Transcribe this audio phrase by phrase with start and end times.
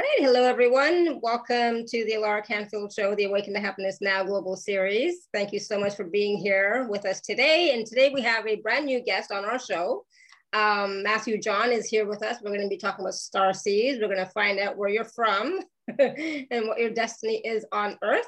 [0.00, 0.26] Great.
[0.26, 1.20] Hello, everyone.
[1.20, 5.28] Welcome to the Alara Canfield Show, the Awaken to Happiness Now Global Series.
[5.34, 7.74] Thank you so much for being here with us today.
[7.74, 10.06] And today we have a brand new guest on our show.
[10.54, 12.38] Um, Matthew John is here with us.
[12.40, 13.98] We're going to be talking about star seeds.
[14.00, 15.60] We're going to find out where you're from
[15.98, 18.24] and what your destiny is on Earth.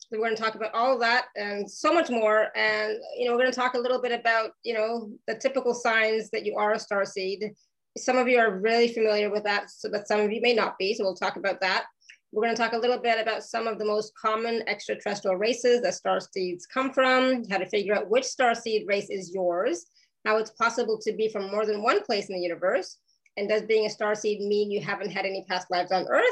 [0.00, 2.48] So we're going to talk about all of that and so much more.
[2.56, 5.72] And you know, we're going to talk a little bit about you know the typical
[5.72, 7.52] signs that you are a star seed
[7.96, 10.94] some of you are really familiar with that, but some of you may not be.
[10.94, 11.84] So we'll talk about that.
[12.32, 15.82] We're going to talk a little bit about some of the most common extraterrestrial races
[15.82, 19.84] that star seeds come from, how to figure out which star seed race is yours,
[20.24, 22.96] how it's possible to be from more than one place in the universe,
[23.36, 26.24] and does being a star seed mean you haven't had any past lives on Earth?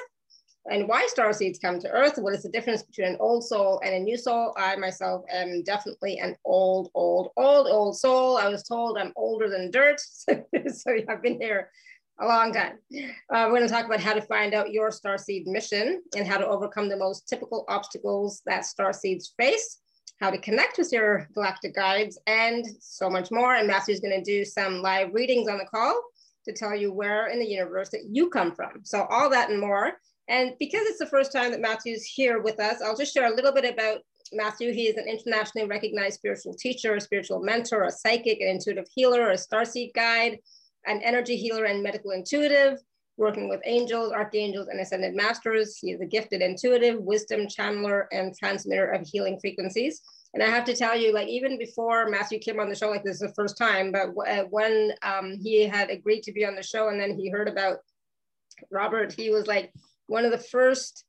[0.71, 3.81] And why star seeds come to earth what is the difference between an old soul
[3.85, 4.55] and a new soul?
[4.57, 8.37] I myself am definitely an old old old old soul.
[8.37, 11.71] I was told i'm older than dirt so i've been here
[12.23, 12.79] a long time.
[13.33, 16.27] Uh, we're going to talk about how to find out your star seed mission and
[16.29, 19.79] how to overcome the most typical obstacles that star seeds face
[20.21, 23.55] how to connect with your galactic guides and so much more.
[23.55, 26.01] And matthew's going to do some live readings on the call
[26.45, 28.81] to tell you where in the universe that you come from.
[28.85, 29.95] So all that and more
[30.31, 33.35] and because it's the first time that Matthew's here with us, I'll just share a
[33.35, 33.99] little bit about
[34.33, 34.73] Matthew.
[34.73, 39.31] He is an internationally recognized spiritual teacher, a spiritual mentor, a psychic, an intuitive healer,
[39.31, 40.39] a starseed guide,
[40.87, 42.79] an energy healer, and medical intuitive,
[43.17, 45.77] working with angels, archangels, and ascended masters.
[45.77, 50.01] He is a gifted intuitive, wisdom channeler, and transmitter of healing frequencies.
[50.33, 53.03] And I have to tell you, like even before Matthew came on the show, like
[53.03, 56.55] this is the first time, but uh, when um, he had agreed to be on
[56.55, 57.79] the show, and then he heard about
[58.71, 59.73] Robert, he was like,
[60.11, 61.05] one of the first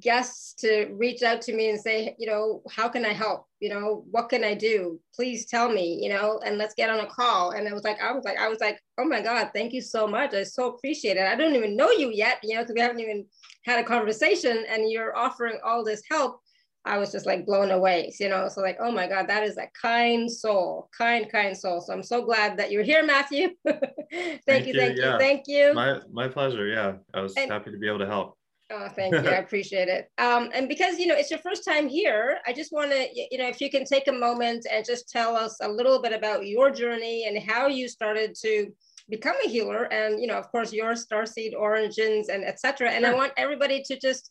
[0.00, 3.46] guests to reach out to me and say, you know, how can I help?
[3.60, 5.00] You know, what can I do?
[5.14, 7.52] Please tell me, you know, and let's get on a call.
[7.52, 9.80] And it was like, I was like, I was like, oh my God, thank you
[9.80, 10.34] so much.
[10.34, 11.24] I so appreciate it.
[11.24, 13.26] I don't even know you yet, you know, because we haven't even
[13.64, 16.40] had a conversation and you're offering all this help.
[16.86, 18.48] I was just like blown away, you know.
[18.48, 21.80] So like, oh my God, that is a kind soul, kind, kind soul.
[21.80, 23.48] So I'm so glad that you're here, Matthew.
[23.66, 25.12] thank, thank, you, thank yeah.
[25.12, 25.74] you, thank you.
[25.74, 26.66] My my pleasure.
[26.66, 28.38] Yeah, I was and, happy to be able to help.
[28.70, 29.28] Oh, thank you.
[29.28, 30.10] I appreciate it.
[30.18, 33.38] Um, and because you know it's your first time here, I just want to, you
[33.38, 36.46] know, if you can take a moment and just tell us a little bit about
[36.46, 38.72] your journey and how you started to
[39.08, 42.90] become a healer, and you know, of course, your starseed origins and etc.
[42.90, 43.12] And sure.
[43.12, 44.30] I want everybody to just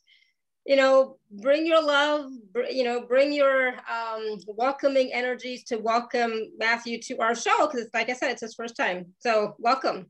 [0.66, 2.32] you know, bring your love,
[2.72, 8.10] you know, bring your um, welcoming energies to welcome Matthew to our show because, like
[8.10, 9.06] I said, it's his first time.
[9.20, 10.08] So, welcome.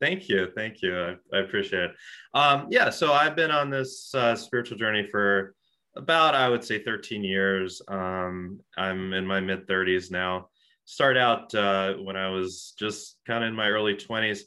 [0.00, 0.98] Thank you, thank you.
[0.98, 1.90] I, I appreciate it.
[2.32, 5.54] Um, yeah, so I've been on this uh, spiritual journey for
[5.96, 7.82] about, I would say, 13 years.
[7.88, 10.48] Um, I'm in my mid 30s now.
[10.86, 14.40] Start out uh, when I was just kind of in my early 20s.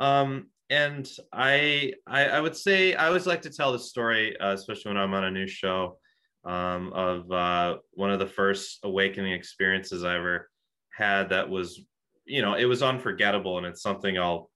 [0.00, 4.52] Um, and I, I, I would say I always like to tell the story, uh,
[4.52, 5.98] especially when I'm on a new show,
[6.44, 10.48] um, of uh, one of the first awakening experiences I ever
[10.94, 11.30] had.
[11.30, 11.80] That was,
[12.26, 14.50] you know, it was unforgettable, and it's something I'll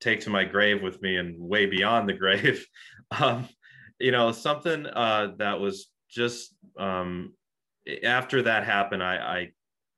[0.00, 2.66] take to my grave with me and way beyond the grave.
[3.20, 3.48] um,
[3.98, 7.32] you know, something uh, that was just um,
[8.04, 9.50] after that happened, I,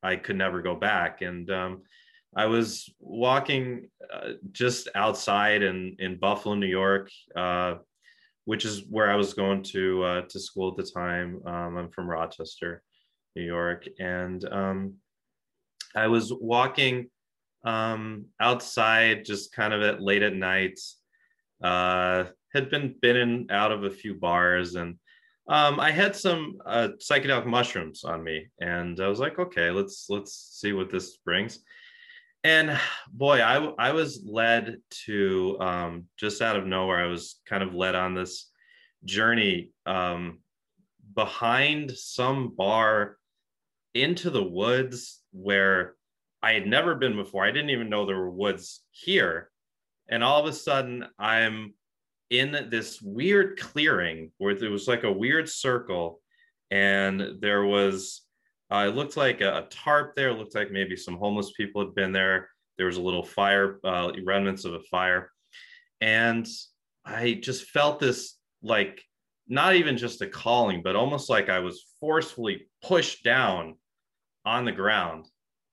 [0.02, 1.82] I I could never go back, and um,
[2.36, 7.76] I was walking uh, just outside in in Buffalo, New York, uh,
[8.44, 11.40] which is where I was going to uh, to school at the time.
[11.46, 12.82] Um, I'm from Rochester,
[13.34, 14.94] New York, and um,
[15.94, 17.10] I was walking
[17.64, 20.78] um, outside, just kind of at late at night.
[21.62, 22.24] Uh,
[22.54, 24.96] had been been in out of a few bars and
[25.48, 30.06] um, I had some uh, psychedelic mushrooms on me, and I was like, okay, let's
[30.10, 31.60] let's see what this brings
[32.48, 32.80] and
[33.12, 37.74] boy i i was led to um, just out of nowhere i was kind of
[37.74, 38.50] led on this
[39.04, 40.38] journey um,
[41.14, 43.18] behind some bar
[43.94, 45.94] into the woods where
[46.42, 47.44] i had never been before.
[47.44, 49.50] I didn't even know there were woods here.
[50.08, 51.74] And all of a sudden i'm
[52.30, 56.20] in this weird clearing where there was like a weird circle
[56.70, 58.22] and there was
[58.70, 60.30] uh, it looked like a, tarp there.
[60.30, 62.50] It looked like maybe some homeless people had been there.
[62.76, 65.30] There was a little fire, uh, remnants of a fire.
[66.00, 66.46] And
[67.04, 69.02] I just felt this like
[69.48, 73.76] not even just a calling, but almost like I was forcefully pushed down
[74.44, 75.26] on the ground.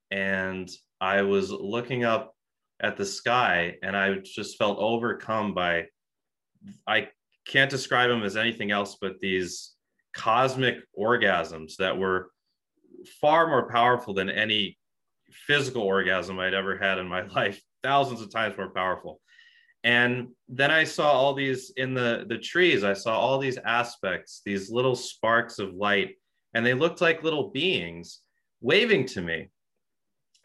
[0.09, 0.69] And
[1.01, 2.33] I was looking up
[2.79, 5.87] at the sky and I just felt overcome by,
[6.87, 7.09] I
[7.45, 9.73] can't describe them as anything else but these
[10.13, 12.31] cosmic orgasms that were
[13.07, 14.77] far more powerful than any
[15.31, 19.21] physical orgasm I'd ever had in my life, thousands of times more powerful.
[19.83, 22.83] and then i saw all these in the the trees.
[22.83, 26.15] I saw all these aspects these little sparks of light
[26.53, 28.21] and they looked like little beings
[28.61, 29.49] waving to me.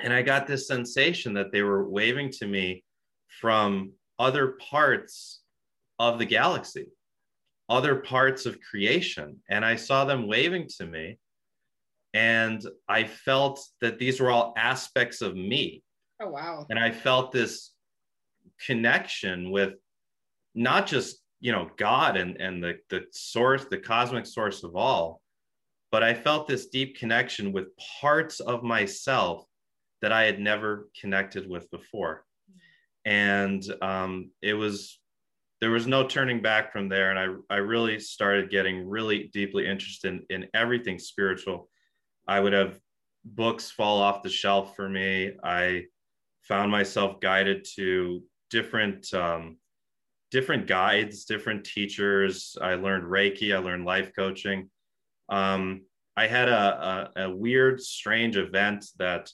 [0.02, 2.84] And i got this sensation that they were waving to me
[3.40, 5.40] from other parts
[5.98, 6.86] of the galaxy
[7.68, 9.28] other parts of creation.
[9.48, 11.18] And i saw them waving to me
[12.14, 15.82] and i felt that these were all aspects of me.
[16.20, 16.66] Oh wow.
[16.68, 17.72] And i felt this
[18.66, 19.74] connection with
[20.54, 25.22] not just you know god and and the the source the cosmic source of all
[25.90, 27.68] but i felt this deep connection with
[28.00, 29.46] parts of myself
[30.02, 32.24] that i had never connected with before.
[33.04, 34.98] And um, it was
[35.60, 37.10] there was no turning back from there.
[37.10, 37.18] And
[37.50, 41.69] i i really started getting really deeply interested in, in everything spiritual
[42.30, 42.78] i would have
[43.24, 45.82] books fall off the shelf for me i
[46.42, 49.56] found myself guided to different um,
[50.30, 52.56] different guides, different teachers.
[52.60, 53.54] I learned Reiki.
[53.54, 54.70] I learned life coaching.
[55.28, 55.82] Um,
[56.16, 59.30] I had a, a, a, weird, strange event that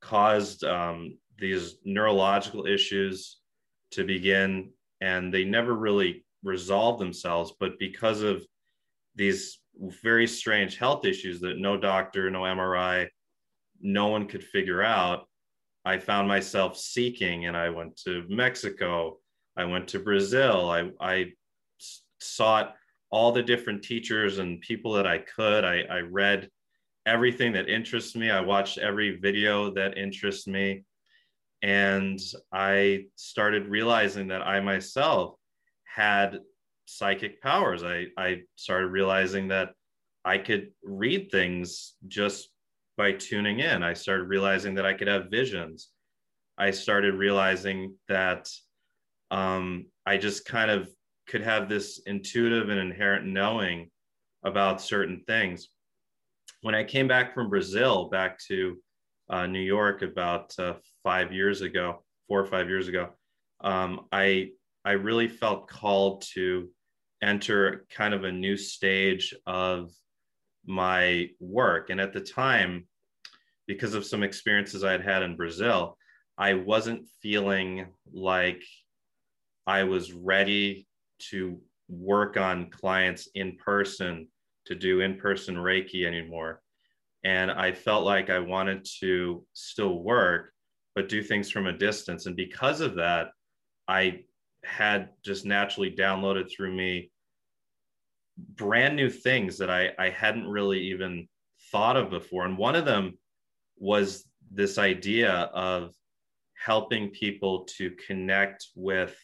[0.00, 3.38] caused um, these neurological issues
[3.92, 7.54] to begin, and they never really resolved themselves.
[7.58, 8.44] But because of
[9.16, 13.08] these very strange health issues that no doctor, no MRI,
[13.80, 15.28] no one could figure out,
[15.84, 19.18] I found myself seeking, and I went to Mexico.
[19.56, 20.70] I went to Brazil.
[20.70, 21.32] I, I
[22.20, 22.74] sought
[23.10, 25.64] all the different teachers and people that I could.
[25.64, 26.50] I, I read
[27.06, 28.30] everything that interests me.
[28.30, 30.84] I watched every video that interests me.
[31.62, 32.20] And
[32.52, 35.36] I started realizing that I myself
[35.84, 36.40] had
[36.88, 37.84] psychic powers.
[37.84, 39.72] I, I started realizing that
[40.24, 42.48] I could read things just
[42.96, 43.82] by tuning in.
[43.82, 45.90] I started realizing that I could have visions.
[46.56, 48.50] I started realizing that
[49.30, 50.88] um, I just kind of
[51.28, 53.90] could have this intuitive and inherent knowing
[54.42, 55.68] about certain things.
[56.62, 58.78] When I came back from Brazil, back to
[59.28, 60.74] uh, New York about uh,
[61.04, 63.10] five years ago, four or five years ago,
[63.60, 64.52] um, I
[64.84, 66.68] I really felt called to
[67.22, 69.90] enter kind of a new stage of
[70.66, 71.90] my work.
[71.90, 72.86] And at the time,
[73.66, 75.96] because of some experiences I had had in Brazil,
[76.36, 78.62] I wasn't feeling like
[79.66, 80.86] I was ready
[81.30, 84.28] to work on clients in person,
[84.66, 86.62] to do in person Reiki anymore.
[87.24, 90.52] And I felt like I wanted to still work,
[90.94, 92.26] but do things from a distance.
[92.26, 93.28] And because of that,
[93.88, 94.20] I
[94.64, 97.10] had just naturally downloaded through me
[98.36, 101.28] brand new things that I, I hadn't really even
[101.72, 102.44] thought of before.
[102.44, 103.18] And one of them
[103.78, 105.92] was this idea of
[106.54, 109.16] helping people to connect with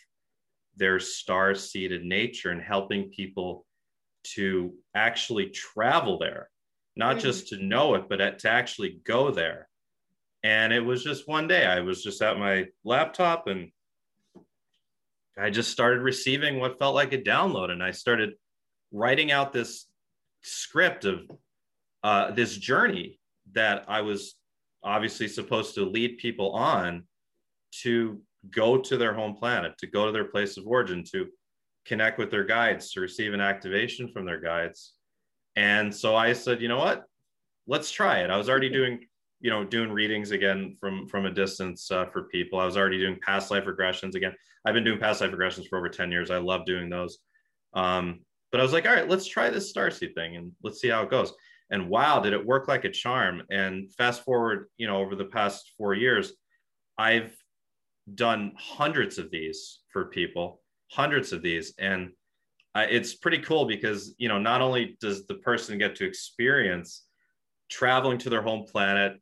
[0.76, 3.64] their star seeded nature and helping people
[4.24, 6.48] to actually travel there,
[6.96, 7.24] not mm-hmm.
[7.24, 9.68] just to know it, but to actually go there.
[10.42, 13.70] And it was just one day, I was just at my laptop and
[15.38, 17.70] I just started receiving what felt like a download.
[17.70, 18.34] And I started
[18.92, 19.86] writing out this
[20.42, 21.22] script of
[22.02, 23.18] uh, this journey
[23.52, 24.36] that I was
[24.82, 27.04] obviously supposed to lead people on
[27.82, 28.20] to
[28.50, 31.26] go to their home planet, to go to their place of origin, to
[31.86, 34.92] connect with their guides, to receive an activation from their guides.
[35.56, 37.04] And so I said, you know what?
[37.66, 38.30] Let's try it.
[38.30, 39.06] I was already doing,
[39.44, 42.58] you know, doing readings again from from a distance uh, for people.
[42.58, 44.34] I was already doing past life regressions again.
[44.64, 46.30] I've been doing past life regressions for over 10 years.
[46.30, 47.18] I love doing those.
[47.74, 48.20] Um,
[48.50, 51.02] but I was like, all right, let's try this starseed thing and let's see how
[51.02, 51.34] it goes.
[51.70, 53.42] And wow, did it work like a charm.
[53.50, 56.32] And fast forward, you know, over the past four years,
[56.96, 57.36] I've
[58.14, 61.74] done hundreds of these for people, hundreds of these.
[61.78, 62.12] And
[62.74, 67.04] uh, it's pretty cool because, you know, not only does the person get to experience
[67.68, 69.20] traveling to their home planet,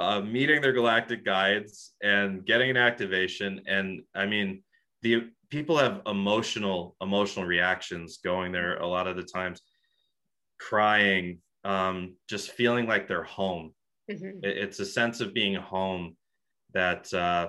[0.00, 3.60] uh, meeting their galactic guides and getting an activation.
[3.66, 4.62] And I mean,
[5.02, 9.60] the people have emotional, emotional reactions going there a lot of the times,
[10.60, 13.74] crying, um, just feeling like they're home.
[14.10, 14.44] Mm-hmm.
[14.44, 16.16] It, it's a sense of being home
[16.74, 17.48] that uh,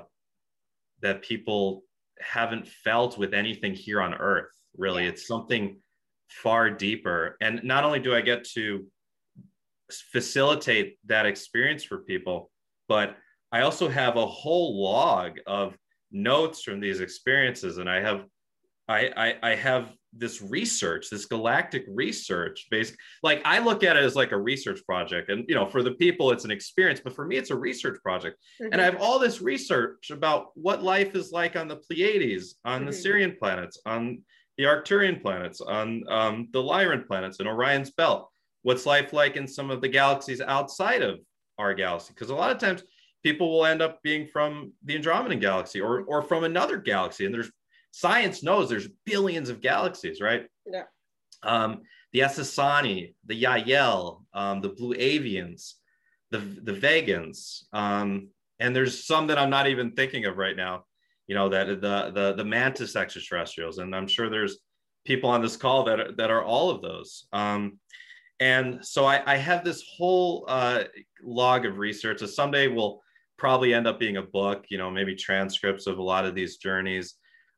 [1.01, 1.84] that people
[2.20, 5.10] haven't felt with anything here on earth really yeah.
[5.10, 5.77] it's something
[6.29, 8.86] far deeper and not only do i get to
[10.12, 12.51] facilitate that experience for people
[12.88, 13.15] but
[13.51, 15.75] i also have a whole log of
[16.12, 18.25] notes from these experiences and i have
[18.88, 19.12] i
[19.43, 24.15] i, I have this research, this galactic research based like I look at it as
[24.15, 25.29] like a research project.
[25.29, 28.01] And you know, for the people, it's an experience, but for me, it's a research
[28.01, 28.38] project.
[28.62, 28.74] Mm-hmm.
[28.74, 32.81] And I have all this research about what life is like on the Pleiades, on
[32.81, 32.89] mm-hmm.
[32.89, 34.24] the Sirian planets, on
[34.58, 38.29] the Arcturian planets, on um, the Lyran planets, and Orion's belt.
[38.63, 41.19] What's life like in some of the galaxies outside of
[41.57, 42.13] our galaxy?
[42.13, 42.83] Because a lot of times
[43.23, 47.25] people will end up being from the Andromedan galaxy or, or from another galaxy.
[47.25, 47.51] And there's
[47.91, 50.45] science knows there's billions of galaxies, right?
[50.65, 50.83] Yeah.
[51.43, 55.73] Um, the Essassani, the Yael, um, the Blue Avians,
[56.31, 57.63] the, the Vegans.
[57.73, 60.85] Um, and there's some that I'm not even thinking of right now,
[61.27, 63.77] you know, that the, the, the mantis extraterrestrials.
[63.77, 64.57] And I'm sure there's
[65.05, 67.27] people on this call that are, that are all of those.
[67.31, 67.79] Um,
[68.39, 70.84] and so I, I have this whole uh,
[71.22, 72.19] log of research.
[72.19, 73.01] So someday we'll
[73.38, 76.58] probably end up being a book, you know, maybe transcripts of a lot of these
[76.58, 77.15] journeys.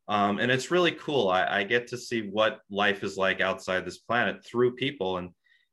[0.07, 1.29] Um, and it's really cool.
[1.29, 5.29] I, I, get to see what life is like outside this planet through people, and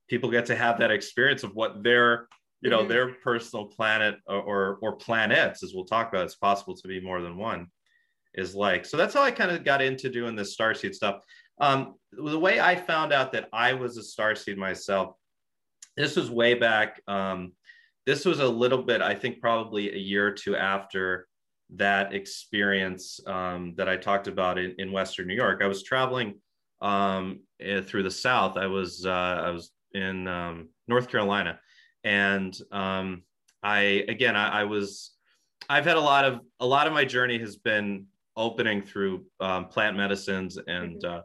[0.08, 2.28] people get to have that experience of what their,
[2.60, 2.88] you know, mm-hmm.
[2.88, 6.24] their personal planet or, or, or planets, as we'll talk about.
[6.24, 7.68] It's possible to be more than one,
[8.34, 8.84] is like.
[8.84, 11.20] So that's how I kind of got into doing this starseed stuff.
[11.60, 15.14] Um, the way I found out that I was a starseed myself,
[15.96, 17.00] this was way back.
[17.06, 17.52] Um,
[18.06, 21.28] this was a little bit, I think, probably a year or two after
[21.74, 25.60] that experience um, that I talked about in, in Western New York.
[25.62, 26.40] I was traveling
[26.80, 28.56] um, eh, through the South.
[28.56, 31.58] I was uh, I was in um, North Carolina,
[32.04, 33.22] and um,
[33.62, 35.12] I again I, I, was
[35.68, 39.66] I've had a lot of a lot of my journey has been opening through um,
[39.66, 41.18] plant medicines and mm-hmm.
[41.18, 41.20] uh,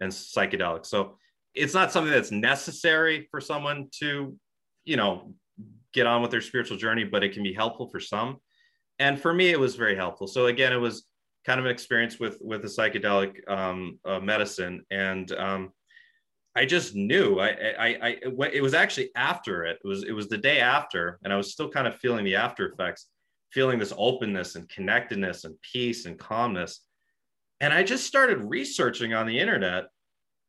[0.00, 0.86] and psychedelics.
[0.86, 1.18] So
[1.54, 4.36] it's not something that's necessary for someone to
[4.84, 5.34] you know
[5.92, 8.38] get on with their spiritual journey, but it can be helpful for some
[8.98, 10.26] and for me, it was very helpful.
[10.26, 11.04] So again, it was
[11.44, 15.72] kind of an experience with with the psychedelic um, uh, medicine, and um,
[16.54, 17.38] I just knew.
[17.38, 18.16] I, I, I,
[18.52, 19.78] it was actually after it.
[19.84, 22.36] It was it was the day after, and I was still kind of feeling the
[22.36, 23.06] after effects,
[23.52, 26.85] feeling this openness and connectedness and peace and calmness.
[27.60, 29.86] And I just started researching on the internet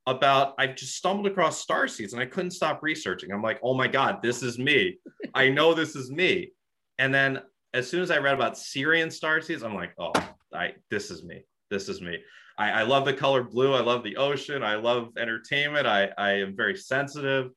[0.05, 3.31] about I just stumbled across star seeds and I couldn't stop researching.
[3.31, 4.97] I'm like, oh my God, this is me.
[5.33, 6.51] I know this is me.
[6.97, 7.41] And then
[7.73, 10.13] as soon as I read about Sirian star seeds, I'm like, oh,
[10.53, 11.43] I this is me.
[11.69, 12.19] This is me.
[12.57, 13.73] I, I love the color blue.
[13.73, 14.63] I love the ocean.
[14.63, 15.85] I love entertainment.
[15.85, 17.51] I, I am very sensitive.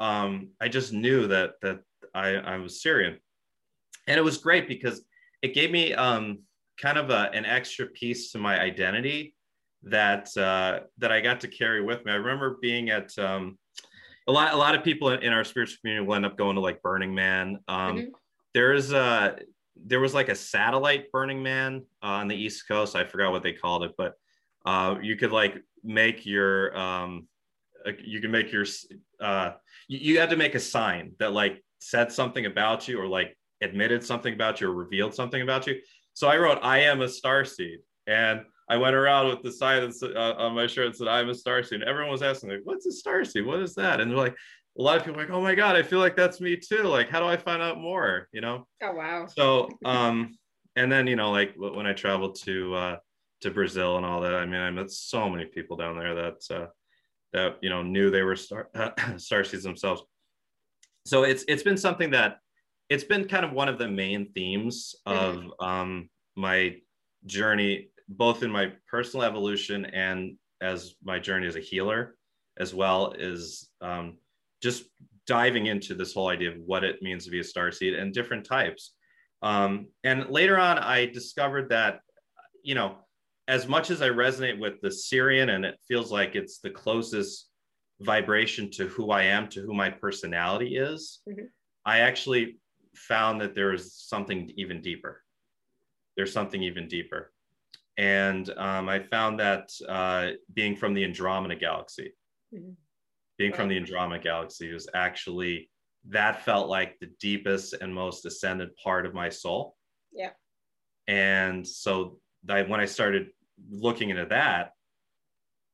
[0.00, 1.80] Um, I just knew that that
[2.14, 3.18] I, I was Sirian.
[4.06, 5.04] And it was great because
[5.42, 6.40] it gave me um,
[6.80, 9.34] kind of a, an extra piece to my identity
[9.82, 12.12] that uh, that I got to carry with me.
[12.12, 13.58] I remember being at um,
[14.26, 16.56] a lot a lot of people in, in, our spiritual community will end up going
[16.56, 17.58] to like Burning Man.
[17.68, 18.08] Um, mm-hmm.
[18.54, 19.38] There's a
[19.76, 22.96] there was like a satellite Burning Man uh, on the East Coast.
[22.96, 24.14] I forgot what they called it, but
[24.66, 27.26] uh, you could like make your um,
[28.02, 28.66] you can make your
[29.20, 29.52] uh,
[29.88, 33.36] you, you had to make a sign that like said something about you or like
[33.62, 35.76] admitted something about you or revealed something about you.
[36.20, 39.90] So I wrote, "I am a star seed," and I went around with the sign
[40.02, 42.60] uh, on my shirt that said, "I'm a star seed." And everyone was asking, like,
[42.64, 43.46] "What's a star seed?
[43.46, 44.36] What is that?" And they're like,
[44.78, 46.82] a lot of people like, oh my God, I feel like that's me too.
[46.82, 48.28] Like, how do I find out more?
[48.32, 48.66] You know?
[48.82, 49.26] Oh, wow.
[49.26, 50.36] So, um,
[50.76, 52.96] and then, you know, like when I traveled to, uh,
[53.40, 56.42] to Brazil and all that, I mean, I met so many people down there that,
[56.50, 56.66] uh,
[57.32, 60.02] that, you know, knew they were star, uh, star seeds themselves.
[61.06, 62.38] So it's, it's been something that
[62.90, 65.64] it's been kind of one of the main themes of, mm-hmm.
[65.64, 66.76] um, my
[67.26, 72.16] journey, both in my personal evolution and as my journey as a healer
[72.58, 74.18] as well as um,
[74.62, 74.84] just
[75.26, 78.12] diving into this whole idea of what it means to be a star seed and
[78.12, 78.92] different types.
[79.42, 82.00] Um, and later on, I discovered that,
[82.62, 82.98] you know,
[83.48, 87.48] as much as I resonate with the Sirian and it feels like it's the closest
[88.00, 91.46] vibration to who I am, to who my personality is, mm-hmm.
[91.86, 92.59] I actually
[92.94, 95.22] found that there is something even deeper.
[96.16, 97.32] There's something even deeper.
[97.96, 102.14] And um, I found that uh, being from the Andromeda galaxy,
[102.54, 102.72] mm-hmm
[103.40, 105.70] being from the Andromeda galaxy was actually
[106.06, 109.76] that felt like the deepest and most ascended part of my soul.
[110.12, 110.32] Yeah.
[111.08, 113.28] And so I, when I started
[113.70, 114.72] looking into that,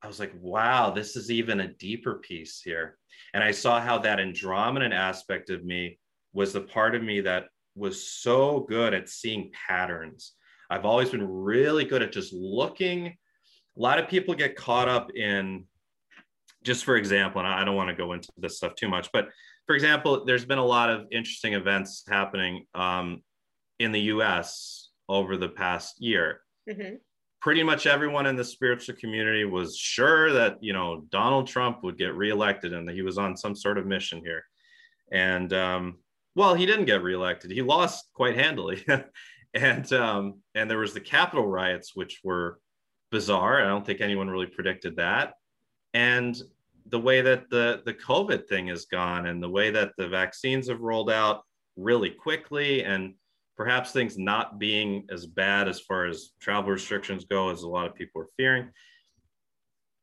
[0.01, 2.97] I was like, wow, this is even a deeper piece here.
[3.33, 5.99] And I saw how that Andromedan aspect of me
[6.33, 10.33] was the part of me that was so good at seeing patterns.
[10.69, 13.07] I've always been really good at just looking.
[13.07, 13.15] A
[13.75, 15.65] lot of people get caught up in
[16.63, 19.29] just for example, and I don't want to go into this stuff too much, but
[19.67, 23.21] for example, there's been a lot of interesting events happening um,
[23.79, 26.41] in the US over the past year.
[26.69, 26.95] Mm-hmm.
[27.39, 31.97] pretty much everyone in the spiritual community was sure that you know Donald Trump would
[31.97, 34.43] get reelected and that he was on some sort of mission here.
[35.13, 35.99] And um,
[36.37, 37.49] well, he didn't get reelected.
[37.49, 38.85] He lost quite handily.
[39.55, 42.59] and um, and there was the Capitol riots, which were
[43.09, 43.59] bizarre.
[43.59, 45.33] I don't think anyone really predicted that.
[45.95, 46.39] And
[46.85, 50.69] the way that the the COVID thing has gone, and the way that the vaccines
[50.69, 51.41] have rolled out
[51.75, 53.15] really quickly, and
[53.55, 57.87] perhaps things not being as bad as far as travel restrictions go as a lot
[57.87, 58.69] of people are fearing.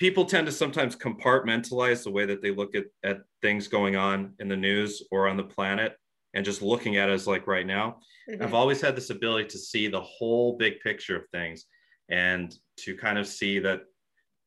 [0.00, 4.34] People tend to sometimes compartmentalize the way that they look at, at things going on
[4.40, 5.96] in the news or on the planet
[6.34, 7.98] and just looking at us like right now.
[8.28, 8.42] Mm-hmm.
[8.42, 11.66] I've always had this ability to see the whole big picture of things
[12.10, 13.82] and to kind of see that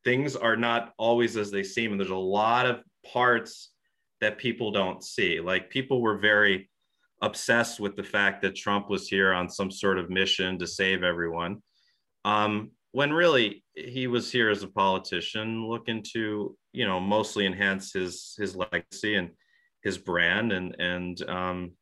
[0.04, 1.90] things are not always as they seem.
[1.90, 2.80] And there's a lot of
[3.10, 3.70] parts
[4.20, 5.40] that people don't see.
[5.40, 6.70] Like people were very
[7.22, 11.02] obsessed with the fact that Trump was here on some sort of mission to save
[11.02, 11.62] everyone.
[12.24, 17.92] Um, when really he was here as a politician looking to, you know, mostly enhance
[17.92, 19.30] his his legacy and
[19.82, 21.72] his brand and and um,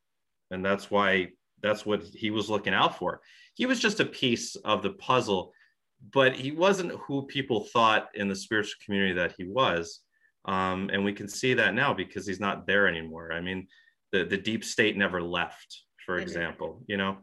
[0.50, 1.28] and that's why
[1.62, 3.20] that's what he was looking out for.
[3.54, 5.52] He was just a piece of the puzzle,
[6.12, 10.00] but he wasn't who people thought in the spiritual community that he was.
[10.44, 13.32] Um, and we can see that now because he's not there anymore.
[13.32, 13.66] I mean,
[14.12, 17.18] the, the deep state never left, for example, you know.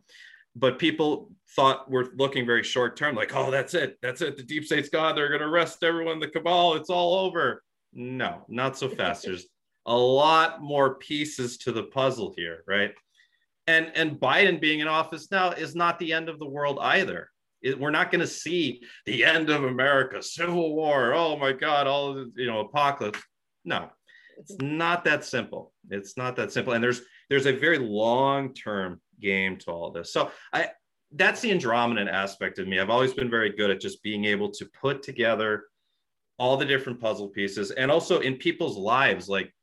[0.56, 4.38] But people thought we're looking very short term, like, oh, that's it, that's it.
[4.38, 5.16] The deep state's gone.
[5.16, 7.64] They're gonna arrest everyone, the cabal, it's all over.
[7.94, 9.24] No, not so fast.
[9.26, 9.48] There's
[9.86, 12.94] a lot more pieces to the puzzle here, right?
[13.68, 17.30] And and Biden being in office now is not the end of the world either.
[17.62, 21.14] It, we're not going to see the end of America, civil war.
[21.14, 23.22] Oh my God, all the, you know, apocalypse.
[23.64, 23.90] No,
[24.38, 25.72] it's not that simple.
[25.90, 26.74] It's not that simple.
[26.74, 30.12] And there's there's a very long-term game to all this.
[30.12, 30.72] So I
[31.16, 32.80] that's the Andromedan aspect of me.
[32.80, 35.66] I've always been very good at just being able to put together
[36.40, 39.54] all the different puzzle pieces and also in people's lives, like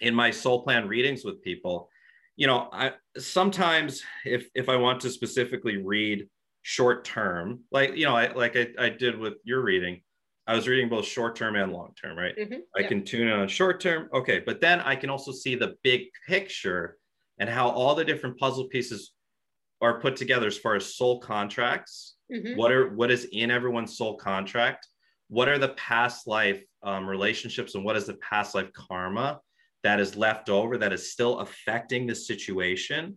[0.00, 1.88] in my soul plan readings with people,
[2.36, 6.28] you know, I sometimes if if I want to specifically read
[6.62, 10.00] short term, like you know, I like I, I did with your reading,
[10.46, 12.36] I was reading both short term and long term, right?
[12.36, 12.60] Mm-hmm.
[12.76, 12.88] I yeah.
[12.88, 14.08] can tune in on short term.
[14.12, 14.42] Okay.
[14.44, 16.96] But then I can also see the big picture
[17.38, 19.12] and how all the different puzzle pieces
[19.80, 22.16] are put together as far as soul contracts.
[22.32, 22.56] Mm-hmm.
[22.58, 24.88] What are what is in everyone's soul contract?
[25.28, 29.40] What are the past life um, relationships and what is the past life karma
[29.82, 33.16] that is left over that is still affecting the situation?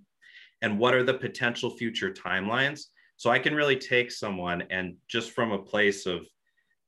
[0.62, 2.86] And what are the potential future timelines?
[3.18, 6.26] So I can really take someone and just from a place of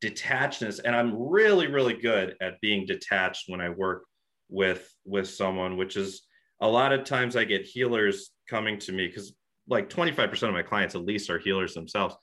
[0.04, 4.04] detachedness and i'm really really good at being detached when i work
[4.50, 6.24] with with someone which is
[6.62, 9.34] a lot of times i get healers coming to me because
[9.68, 12.16] like 25% of my clients at least are healers themselves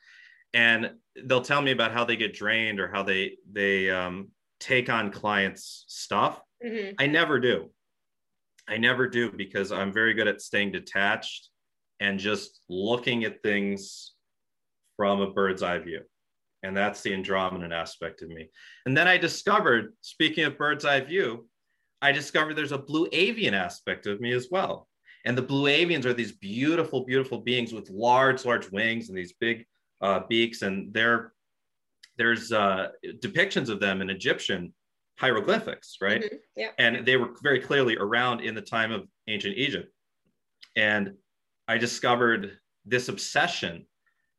[0.55, 0.93] and
[1.25, 4.29] they'll tell me about how they get drained or how they they um,
[4.61, 6.93] take on clients stuff mm-hmm.
[6.99, 7.71] i never do
[8.69, 11.49] i never do because i'm very good at staying detached
[12.01, 14.13] and just looking at things
[14.97, 16.03] from a bird's eye view
[16.63, 18.49] and that's the Andromedan aspect of me.
[18.87, 21.49] And then I discovered, speaking of bird's eye view,
[22.01, 24.89] I discovered there's a blue avian aspect of me as well.
[25.25, 29.35] And the blue avians are these beautiful, beautiful beings with large, large wings and these
[29.35, 29.65] big
[30.01, 30.63] uh, beaks.
[30.63, 30.93] And
[32.17, 32.89] there's uh,
[33.21, 34.73] depictions of them in Egyptian
[35.23, 36.21] hieroglyphics, right?
[36.21, 36.37] Mm-hmm.
[36.57, 36.71] Yeah.
[36.79, 39.89] And they were very clearly around in the time of ancient Egypt.
[40.75, 41.13] And
[41.69, 43.87] I discovered this obsession.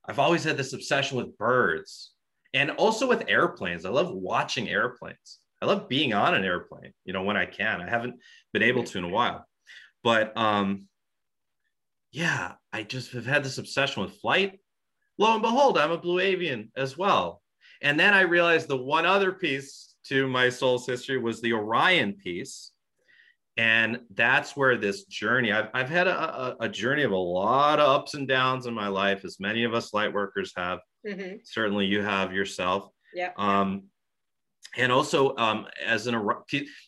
[0.06, 2.12] I've always had this obsession with birds
[2.54, 3.86] and also with airplanes.
[3.86, 5.40] I love watching airplanes.
[5.62, 7.80] I love being on an airplane, you know, when I can.
[7.80, 8.16] I haven't
[8.52, 9.48] been able to in a while.
[10.04, 10.90] But um,
[12.12, 14.60] yeah, I just have had this obsession with flight.
[15.18, 17.42] Lo and behold, I'm a blue avian as well.
[17.82, 22.14] And then I realized the one other piece to my soul's history was the Orion
[22.14, 22.72] piece.
[23.56, 27.88] And that's where this journey, I've, I've had a, a, journey of a lot of
[27.88, 30.80] ups and downs in my life, as many of us light workers have.
[31.08, 31.38] Mm-hmm.
[31.44, 32.90] Certainly, you have yourself.
[33.14, 33.30] Yeah.
[33.38, 33.84] Um,
[34.76, 36.28] and also, um, as an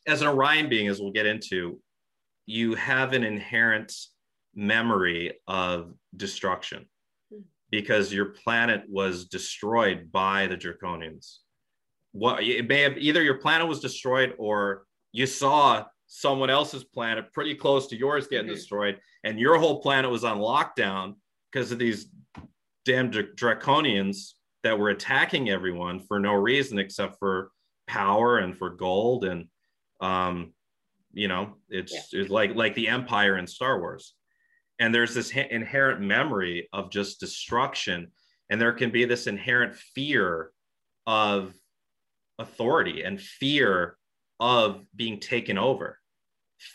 [0.08, 1.80] as an Orion being, as we'll get into,
[2.48, 3.94] you have an inherent
[4.56, 6.88] memory of destruction
[7.32, 7.44] mm-hmm.
[7.70, 11.38] because your planet was destroyed by the draconians.
[12.16, 17.34] What it may have either your planet was destroyed or you saw someone else's planet
[17.34, 18.56] pretty close to yours getting mm-hmm.
[18.56, 21.16] destroyed, and your whole planet was on lockdown
[21.52, 22.08] because of these
[22.86, 24.32] damn draconians
[24.64, 27.52] that were attacking everyone for no reason except for
[27.86, 29.46] power and for gold and
[30.00, 30.54] um
[31.12, 32.22] you know it's, yeah.
[32.22, 34.14] it's like like the empire in star wars
[34.80, 38.08] and there's this ha- inherent memory of just destruction
[38.50, 40.52] and there can be this inherent fear
[41.08, 41.54] of
[42.40, 43.98] authority and fear
[44.40, 46.00] of being taken over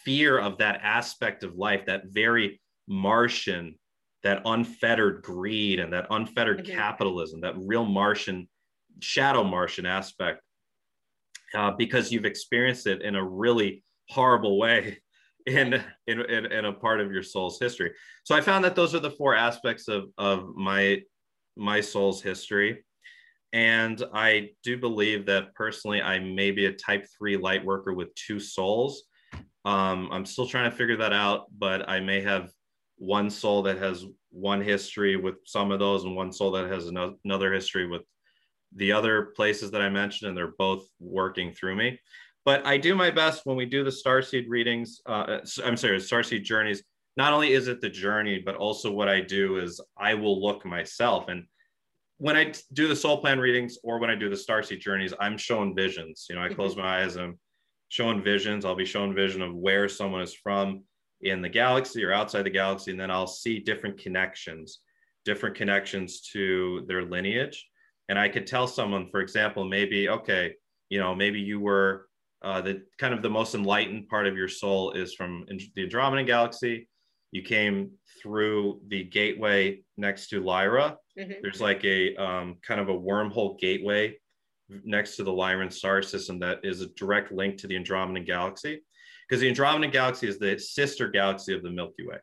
[0.04, 3.74] fear of that aspect of life that very martian
[4.22, 6.76] that unfettered greed and that unfettered mm-hmm.
[6.76, 8.48] capitalism that real martian
[9.00, 10.42] shadow martian aspect
[11.54, 14.98] uh, because you've experienced it in a really horrible way
[15.46, 17.92] in, in, in, in, a part of your soul's history.
[18.24, 21.00] So I found that those are the four aspects of, of my,
[21.56, 22.84] my soul's history.
[23.52, 28.14] And I do believe that personally, I may be a type three light worker with
[28.14, 29.04] two souls.
[29.64, 32.50] Um, I'm still trying to figure that out, but I may have
[32.96, 36.86] one soul that has one history with some of those and one soul that has
[36.86, 38.02] another history with
[38.76, 41.98] the other places that I mentioned, and they're both working through me.
[42.44, 45.00] But I do my best when we do the starseed readings.
[45.04, 46.82] Uh, I'm sorry, starseed journeys.
[47.16, 50.64] Not only is it the journey, but also what I do is I will look
[50.64, 51.28] myself.
[51.28, 51.44] And
[52.20, 55.12] when I do the soul plan readings or when I do the star starseed journeys,
[55.18, 56.26] I'm showing visions.
[56.28, 56.54] You know, I mm-hmm.
[56.54, 57.38] close my eyes and I'm
[57.88, 58.64] showing visions.
[58.64, 60.84] I'll be showing vision of where someone is from
[61.22, 64.78] in the galaxy or outside the galaxy, and then I'll see different connections,
[65.24, 67.66] different connections to their lineage
[68.10, 70.54] and I could tell someone, for example, maybe, okay,
[70.88, 72.08] you know, maybe you were
[72.42, 76.26] uh, the kind of the most enlightened part of your soul is from the Andromedan
[76.26, 76.88] galaxy.
[77.32, 80.96] You came through the gateway next to Lyra.
[81.18, 81.32] Mm-hmm.
[81.42, 84.16] There's like a um, kind of a wormhole gateway
[84.84, 88.82] next to the Lyran star system that is a direct link to the Andromedan galaxy
[89.28, 92.18] because the Andromedan galaxy is the sister galaxy of the Milky Way.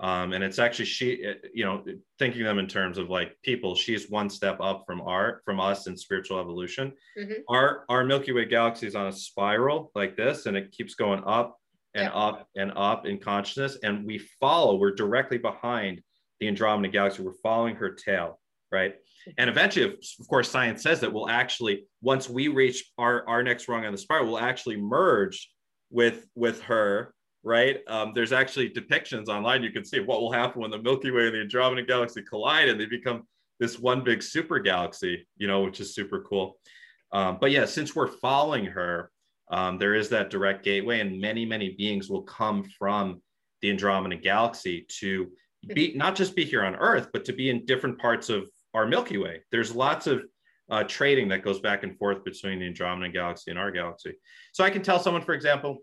[0.00, 1.84] Um, and it's actually she, uh, you know,
[2.18, 3.74] thinking them in terms of like people.
[3.74, 6.92] She's one step up from our from us in spiritual evolution.
[7.18, 7.42] Mm-hmm.
[7.48, 11.22] Our our Milky Way galaxy is on a spiral like this, and it keeps going
[11.26, 11.58] up
[11.94, 12.12] and yeah.
[12.12, 13.78] up and up in consciousness.
[13.82, 14.76] And we follow.
[14.76, 16.02] We're directly behind
[16.40, 17.22] the Andromeda galaxy.
[17.22, 18.40] We're following her tail,
[18.72, 18.96] right?
[19.38, 23.68] And eventually, of course, science says that we'll actually once we reach our our next
[23.68, 25.50] rung on the spiral, we'll actually merge
[25.90, 27.80] with with her right?
[27.88, 29.62] Um, there's actually depictions online.
[29.62, 32.68] You can see what will happen when the Milky Way and the Andromeda Galaxy collide
[32.68, 33.24] and they become
[33.60, 36.58] this one big super galaxy, you know, which is super cool.
[37.12, 39.10] Um, but yeah, since we're following her,
[39.50, 43.20] um, there is that direct gateway, and many, many beings will come from
[43.60, 45.30] the Andromeda Galaxy to
[45.74, 48.86] be not just be here on Earth, but to be in different parts of our
[48.86, 49.42] Milky Way.
[49.50, 50.22] There's lots of
[50.70, 54.14] uh, trading that goes back and forth between the Andromeda Galaxy and our galaxy.
[54.52, 55.78] So I can tell someone, for example,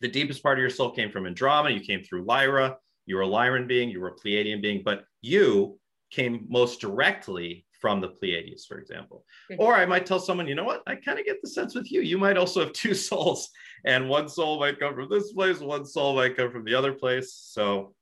[0.00, 1.74] the deepest part of your soul came from Andromeda.
[1.74, 2.76] You came through Lyra.
[3.06, 3.90] You were a Lyran being.
[3.90, 5.78] You were a Pleiadian being, but you
[6.10, 9.24] came most directly from the Pleiades, for example.
[9.58, 10.82] Or I might tell someone, you know what?
[10.86, 12.02] I kind of get the sense with you.
[12.02, 13.48] You might also have two souls,
[13.84, 16.92] and one soul might come from this place, one soul might come from the other
[16.92, 17.32] place.
[17.34, 17.94] So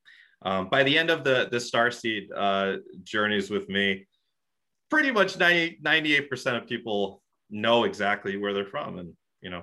[0.43, 4.07] um, by the end of the the starseed uh, journeys with me,
[4.91, 9.63] pretty much 90, 98% of people know exactly where they're from, and you know,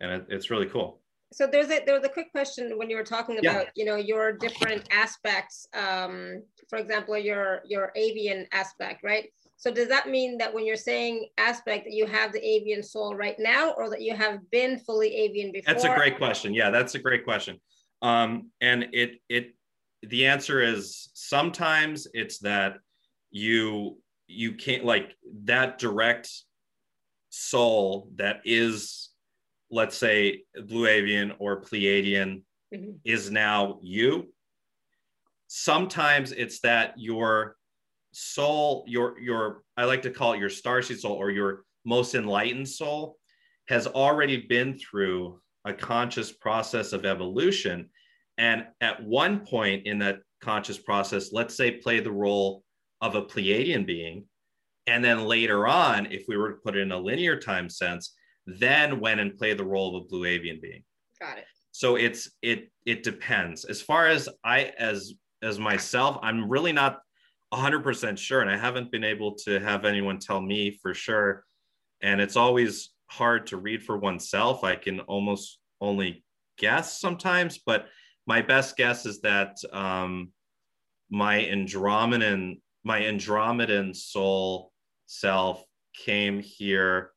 [0.00, 1.00] and it, it's really cool
[1.32, 3.70] so there's a there was a quick question when you were talking about yeah.
[3.74, 9.88] you know your different aspects um for example your your avian aspect right so does
[9.88, 13.72] that mean that when you're saying aspect that you have the avian soul right now
[13.72, 16.54] or that you have been fully avian before that's a great question.
[16.54, 17.60] Yeah that's a great question.
[18.00, 19.54] Um and it it
[20.02, 22.78] the answer is sometimes it's that
[23.30, 26.30] you you can't like that direct
[27.30, 29.10] soul that is
[29.70, 32.42] let's say blue avian or pleiadian
[32.72, 32.92] mm-hmm.
[33.04, 34.32] is now you.
[35.48, 37.57] Sometimes it's that your
[38.18, 42.68] soul your your i like to call it your starseed soul or your most enlightened
[42.68, 43.16] soul
[43.68, 47.88] has already been through a conscious process of evolution
[48.38, 52.62] and at one point in that conscious process let's say play the role
[53.00, 54.24] of a pleiadian being
[54.86, 58.14] and then later on if we were to put it in a linear time sense
[58.48, 60.82] then went and played the role of a blue avian being.
[61.20, 61.44] Got it.
[61.72, 63.64] So it's it it depends.
[63.64, 67.00] As far as I as as myself, I'm really not
[67.52, 71.44] 100% sure and I haven't been able to have anyone tell me for sure
[72.02, 74.64] and it's always hard to read for oneself.
[74.64, 76.24] I can almost only
[76.58, 77.86] guess sometimes, but
[78.26, 80.30] my best guess is that um,
[81.10, 84.72] my Andromedan my Andromedan soul
[85.06, 87.10] self came here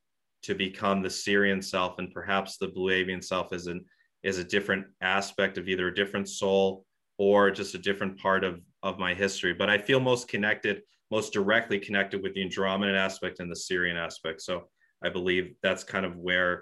[0.43, 3.85] to become the sirian self, and perhaps the Blue Avian self is an
[4.23, 6.85] is a different aspect of either a different soul
[7.17, 9.53] or just a different part of of my history.
[9.53, 13.95] But I feel most connected, most directly connected with the Andromedan aspect and the Sirian
[13.95, 14.41] aspect.
[14.41, 14.63] So
[15.03, 16.57] I believe that's kind of where,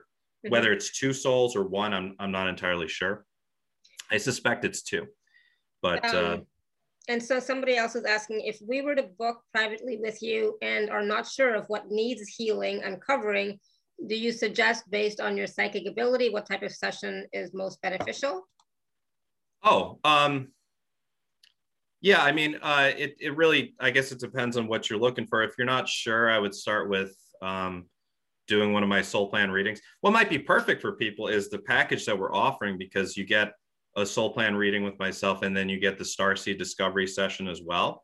[0.45, 0.51] mm-hmm.
[0.51, 3.25] whether it's two souls or one, I'm I'm not entirely sure.
[4.11, 5.07] I suspect it's two,
[5.81, 6.03] but.
[6.13, 6.37] Um, uh,
[7.07, 10.91] and so somebody else is asking if we were to book privately with you and
[10.91, 13.59] are not sure of what needs healing uncovering,
[14.07, 18.47] do you suggest based on your psychic ability what type of session is most beneficial?
[19.63, 20.49] Oh, um,
[22.01, 25.27] yeah, I mean, uh, it, it really, I guess it depends on what you're looking
[25.27, 25.43] for.
[25.43, 27.85] If you're not sure, I would start with um,
[28.47, 29.81] doing one of my soul plan readings.
[30.01, 33.53] What might be perfect for people is the package that we're offering because you get
[33.95, 37.61] a soul plan reading with myself and then you get the starseed discovery session as
[37.61, 38.03] well.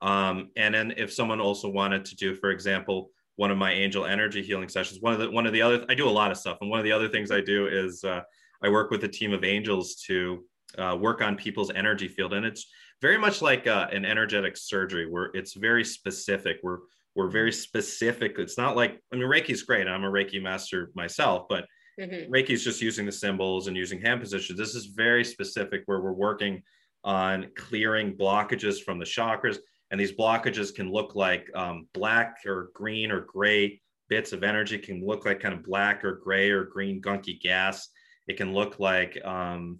[0.00, 4.04] Um, and then if someone also wanted to do, for example, one of my angel
[4.04, 6.36] energy healing sessions, one of the one of the other, I do a lot of
[6.36, 8.20] stuff, and one of the other things I do is uh,
[8.62, 10.44] I work with a team of angels to
[10.78, 12.66] uh, work on people's energy field, and it's
[13.00, 16.58] very much like uh, an energetic surgery where it's very specific.
[16.62, 16.78] We're
[17.14, 18.38] we're very specific.
[18.38, 19.86] It's not like I mean Reiki is great.
[19.86, 21.66] I'm a Reiki master myself, but
[22.00, 22.32] mm-hmm.
[22.32, 24.58] Reiki is just using the symbols and using hand positions.
[24.58, 26.62] This is very specific where we're working
[27.04, 29.58] on clearing blockages from the chakras,
[29.90, 34.78] and these blockages can look like um, black or green or gray bits of energy.
[34.78, 37.88] Can look like kind of black or gray or green gunky gas.
[38.26, 39.78] It can look like um,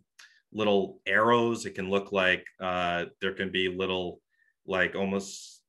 [0.55, 1.67] little arrows.
[1.67, 4.21] It can look like uh, there can be little,
[4.67, 5.63] like almost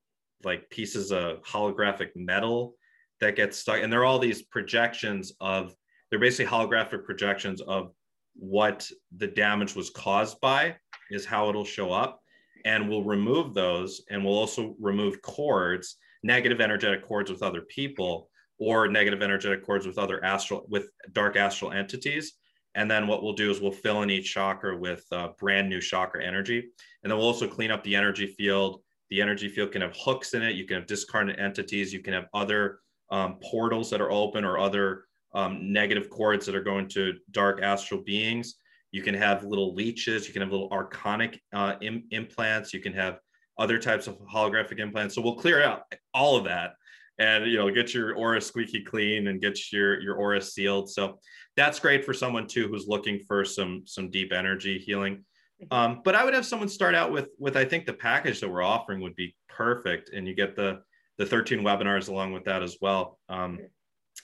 [0.44, 2.74] like pieces of holographic metal
[3.20, 3.82] that get stuck.
[3.82, 5.74] And there are all these projections of,
[6.10, 7.92] they're basically holographic projections of
[8.34, 10.76] what the damage was caused by,
[11.10, 12.20] is how it'll show up.
[12.64, 18.28] And we'll remove those and we'll also remove cords, negative energetic cords with other people
[18.58, 22.34] or negative energetic cords with other astral, with dark astral entities
[22.76, 25.80] and then what we'll do is we'll fill in each chakra with uh, brand new
[25.80, 26.58] chakra energy.
[27.02, 28.82] And then we'll also clean up the energy field.
[29.08, 30.56] The energy field can have hooks in it.
[30.56, 31.92] You can have discarnate entities.
[31.92, 36.54] You can have other um, portals that are open or other um, negative cords that
[36.54, 38.56] are going to dark astral beings.
[38.92, 40.26] You can have little leeches.
[40.26, 42.74] You can have little archonic uh, Im- implants.
[42.74, 43.20] You can have
[43.58, 45.14] other types of holographic implants.
[45.14, 46.74] So we'll clear out all of that
[47.18, 51.18] and you know get your aura squeaky clean and get your your aura sealed so
[51.56, 55.24] that's great for someone too who's looking for some some deep energy healing
[55.62, 55.76] mm-hmm.
[55.76, 58.48] um, but i would have someone start out with with i think the package that
[58.48, 60.80] we're offering would be perfect and you get the
[61.18, 63.58] the 13 webinars along with that as well um,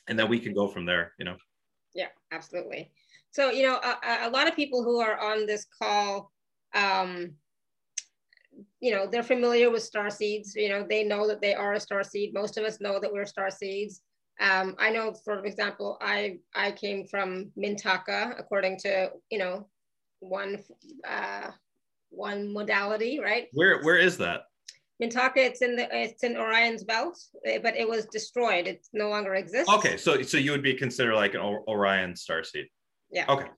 [0.09, 1.37] and then we can go from there you know
[1.95, 2.91] yeah absolutely
[3.31, 6.31] so you know a, a lot of people who are on this call
[6.75, 7.35] um,
[8.81, 10.55] you know, they're familiar with star seeds.
[10.55, 12.35] You know, they know that they are a star seed.
[12.35, 14.03] Most of us know that we're star seeds.
[14.41, 19.69] Um, I know, for example, I I came from Mintaka, according to you know,
[20.21, 20.63] one
[21.09, 21.51] uh,
[22.11, 23.49] one modality, right?
[23.53, 24.43] Where where is that?
[25.03, 28.67] Mintaka, it's in the it's in Orion's belt, eh, but it was destroyed.
[28.67, 29.73] It no longer exists.
[29.73, 32.67] Okay, so so you would be considered like an Orion star seed.
[33.11, 33.27] Yeah.
[33.29, 33.49] Okay,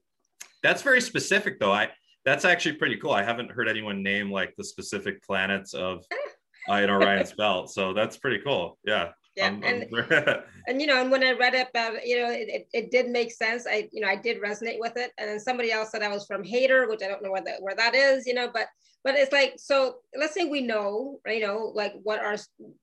[0.63, 1.73] that's very specific, though.
[1.73, 1.91] I
[2.25, 3.13] that's actually pretty cool.
[3.13, 6.05] I haven't heard anyone name like the specific planets of
[6.71, 8.79] uh, in Orion's belt, so that's pretty cool.
[8.85, 9.11] Yeah.
[9.37, 9.87] Yeah, and,
[10.68, 13.09] and you know, and when I read it about you know, it, it, it, did
[13.09, 13.66] make sense.
[13.68, 15.11] I, you know, I did resonate with it.
[15.18, 17.61] And then somebody else said I was from hater which I don't know where that
[17.61, 18.68] where that is, you know, but
[19.03, 19.97] but it's like so.
[20.16, 22.37] Let's say we know, right, you know, like what our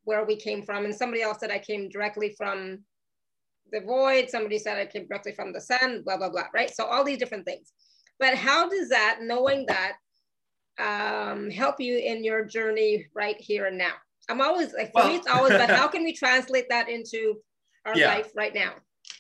[0.03, 2.79] where we came from, and somebody else said I came directly from
[3.71, 4.29] the void.
[4.29, 6.03] Somebody said I came directly from the sun.
[6.03, 6.47] Blah blah blah.
[6.53, 6.69] Right.
[6.69, 7.71] So all these different things.
[8.21, 9.93] But how does that, knowing that,
[10.77, 13.93] um, help you in your journey right here and now?
[14.29, 17.35] I'm always like, for well, me, it's always, but how can we translate that into
[17.85, 18.07] our yeah.
[18.15, 18.73] life right now?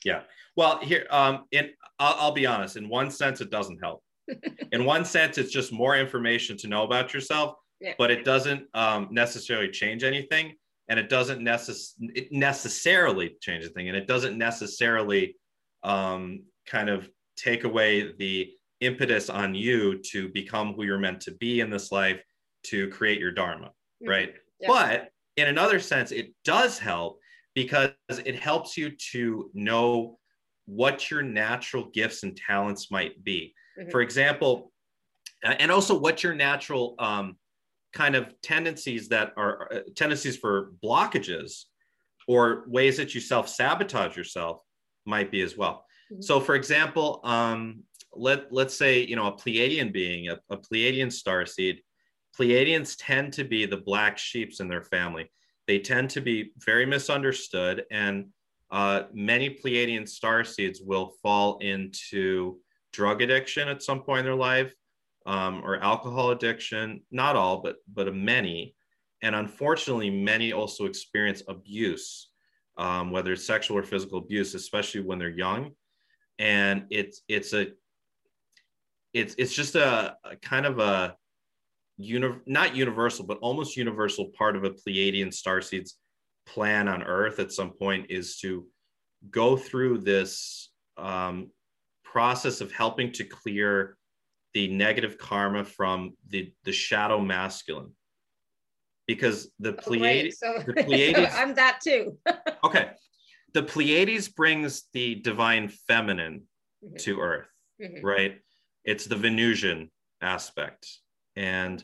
[0.05, 0.21] Yeah.
[0.55, 2.77] Well, here, um, in I'll, I'll be honest.
[2.77, 4.03] In one sense, it doesn't help.
[4.71, 7.93] in one sense, it's just more information to know about yourself, yeah.
[7.97, 10.53] but it doesn't um, necessarily change anything,
[10.89, 15.35] and it doesn't necess- it necessarily change anything, and it doesn't necessarily
[15.83, 21.31] um, kind of take away the impetus on you to become who you're meant to
[21.31, 22.21] be in this life
[22.63, 24.09] to create your dharma mm-hmm.
[24.09, 24.67] right yeah.
[24.67, 27.19] but in another sense it does help
[27.53, 30.17] because it helps you to know
[30.65, 33.89] what your natural gifts and talents might be mm-hmm.
[33.89, 34.71] for example
[35.43, 37.35] and also what your natural um,
[37.93, 41.63] kind of tendencies that are uh, tendencies for blockages
[42.27, 44.61] or ways that you self sabotage yourself
[45.05, 46.21] might be as well mm-hmm.
[46.21, 51.11] so for example um, let let's say you know a Pleiadian being, a, a Pleiadian
[51.11, 51.81] star seed.
[52.37, 55.31] Pleiadians tend to be the black sheeps in their family.
[55.67, 58.27] They tend to be very misunderstood, and
[58.71, 62.59] uh, many Pleiadian star seeds will fall into
[62.93, 64.73] drug addiction at some point in their life,
[65.25, 67.01] um, or alcohol addiction.
[67.11, 68.75] Not all, but but many,
[69.21, 72.29] and unfortunately, many also experience abuse,
[72.77, 75.71] um, whether it's sexual or physical abuse, especially when they're young.
[76.39, 77.67] And it's it's a
[79.13, 81.15] it's it's just a, a kind of a
[82.03, 85.97] uni- not universal, but almost universal part of a Pleiadian starseed's
[86.45, 88.67] plan on Earth at some point is to
[89.29, 91.51] go through this um,
[92.03, 93.97] process of helping to clear
[94.53, 97.91] the negative karma from the the shadow masculine
[99.07, 100.39] because the Oh, Pleiades.
[100.39, 102.17] So, the Pleiades I'm that too.
[102.63, 102.91] okay
[103.53, 106.43] the Pleiades brings the divine feminine
[106.83, 107.47] Mhm, to earth
[107.81, 108.03] mhm.
[108.03, 108.39] right
[108.83, 110.87] it's the Venusian aspect
[111.35, 111.83] and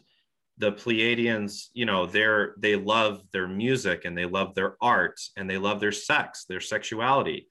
[0.57, 5.49] the Pleiadians you know they're they love their music and they love their art and
[5.49, 7.47] they love their sex their sexuality.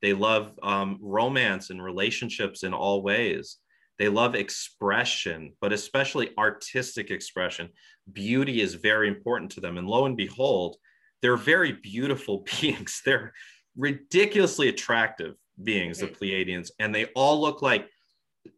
[0.00, 3.58] They love um, romance and relationships in all ways.
[3.98, 7.68] They love expression but especially artistic expression.
[8.12, 9.76] Beauty is very important to them.
[9.78, 10.76] And lo and behold
[11.22, 13.02] they're very beautiful beings.
[13.04, 13.32] They're
[13.76, 16.70] ridiculously attractive beings the pleiadians.
[16.78, 17.88] And they all look like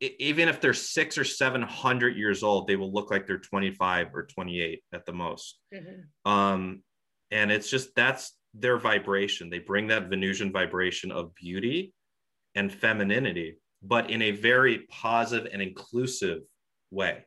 [0.01, 4.15] even if they're six or seven hundred years old they will look like they're 25
[4.15, 5.59] or 28 at the most.
[5.75, 6.05] Mhm.
[6.25, 6.83] um,
[7.31, 9.49] and it's just that's their vibration.
[9.49, 11.93] They bring that venusian vibration of beauty
[12.57, 16.43] and femininity but in a very positive and inclusive
[16.91, 17.25] way.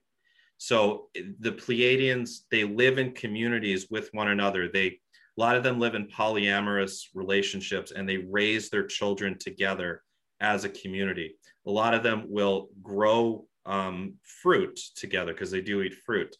[0.58, 4.70] So the pleiadians they live in communities with one another.
[4.70, 5.00] They
[5.38, 10.04] a lot of them live in polyamorous relationships and they raise their children together
[10.40, 15.82] as a community a lot of them will grow um, fruit together because they do
[15.82, 16.36] eat fruit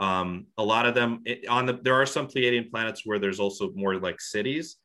[0.00, 3.38] um, a lot of them it, on the there are some Pleiadian planets where there's
[3.38, 4.76] also more like cities,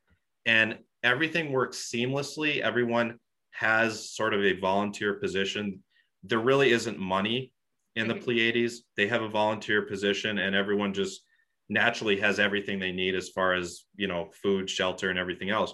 [0.44, 2.60] and everything works seamlessly.
[2.60, 3.18] Everyone
[3.52, 5.82] has sort of a volunteer position.
[6.22, 7.54] There really isn't money
[7.96, 8.24] in the Mhm.
[8.24, 8.82] Pleiades.
[8.98, 11.22] They have a volunteer position, and everyone just
[11.70, 15.72] naturally has everything they need as far as you know food, shelter, and everything else.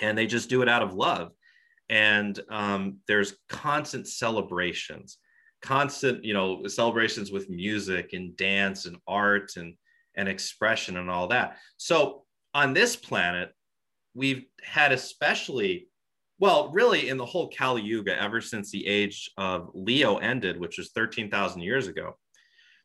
[0.00, 1.30] And they just do it out of love.
[1.92, 5.18] And um, there's constant celebrations
[5.62, 9.74] constant you know celebrations with music and dance and art and
[10.16, 13.50] and expression and all that so on this planet
[14.12, 15.86] we've had especially
[16.40, 20.78] well really in the whole kali yuga ever since the age of leo ended which
[20.78, 22.16] was 13,000 years ago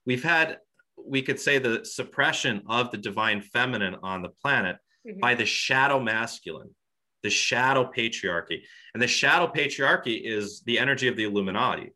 [0.05, 0.59] we've had
[1.03, 5.19] we could say the suppression of the divine feminine on the planet Mhm.
[5.19, 6.75] by the shadow masculine
[7.23, 8.61] the shadow patriarchy.
[8.93, 11.91] And the shadow patriarchy is the energy of the illuminati.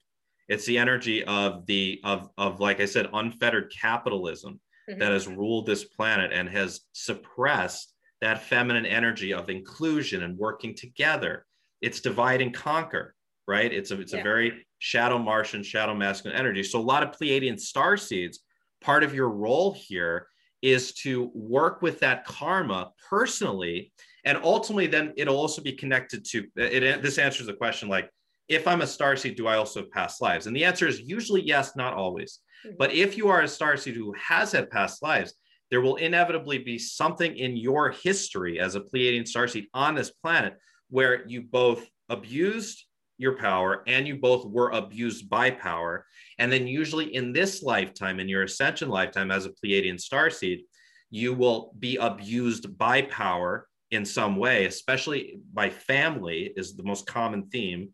[0.48, 5.00] It's the energy of the of of like i said unfettered capitalism Mhm.
[5.00, 10.76] that has ruled this planet and has suppressed that feminine energy of inclusion and working
[10.76, 11.46] together.
[11.82, 13.16] It's divide and conquer
[13.48, 13.74] right?
[13.74, 14.20] It's a it's Yeah.
[14.20, 16.64] a very shadow martian shadow masculine energy.
[16.64, 18.40] So a lot of pleiadian star seeds
[18.82, 20.28] part of your role here
[20.62, 23.92] is to work with that karma personally
[24.26, 28.10] and ultimately then it'll also be connected to it, this answers the question like
[28.48, 30.48] if i'm a star seed do i also have past lives?
[30.48, 32.40] And the answer is usually yes not always.
[32.66, 32.78] Mhm.
[32.78, 35.34] but if you are a star seed who has had past lives
[35.72, 40.12] there will inevitably be something in your history as a pleiadian star seed on this
[40.12, 40.54] planet
[40.90, 42.86] where you both abused
[43.18, 46.06] your power and you both were abused by power.
[46.40, 50.64] And then usually in this lifetime in your ascension lifetime as a pleiadian star seed
[51.10, 57.06] you will be abused by power in some way, especially by family, is the most
[57.06, 57.89] common theme,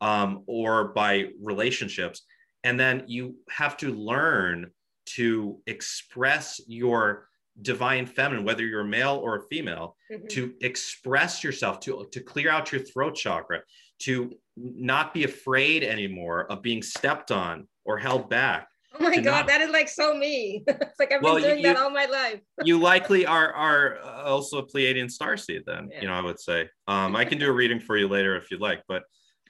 [0.00, 2.22] um, or by relationships.
[2.64, 4.70] And then you have to learn
[5.16, 7.28] to express your
[7.60, 10.28] divine feminine, whether you're a male or a female, Mhm.
[10.30, 13.62] to express yourself, to, to clear out your throat chakra,
[14.00, 18.68] to not be afraid anymore of being stepped on or held back.
[18.94, 20.64] Oh my God, not- that is like so me.
[20.68, 22.40] it's like I've Well, been you- doing that all my life.
[22.64, 26.00] you likely are are also a Pleiadian star seed then, Yeah.
[26.02, 26.68] you know, I would say.
[26.88, 29.04] Um, I can do a reading for you later if you'd like, but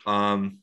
[0.07, 0.59] um,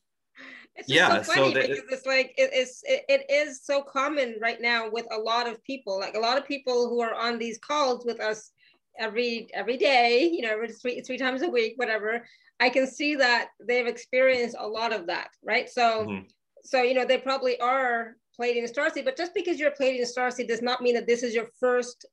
[0.76, 4.36] It's Yeah, so so funny because it's like it is it, it is so common
[4.42, 6.00] right now with a lot of people.
[6.00, 8.52] Like a lot of people who are on these calls with us
[8.98, 12.26] every every day, you know, three three times a week, whatever.
[12.62, 15.70] I can see that they've experienced a lot of that, right?
[15.70, 16.26] So mhm.
[16.64, 20.48] so you know they probably are Pleiadian starseed, but just because you're a Pleiadian starseed
[20.48, 22.06] does not mean that this is your first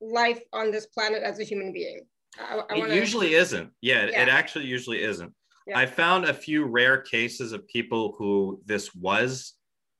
[0.00, 2.00] life on this planet as a human being.
[2.38, 3.70] I, I it wanna, usually isn't.
[3.80, 4.22] Yeah, Yeah.
[4.22, 5.32] it actually usually isn't.
[5.66, 5.78] Yeah.
[5.78, 9.54] I found a few rare cases of people who this was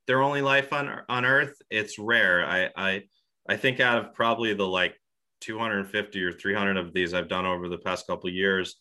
[0.07, 1.55] their only life on on Earth.
[1.69, 2.45] It's rare.
[2.45, 3.03] I I
[3.49, 4.95] I think out of probably the like
[5.41, 8.75] 250 or 300 of these I've done over the past couple of years,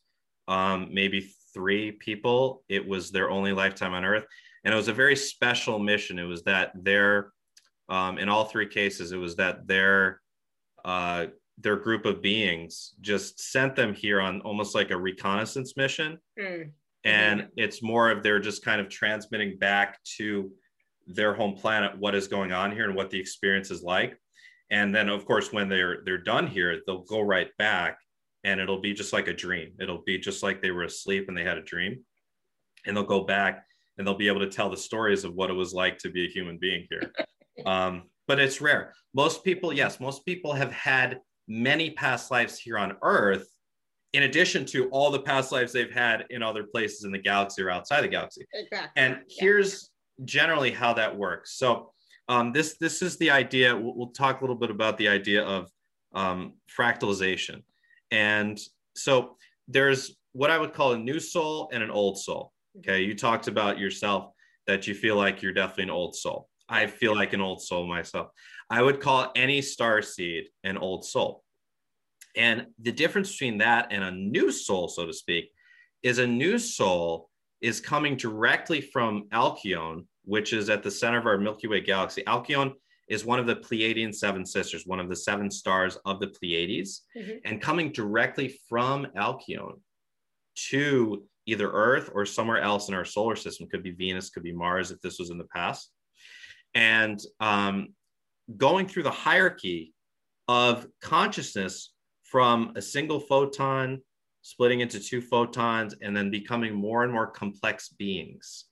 [0.49, 4.25] um, maybe three people, it was their only lifetime on Earth.
[4.65, 6.19] And it was a very special mission.
[6.19, 7.33] It was that their,
[7.89, 10.21] um, in all three cases, it was that their,
[10.85, 11.27] uh,
[11.59, 16.19] their group of beings just sent them here on almost like a reconnaissance mission.
[16.39, 16.71] Mm,
[17.05, 20.51] and it's more of they're just kind of transmitting back to
[21.07, 24.19] their home planet what is going on here and what the experience is like.
[24.71, 27.99] And then of course when they're they're done here they'll go right back
[28.43, 29.73] and it'll be just like a dream.
[29.81, 32.05] It'll be just like they were asleep and they had a dream.
[32.87, 33.65] And they'll go back
[33.97, 36.27] and they'll be able to tell the stories of what it was like to be
[36.27, 37.13] a human being here
[37.67, 42.79] um, but it's rare most people yes most people have had many past lives here
[42.79, 43.47] on earth
[44.13, 47.63] in addition to all the past lives they've had in other places in the galaxy
[47.63, 48.91] or outside the galaxy Exactly.
[48.97, 49.91] and here's
[50.25, 51.91] generally how that works so
[52.29, 53.77] um, this this is the idea.
[53.77, 55.71] We'll, we'll, talk a little bit about the idea of
[56.15, 57.63] um, fractalization,
[58.11, 58.59] and
[58.97, 59.37] so
[59.69, 62.53] there's what I would call a new soul and an old soul.
[62.79, 64.33] Okay, you talked about yourself
[64.67, 66.49] that you feel like you're definitely an old soul.
[66.69, 68.29] I feel like an old soul myself.
[68.71, 71.45] I would call any star seed an old soul.
[72.37, 75.51] And the difference between that and a new soul, so to speak,
[76.03, 81.27] is a new soul is coming directly from Alcyone, which is at the center of
[81.27, 82.23] our Milky Way galaxy.
[82.27, 82.73] Alcyone
[83.09, 87.03] is one of the Pleiadian seven sisters, one of the seven stars of the Pleiades,
[87.17, 87.37] mm-hmm.
[87.45, 89.81] and coming directly from Alcyone
[90.71, 93.69] to either Earth or somewhere else in our solar system.
[93.69, 95.91] Could be Venus, could be Mars if this was in the past.
[96.75, 97.89] And um,
[98.57, 99.93] going through the hierarchy
[100.49, 101.93] of consciousness
[102.25, 104.01] from a single photon,
[104.43, 108.67] splitting into two photons, and then becoming more and more complex beings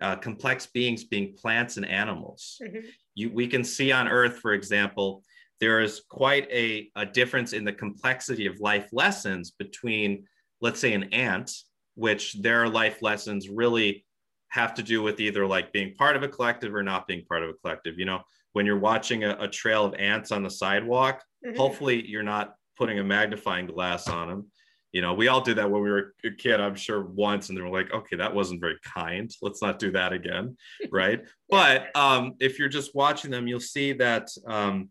[0.00, 2.60] uh, complex beings being plants and animals.
[2.62, 2.86] Mm-hmm.
[3.14, 5.22] You, we can see on Earth, for example,
[5.60, 10.24] there is quite a, a difference in the complexity of life lessons between,
[10.60, 11.52] let's say, an ant,
[12.00, 14.04] which their life lessons really
[14.48, 17.42] have to do with either like being part of a collective or not being part
[17.42, 17.98] of a collective.
[17.98, 18.20] You know,
[18.52, 21.56] when you're watching a, a trail of ants on the sidewalk, mm-hmm.
[21.56, 24.46] hopefully you're not putting a magnifying glass on them
[24.92, 27.56] you know we all did that when we were a kid i'm sure once and
[27.56, 30.56] they were like okay that wasn't very kind let's not do that again
[30.90, 34.90] right but um, if you're just watching them you'll see that um,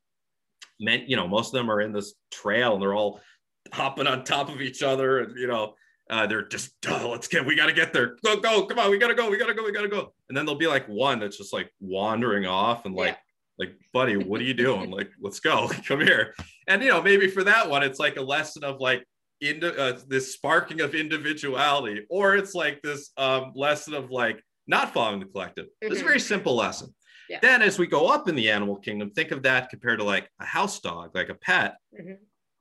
[0.79, 3.19] men, you know most of them are in this trail and they're all
[3.73, 5.73] hopping on top of each other and you know
[6.09, 8.89] uh, they're just oh, let's get we got to get there go go come on
[8.89, 10.59] we got to go we got to go we got to go and then there'll
[10.59, 13.65] be like one that's just like wandering off and like yeah.
[13.65, 16.33] like buddy what are you doing like let's go come here
[16.67, 19.05] and you know maybe for that one it's like a lesson of like
[19.41, 24.93] into uh, this sparking of individuality, or it's like this um, lesson of like not
[24.93, 25.65] following the collective.
[25.65, 25.91] Mm-hmm.
[25.91, 26.93] It's a very simple lesson.
[27.29, 27.39] Yeah.
[27.41, 30.29] Then, as we go up in the animal kingdom, think of that compared to like
[30.41, 31.75] a house dog, like a pet.
[31.99, 32.13] Mm-hmm.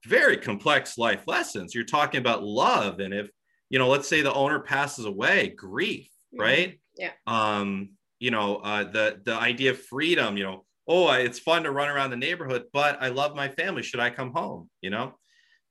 [0.07, 1.75] Very complex life lessons.
[1.75, 3.31] You're talking about love, and if
[3.71, 6.41] you know, let's say the owner passes away, grief, mm-hmm.
[6.41, 6.81] right?
[6.97, 7.12] Yeah.
[7.27, 10.37] Um, you know, uh, the the idea of freedom.
[10.37, 13.83] You know, oh, it's fun to run around the neighborhood, but I love my family.
[13.83, 14.69] Should I come home?
[14.81, 15.14] You know,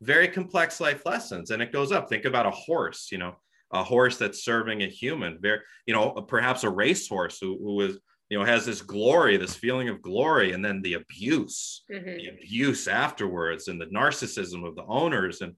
[0.02, 3.36] very complex life lessons and it goes up think about a horse you know
[3.72, 7.98] a horse that's serving a human very you know perhaps a racehorse who, who is
[8.30, 12.16] you know has this glory this feeling of glory and then the abuse mm-hmm.
[12.16, 15.54] the abuse afterwards and the narcissism of the owners and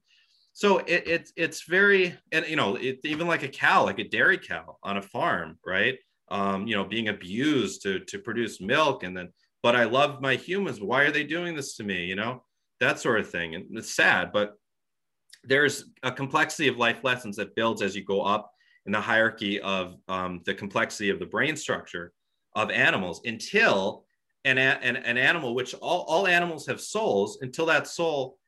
[0.52, 4.08] so it, it it's very and you know it, even like a cow like a
[4.08, 5.98] dairy cow on a farm right?
[6.30, 9.30] Um, you know being abused to to produce milk and then
[9.62, 10.80] but i love my humans.
[10.80, 12.04] Why are they doing this to me?
[12.04, 12.42] You know
[12.80, 13.54] that sort of thing.
[13.54, 14.54] And it's sad, but
[15.44, 18.50] there's a complexity of life lessons that builds as you go up
[18.86, 22.12] in the hierarchy of um, the complexity of the brain structure
[22.56, 24.04] of animals until
[24.44, 28.38] an, an, an animal, which all, all animals have souls, until that soul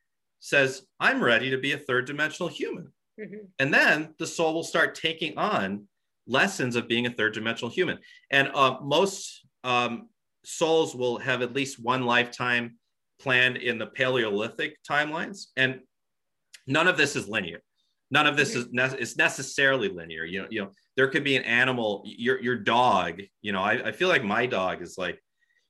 [0.43, 2.91] says, I'm ready to be a third dimensional human.
[3.17, 3.45] Mm-hmm.
[3.59, 5.87] And then the soul will start taking on
[6.27, 7.97] lessons of being a third dimensional human.
[8.29, 10.09] And uh, most um,
[10.43, 12.77] souls will have at least one lifetime
[13.19, 15.79] planned in the Paleolithic timelines, and
[16.67, 17.61] none of this is linear.
[18.11, 20.25] None of this is, ne- is necessarily linear.
[20.25, 23.21] You know, you know, there could be an animal, your your dog.
[23.41, 25.23] You know, I, I feel like my dog is like,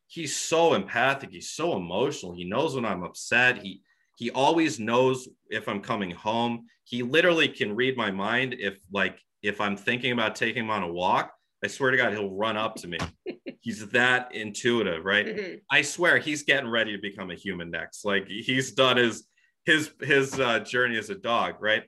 [0.07, 1.30] he's so empathic.
[1.30, 2.34] He's so emotional.
[2.34, 3.61] He knows when I'm upset.
[3.61, 3.82] He
[4.16, 6.66] he always knows if I'm coming home.
[6.84, 10.84] He literally can read my mind if like if I'm thinking about taking him on
[10.84, 11.32] a walk.
[11.64, 12.97] I swear to God, he'll run up to me
[13.64, 15.26] he's that intuitive, right?
[15.26, 15.55] Mm-hmm.
[15.72, 18.03] I swear he's getting ready to become a human next.
[18.03, 19.26] Like he's done his
[19.66, 21.84] his his uh, journey as a dog, right?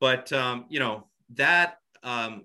[0.00, 2.44] But um, you know that um,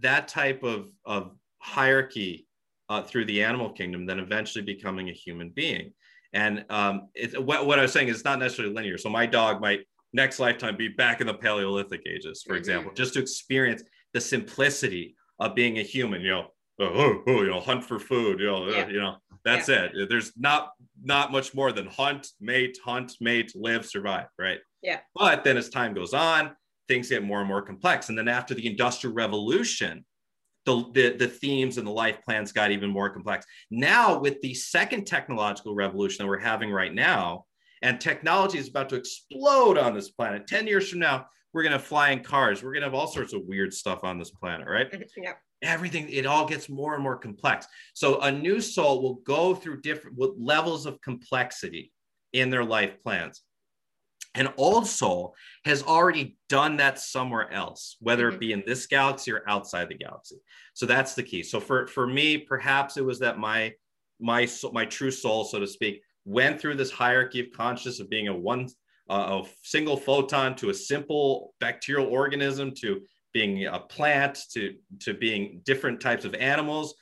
[0.00, 2.48] that type of of hierarchy
[2.88, 5.92] uh, through the animal kingdom, then eventually becoming a human being.
[6.32, 8.98] And um, it, what, what I was saying is it's not necessarily linear.
[8.98, 9.80] So my dog might
[10.12, 12.58] next lifetime be back in the Paleolithic ages, for mm-hmm.
[12.58, 16.22] example, just to experience the simplicity of being a human.
[16.22, 16.46] You know,
[16.80, 18.88] oh, oh, you know, hunt for food, you know, yeah.
[18.88, 19.88] you know, that's yeah.
[19.92, 20.08] it.
[20.08, 20.70] There's not
[21.02, 24.58] not much more than hunt, mate, hunt, mate, live, survive, right?
[24.82, 25.00] Yeah.
[25.14, 26.54] But then as time goes on,
[26.88, 28.08] things get more and more complex.
[28.08, 30.04] And then after the Industrial Revolution,
[30.64, 33.46] the, the, the themes and the life plans got even more complex.
[33.70, 37.44] Now, with the second technological revolution that we're having right now,
[37.82, 40.46] and technology is about to explode on this planet.
[40.46, 42.62] 10 years from now, we're going to fly in cars.
[42.62, 44.88] We're going to have all sorts of weird stuff on this planet, right?
[45.16, 45.32] Yeah.
[45.62, 47.68] Everything, it all gets more and more complex.
[47.94, 51.92] So a new soul will go through different levels of complexity
[52.32, 53.42] in their life plans.
[54.34, 59.30] An old soul has already done that somewhere else, whether it be in this galaxy
[59.30, 60.36] or outside the galaxy.
[60.72, 61.42] So that's the key.
[61.42, 63.74] So for, for me, perhaps it was that my
[64.20, 68.28] my my true soul, so to speak, went through this hierarchy of consciousness of being
[68.28, 68.68] a one
[69.10, 73.02] uh, a single photon to a simple bacterial organism to
[73.32, 76.94] being a plant to to being different types of animals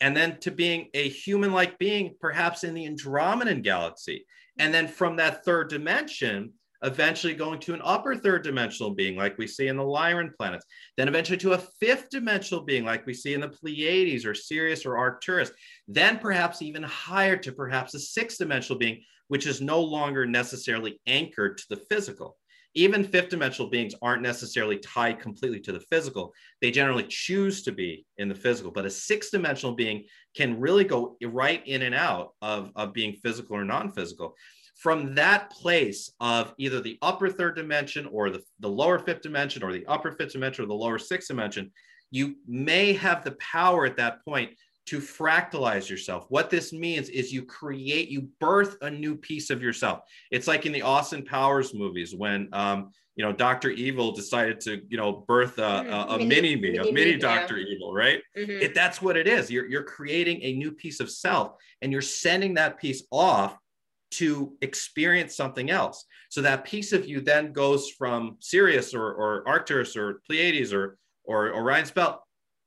[0.00, 4.26] and then to being a human-like being perhaps in the andromedan galaxy
[4.58, 6.52] and then from that third dimension
[6.82, 10.66] eventually going to an upper third dimensional being like we see in the Lyran planets,
[10.96, 14.84] then eventually to a fifth dimensional being like we see in the Pleiades or Sirius
[14.84, 15.50] or Arcturus,
[15.88, 21.00] then perhaps even higher to perhaps a sixth dimensional being, which is no longer necessarily
[21.06, 22.36] anchored to the physical.
[22.74, 26.34] Even fifth dimensional beings aren't necessarily tied completely to the physical.
[26.60, 30.04] They generally choose to be in the physical, but a sixth dimensional being
[30.36, 34.34] can really go right in and out of, of being physical or non physical
[34.76, 39.62] from that place of either the upper third dimension or the, the lower fifth dimension
[39.62, 41.72] or the upper fifth dimension or the lower sixth dimension,
[42.10, 44.50] you may have the power at that point
[44.84, 46.26] to fractalize yourself.
[46.28, 50.00] What this means is you create, you birth a new piece of yourself.
[50.30, 53.70] It's like in the Austin Powers movies when, um, you know, Dr.
[53.70, 57.56] Evil decided to, you know, birth a, a, a mini, mini me, a mini Dr.
[57.56, 57.74] Yeah.
[57.74, 58.20] Evil, right?
[58.36, 58.62] Mm-hmm.
[58.62, 59.50] It, that's what it is.
[59.50, 63.56] You're, you're creating a new piece of self and you're sending that piece off
[64.16, 66.04] to experience something else.
[66.30, 70.98] So that piece of you then goes from Sirius or, or Arcturus or Pleiades or,
[71.24, 72.20] or Orion's belt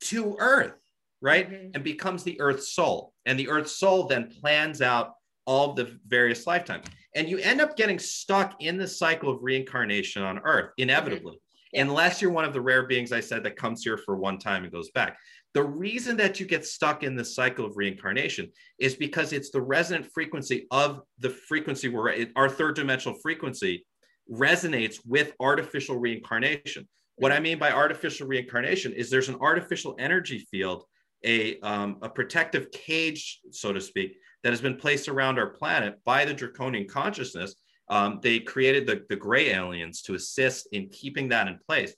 [0.05, 0.75] to Earth,
[1.21, 1.49] right?
[1.49, 1.71] Mm-hmm.
[1.73, 3.13] And becomes the Earth soul.
[3.25, 5.13] And the Earth soul then plans out
[5.45, 6.85] all the various lifetimes.
[7.15, 11.33] And you end up getting stuck in the cycle of reincarnation on Earth, inevitably.
[11.33, 11.39] Mm-hmm.
[11.73, 11.81] Yeah.
[11.81, 14.63] Unless you're one of the rare beings I said that comes here for one time
[14.63, 15.17] and goes back.
[15.53, 19.61] The reason that you get stuck in this cycle of reincarnation is because it's the
[19.61, 23.85] resonant frequency of the frequency where it, our third dimensional frequency
[24.31, 26.87] resonates with artificial reincarnation.
[27.15, 30.85] What I mean by artificial reincarnation is there's an artificial energy field,
[31.25, 35.99] a, um, a protective cage, so to speak, that has been placed around our planet
[36.05, 37.55] by the draconian consciousness.
[37.89, 41.93] Um, they created the, the gray aliens to assist in keeping that in place.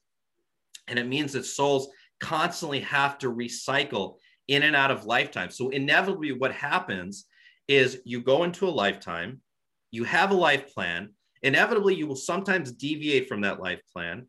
[0.87, 1.89] And it means that souls
[2.21, 4.15] constantly have to recycle
[4.47, 5.49] in and out of lifetime.
[5.49, 7.25] So inevitably what happens
[7.67, 9.41] is you go into a lifetime,
[9.91, 11.09] you have a life plan,
[11.41, 14.27] inevitably you will sometimes deviate from that life plan.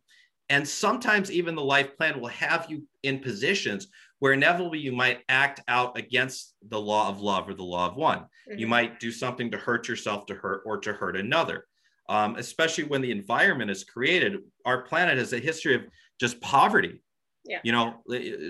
[0.49, 3.88] And sometimes even the life plan will have you in positions
[4.18, 7.97] where inevitably you might act out against the law of love or the law of
[7.97, 8.18] one.
[8.18, 8.59] Mm-hmm.
[8.59, 11.66] You might do something to hurt yourself to hurt or to hurt another.
[12.09, 15.82] Um, especially when the environment is created, our planet has a history of
[16.20, 17.03] just poverty
[17.45, 17.59] yeah.
[17.64, 18.03] You know,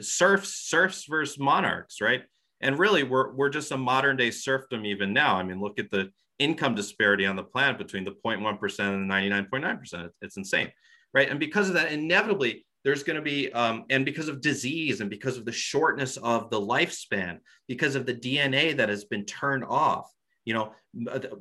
[0.03, 2.23] serfs, serfs versus monarchs, right?
[2.61, 5.37] And really, we're we're just a modern day serfdom even now.
[5.37, 9.15] I mean, look at the income disparity on the planet between the 0.1% and the
[9.15, 10.11] 99.9%.
[10.23, 10.71] It's insane,
[11.15, 11.29] right?
[11.29, 15.09] And because of that, inevitably, there's going to be, um, and because of disease and
[15.09, 17.39] because of the shortness of the lifespan,
[17.69, 20.11] because of the DNA that has been turned off,
[20.45, 20.73] you know,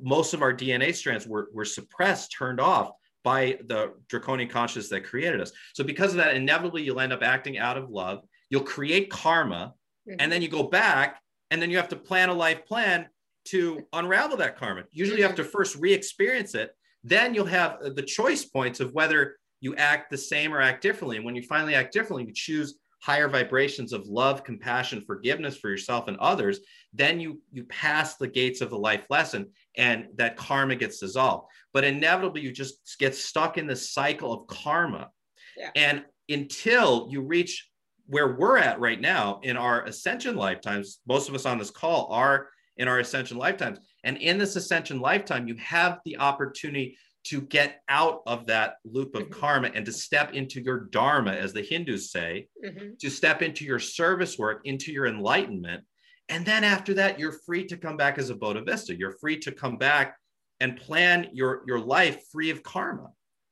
[0.00, 2.92] most of our DNA strands were, were suppressed, turned off
[3.24, 5.52] by the draconian consciousness that created us.
[5.74, 8.24] So because of that, inevitably you'll end up acting out of love.
[8.50, 9.74] You'll create karma,
[10.08, 10.16] mm-hmm.
[10.18, 11.20] and then you go back,
[11.50, 13.06] and then you have to plan a life plan
[13.46, 14.84] to unravel that karma.
[14.92, 16.70] Usually, you have to first re-experience it.
[17.04, 21.16] Then you'll have the choice points of whether you act the same or act differently.
[21.16, 25.68] And when you finally act differently, you choose higher vibrations of love, compassion, forgiveness for
[25.68, 26.60] yourself and others,
[26.92, 31.48] then you you pass the gates of the life lesson and that karma gets dissolved.
[31.72, 35.10] But inevitably you just get stuck in the cycle of karma.
[35.56, 35.70] Yeah.
[35.74, 37.68] And until you reach
[38.06, 42.06] where we're at right now in our ascension lifetimes, most of us on this call
[42.12, 43.78] are in our ascension lifetimes.
[44.04, 49.14] And in this ascension lifetime, you have the opportunity to get out of that loop
[49.14, 49.40] of mm-hmm.
[49.40, 52.90] karma and to step into your dharma, as the Hindus say, mm-hmm.
[53.00, 55.84] to step into your service work, into your enlightenment.
[56.28, 58.98] And then after that, you're free to come back as a Bodhisattva.
[58.98, 60.16] You're free to come back
[60.60, 63.08] and plan your, your life free of karma,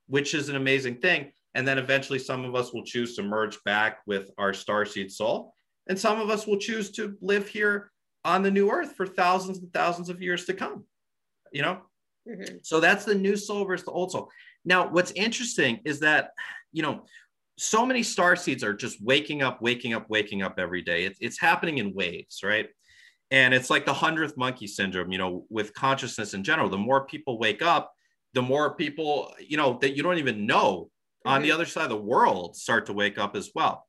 [0.06, 1.32] which is an amazing thing.
[1.54, 5.54] And then eventually, some of us will choose to merge back with our starseed soul.
[5.88, 7.90] And some of us will choose to live here
[8.24, 10.84] on the new earth for thousands and thousands of years to come.
[11.52, 11.82] You know,
[12.28, 12.56] Mm-hmm.
[12.62, 14.30] So that's the new soul versus the old soul.
[14.64, 16.30] Now, what's interesting is that,
[16.72, 17.04] you know,
[17.58, 21.04] so many star seeds are just waking up, waking up, waking up every day.
[21.04, 22.68] It's, it's happening in waves, right?
[23.30, 26.68] And it's like the hundredth monkey syndrome, you know, with consciousness in general.
[26.68, 27.92] The more people wake up,
[28.34, 30.90] the more people, you know, that you don't even know
[31.26, 31.28] mm-hmm.
[31.28, 31.54] on the mm-hmm.
[31.54, 33.86] other side of the world start to wake up as well.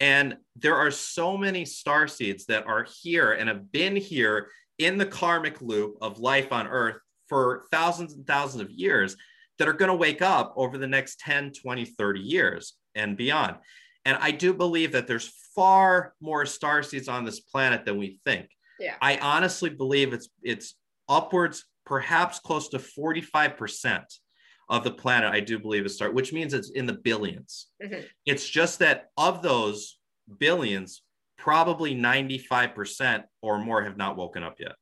[0.00, 4.48] And there are so many star seeds that are here and have been here
[4.78, 6.96] in the karmic loop of life on earth
[7.32, 9.16] for thousands and thousands of years
[9.58, 13.56] that are going to wake up over the next 10, 20, 30 years and beyond.
[14.04, 18.18] And I do believe that there's far more star seeds on this planet than we
[18.26, 18.50] think.
[18.78, 18.96] Yeah.
[19.00, 20.74] I honestly believe it's it's
[21.08, 24.04] upwards, perhaps close to 45%
[24.68, 28.00] of the planet, I do believe is star, which means it's in the 1000000000s mm-hmm.
[28.26, 29.98] It's just that of those
[30.38, 31.02] billions,
[31.38, 34.74] probably 95% or more have not woken up yet.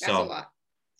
[0.00, 0.51] That's so, a lot.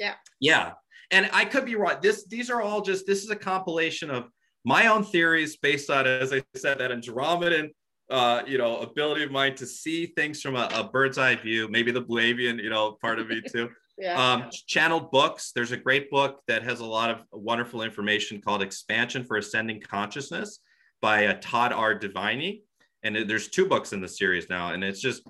[0.03, 0.15] Yeah.
[0.41, 0.73] Yeah.
[1.13, 1.97] And I could be wrong.
[2.03, 4.25] This these are all just this is a compilation of
[4.65, 7.71] my own theories based on, as I said, that Andromedan,
[8.11, 11.69] uh, you know, ability of mine to see things from a, a bird's eye view,
[11.69, 13.69] maybe the blue avian, you know, part of me too.
[13.97, 14.33] yeah.
[14.33, 15.53] Um, channeled books.
[15.55, 19.81] There's a great book that has a lot of wonderful information called Expansion for Ascending
[19.83, 20.59] Consciousness
[21.01, 21.99] by uh, Todd R.
[21.99, 22.63] Deviney.
[23.05, 24.73] And there's two books in the series now.
[24.73, 25.23] And it's just,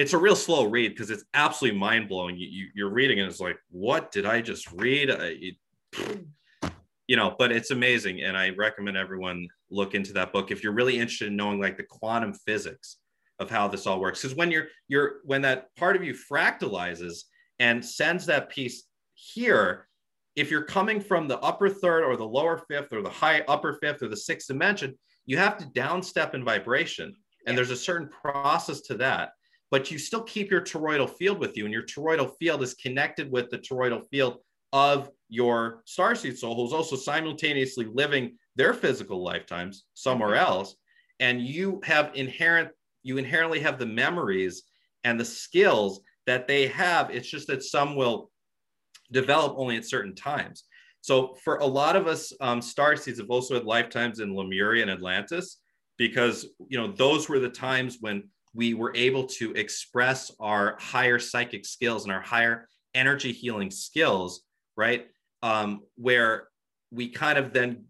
[0.00, 2.34] it's a real slow read because it's absolutely mind blowing.
[2.38, 5.10] You, you, are reading and it's like, what did I just read?
[5.10, 5.56] it,
[7.06, 8.22] you know, but it's amazing.
[8.22, 11.76] And I recommend everyone look into that book if you're really interested in knowing like
[11.76, 12.96] the quantum physics
[13.40, 14.22] of how this all works.
[14.22, 17.24] Because when you're you're when that part of you fractalizes
[17.58, 19.86] and sends that piece here,
[20.34, 23.74] if you're coming from the upper third or the lower fifth or the high upper
[23.82, 27.14] fifth or the sixth dimension, you have to downstep in vibration.
[27.46, 27.56] And yeah.
[27.56, 29.32] there's a certain process to that.
[29.70, 33.30] But you still keep your toroidal field with you, and your toroidal field is connected
[33.30, 34.38] with the toroidal field
[34.72, 40.52] of your starseed soul who's also simultaneously living their physical lifetimes somewhere mm-hmm.
[40.52, 40.76] else.
[41.20, 42.70] And you have inherent
[43.02, 44.64] you inherently have the memories
[45.04, 47.10] and the skills that they have.
[47.10, 48.30] It's just that some will
[49.10, 50.64] develop only at certain times.
[51.00, 54.82] So for a lot of us um, star seeds have also had lifetimes in lemuria
[54.82, 55.58] and atlantis
[55.96, 58.24] because you know those were the times when
[58.54, 64.42] we were able to express our higher psychic skills and our higher energy healing skills
[64.80, 65.08] right?
[65.42, 66.48] Um, where
[66.90, 67.84] we kind of then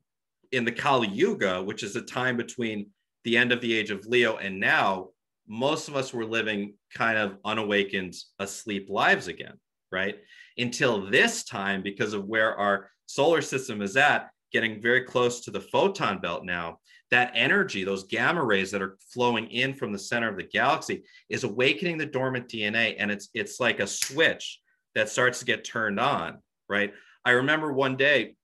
[0.51, 2.89] in the Kali Yuga, which is a time between
[3.23, 5.11] the end of the age of Leo and now,
[5.47, 9.55] most of us were living kind of unawakened, asleep lives again,
[9.93, 10.17] right?
[10.59, 15.53] Until this time, because of where our solar system is at, getting very close to
[15.53, 16.79] the photon belt now,
[17.11, 21.03] that energy, those gamma rays that are flowing in from the center of the galaxy,
[21.29, 22.97] is awakening the dormant DNA.
[22.99, 24.61] And it's it's like a switch
[24.95, 26.39] that starts to get turned on
[26.71, 26.95] right?
[27.25, 28.37] I remember one day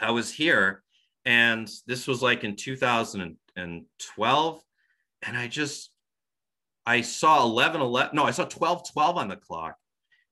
[0.00, 0.84] I was here
[1.24, 4.62] and this was like in 2012
[5.22, 5.90] and I just
[6.86, 9.76] I saw 11 11 no I saw 12 12 on the clock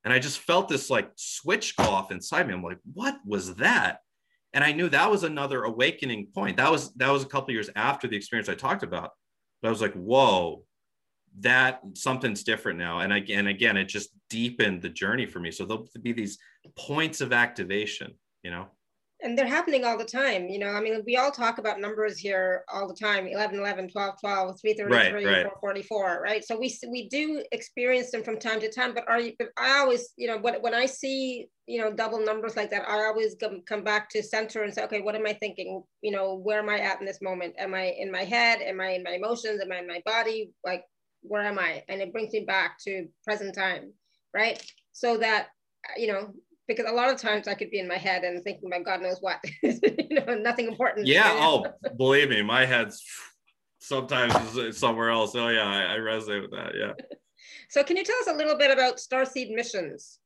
[0.05, 3.57] and I just felt this like switch go off inside me I'm like what was
[3.57, 4.01] that
[4.55, 6.57] and I knew that was another awakening point.
[6.57, 9.11] That was that was a couple years after the experience I talked about.
[9.61, 10.65] But I was like whoa
[11.41, 13.01] that something's different now.
[13.01, 15.51] And again again it just deepened the journey for me.
[15.51, 16.39] So there'll be these
[16.77, 18.69] points of activation you know
[19.23, 22.19] and they're happening all the time you know i mean we all talk about numbers
[22.19, 25.53] here all the time 11 11 12 12 333 right, right.
[25.61, 29.33] 444 right so we we do experience them from time to time but are you
[29.39, 32.89] but i always you know when, when i see you know double numbers like that
[32.89, 36.11] i always come, come back to center and say okay what am i thinking you
[36.11, 38.91] know where am i at in this moment am i in my head am i
[38.91, 40.85] in my emotions am i in my body like
[41.23, 41.83] where am I?
[41.89, 43.93] And it brings me back to present time,
[44.35, 44.63] right?
[44.93, 45.49] So that,
[45.97, 46.33] you know,
[46.69, 49.03] because a lot of times I could be in my head and thinking about God
[49.03, 51.07] knows what, you know, nothing important.
[51.07, 51.37] Yeah.
[51.41, 51.65] Oh,
[51.97, 53.03] believe me, my head's
[53.79, 55.35] sometimes somewhere else.
[55.35, 56.73] Oh yeah, I, I resonate with that.
[56.79, 56.93] Yeah.
[57.71, 60.19] so can you tell us a little bit about Starseed missions?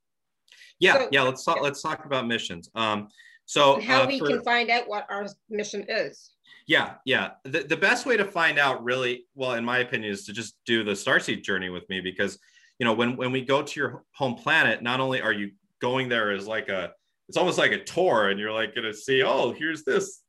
[0.80, 1.22] Yeah, so, yeah.
[1.22, 1.56] Let's talk.
[1.56, 1.62] Yeah.
[1.62, 2.68] Let's talk about missions.
[2.74, 3.08] Um,
[3.44, 6.30] so and how uh, we for, can find out what our mission is.
[6.66, 7.30] Yeah, yeah.
[7.44, 10.56] The, the best way to find out really, well, in my opinion, is to just
[10.66, 12.38] do the starseed journey with me because,
[12.78, 15.50] you know, when, when we go to your home planet, not only are you
[15.82, 16.92] going there is like a,
[17.28, 20.22] it's almost like a tour and you're like going to see, oh, here's this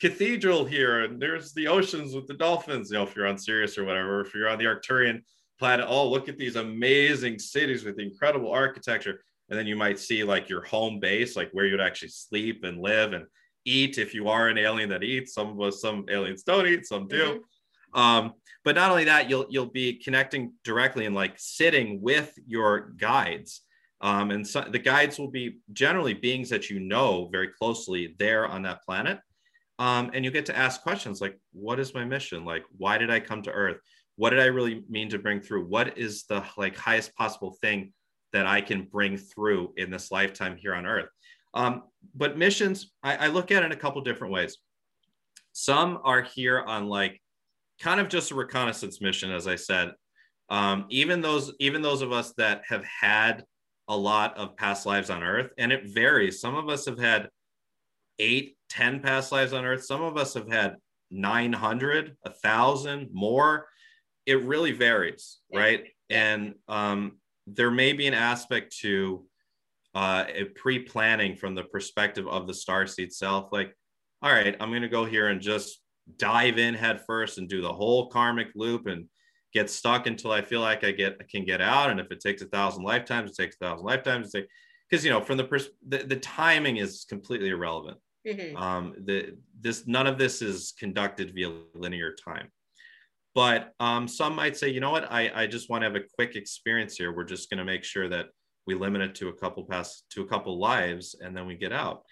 [0.00, 3.76] cathedral here and there's the oceans with the dolphins, you know, if you're on Sirius
[3.76, 5.20] or whatever, if you're on the Arcturian
[5.58, 9.22] planet, oh, look at these amazing cities with incredible architecture.
[9.50, 12.80] And then you might see like your home base, like where you'd actually sleep and
[12.80, 13.26] live and
[13.64, 15.34] eat if you are an alien that eats.
[15.34, 17.24] Some of us, some aliens don't eat, some do.
[17.94, 18.00] Mm-hmm.
[18.00, 18.32] Um,
[18.64, 23.62] but not only that, you'll you'll be connecting directly and like sitting with your guides.
[24.00, 28.46] Um, and so the guides will be generally beings that you know very closely there
[28.46, 29.18] on that planet.
[29.78, 32.44] Um, and you get to ask questions like, what is my mission?
[32.44, 33.78] Like, why did I come to Earth?
[34.16, 35.66] What did I really mean to bring through?
[35.66, 37.92] What is the like highest possible thing
[38.32, 41.08] that I can bring through in this lifetime here on Earth?
[41.54, 41.84] Um,
[42.14, 44.58] but missions, I, I look at it in a couple different ways.
[45.52, 47.20] Some are here on like
[47.80, 49.92] kind of just a reconnaissance mission, as I said.
[50.50, 53.44] Um, even those, even those of us that have had
[53.90, 56.40] a lot of past lives on Earth, and it varies.
[56.40, 57.28] Some of us have had
[58.20, 59.84] eight, ten past lives on Earth.
[59.84, 60.76] Some of us have had
[61.10, 63.66] 900, a thousand, more.
[64.26, 65.88] It really varies, right?
[66.08, 67.18] And um,
[67.48, 69.26] there may be an aspect to
[69.96, 70.24] uh,
[70.54, 73.48] pre-planning from the perspective of the star seed self.
[73.50, 73.74] Like,
[74.22, 75.80] all right, I'm going to go here and just
[76.16, 79.06] dive in head first and do the whole karmic loop and
[79.52, 81.90] get stuck until I feel like I get I can get out.
[81.90, 84.32] And if it takes a thousand lifetimes, it takes a thousand lifetimes.
[84.88, 87.98] Because you know, from the, pers- the the timing is completely irrelevant.
[88.26, 88.56] Mm-hmm.
[88.56, 92.48] Um, the this none of this is conducted via linear time.
[93.34, 96.04] But um, some might say, you know what, I, I just want to have a
[96.16, 97.14] quick experience here.
[97.14, 98.26] We're just going to make sure that
[98.66, 101.72] we limit it to a couple pass to a couple lives, and then we get
[101.72, 102.02] out.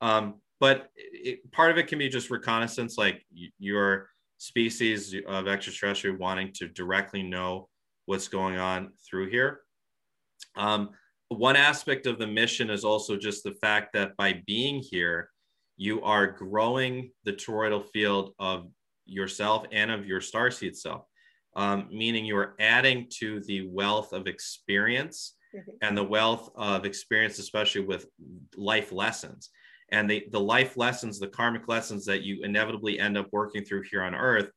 [0.00, 3.24] Um, but it, part of it can be just reconnaissance, like
[3.58, 7.68] your species of extraterrestrial wanting to directly know
[8.06, 9.60] what's going on through here.
[10.56, 10.90] Um,
[11.28, 15.30] one aspect of the mission is also just the fact that by being here,
[15.76, 18.68] you are growing the toroidal field of
[19.04, 21.04] yourself and of your starseed self,
[21.56, 25.70] um, meaning you are adding to the wealth of experience mm-hmm.
[25.82, 28.06] and the wealth of experience, especially with
[28.56, 29.50] life lessons.
[29.90, 33.82] And the, the life lessons, the karmic lessons that you inevitably end up working through
[33.82, 34.50] here on earth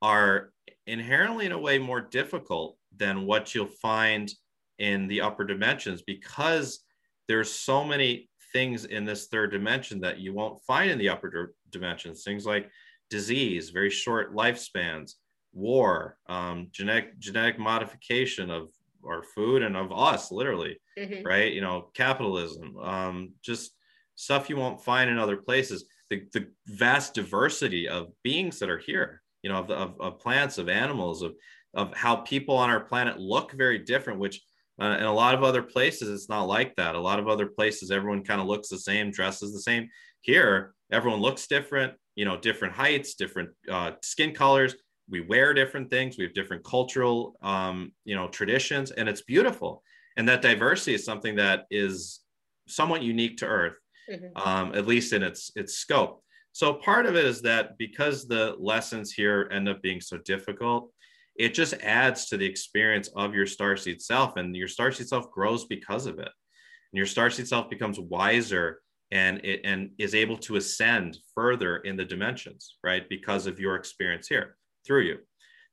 [0.00, 0.52] are
[0.86, 4.32] inherently, in a way, more difficult than what you'll find
[4.78, 6.80] in the upper dimensions because
[7.28, 11.54] there's so many things in this third dimension that you won't find in the upper
[11.70, 12.24] dimensions.
[12.24, 12.68] Things like
[13.08, 15.12] disease, very short lifespans,
[15.52, 18.68] war, um, genetic genetic modification of
[19.06, 21.24] our food and of us, literally, mm-hmm.
[21.24, 21.52] right?
[21.52, 23.72] You know, capitalism, um, just
[24.14, 25.84] stuff you won't find in other places.
[26.10, 30.58] The, the vast diversity of beings that are here, you know, of, of, of plants,
[30.58, 31.32] of animals, of,
[31.74, 34.40] of how people on our planet look very different, which
[34.80, 36.94] uh, in a lot of other places, it's not like that.
[36.94, 39.88] A lot of other places, everyone kind of looks the same, dresses the same.
[40.22, 44.74] Here, everyone looks different, you know, different heights, different uh, skin colors.
[45.10, 46.16] We wear different things.
[46.16, 49.82] We have different cultural, um, you know, traditions, and it's beautiful.
[50.16, 52.20] And that diversity is something that is
[52.68, 53.76] somewhat unique to Earth,
[54.10, 54.36] mm-hmm.
[54.36, 56.22] um, at least in its its scope.
[56.52, 60.92] So part of it is that because the lessons here end up being so difficult,
[61.36, 65.64] it just adds to the experience of your starseed self, and your starseed self grows
[65.64, 66.28] because of it.
[66.28, 68.82] And your starseed self becomes wiser
[69.12, 73.76] and it and is able to ascend further in the dimensions right because of your
[73.76, 75.18] experience here through you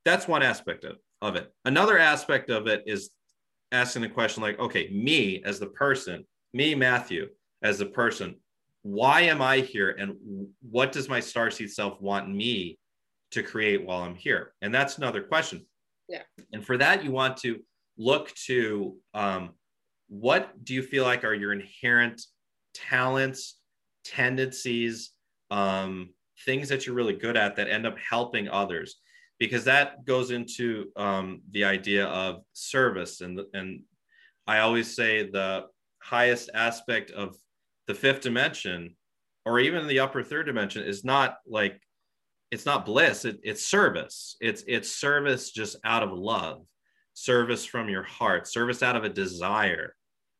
[0.05, 3.09] that's one aspect of, of it another aspect of it is
[3.71, 7.27] asking the question like okay me as the person me matthew
[7.61, 8.35] as a person
[8.81, 9.91] why am i here?
[9.91, 10.15] And
[10.61, 12.79] what does my star starseed self want me
[13.31, 14.53] to create while i'm here?
[14.61, 15.65] And that's another question.
[16.07, 16.23] Yeah.
[16.53, 17.59] And for that you want to
[17.97, 19.51] look to um,
[20.07, 22.21] what do you feel like are your inherent
[22.73, 23.59] talents,
[24.05, 25.11] tendencies,
[25.51, 26.09] um,
[26.45, 28.95] things that you're really good at that end up helping others,
[29.39, 33.21] because that goes into um, the idea of service.
[33.21, 33.81] And, and
[34.47, 35.65] I always say the
[36.01, 37.35] highest aspect of
[37.89, 38.95] the fifth dimension,
[39.45, 41.81] or even the upper third dimension, is not like
[42.51, 46.65] it's not bliss it, it's service it's it's service just out of love
[47.13, 49.95] service from your heart service out of a desire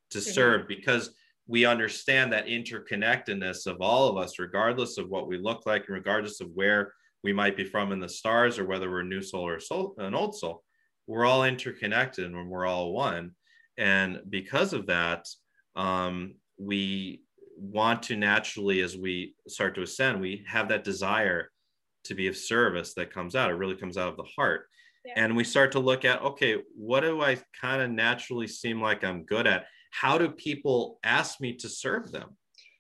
[0.10, 0.32] to mm-hmm.
[0.32, 1.12] serve because
[1.50, 5.96] we understand that interconnectedness of all of us, regardless of what we look like, and
[5.96, 6.94] regardless of where
[7.24, 9.96] we might be from in the stars, or whether we're a new soul or soul,
[9.98, 10.64] an old soul,
[11.08, 13.32] we're all interconnected and we're all one.
[13.80, 15.26] And because of that,
[15.76, 17.24] um, we
[17.60, 21.52] want to naturally, as we start to ascend, we have that desire
[22.06, 23.52] to be of service that comes out.
[23.52, 24.68] It really comes out of the heart.
[25.06, 25.14] Yeah.
[25.18, 29.04] And we start to look at, okay, what do I kind of naturally seem like
[29.04, 29.66] I'm good at?
[29.92, 32.36] how do people ask me to serve them?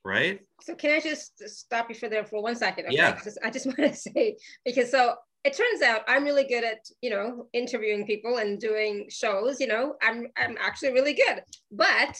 [0.05, 0.39] Right.
[0.61, 2.85] So can I just stop you for there for one second?
[2.85, 2.95] Okay?
[2.95, 3.19] Yeah.
[3.43, 7.09] I just want to say because so it turns out I'm really good at you
[7.09, 9.59] know interviewing people and doing shows.
[9.59, 11.41] You know, I'm I'm actually really good.
[11.71, 12.17] But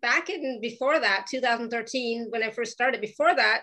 [0.00, 3.62] back in before that, 2013, when I first started, before that,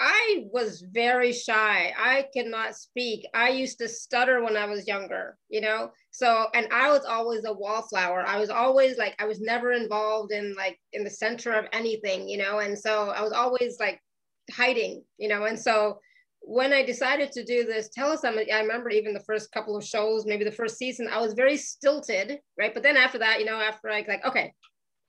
[0.00, 1.92] I was very shy.
[1.98, 3.26] I could not speak.
[3.34, 5.90] I used to stutter when I was younger, you know?
[6.12, 8.24] So, and I was always a wallflower.
[8.24, 12.28] I was always like, I was never involved in like in the center of anything,
[12.28, 12.60] you know?
[12.60, 14.00] And so I was always like
[14.52, 15.98] hiding, you know, and so
[16.40, 20.24] when I decided to do this telesum, I remember even the first couple of shows,
[20.24, 22.72] maybe the first season, I was very stilted, right?
[22.72, 24.54] But then after that, you know, after I like, okay,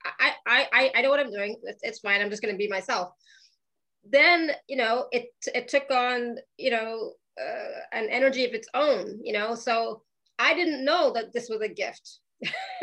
[0.06, 1.58] I I I know what I'm doing.
[1.64, 2.22] It's, it's fine.
[2.22, 3.10] I'm just going to be myself.
[4.10, 9.20] Then you know, it it took on you know uh, an energy of its own.
[9.24, 10.04] You know, so
[10.38, 12.20] I didn't know that this was a gift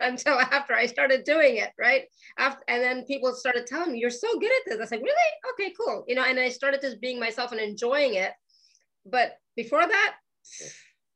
[0.00, 2.04] until after I started doing it, right?
[2.38, 5.06] After, and then people started telling me, "You're so good at this." I said, like,
[5.06, 5.32] "Really?
[5.52, 8.32] Okay, cool." You know, and I started just being myself and enjoying it.
[9.04, 10.14] But before that,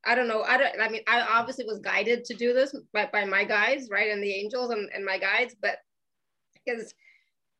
[0.06, 0.42] I don't know.
[0.42, 0.80] I don't.
[0.80, 4.22] I mean, I obviously was guided to do this by, by my guides, right, and
[4.22, 5.56] the angels and, and my guides.
[5.60, 5.78] But
[6.54, 6.94] because,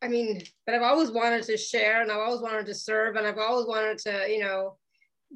[0.01, 3.27] I mean, but I've always wanted to share, and I've always wanted to serve, and
[3.27, 4.77] I've always wanted to, you know,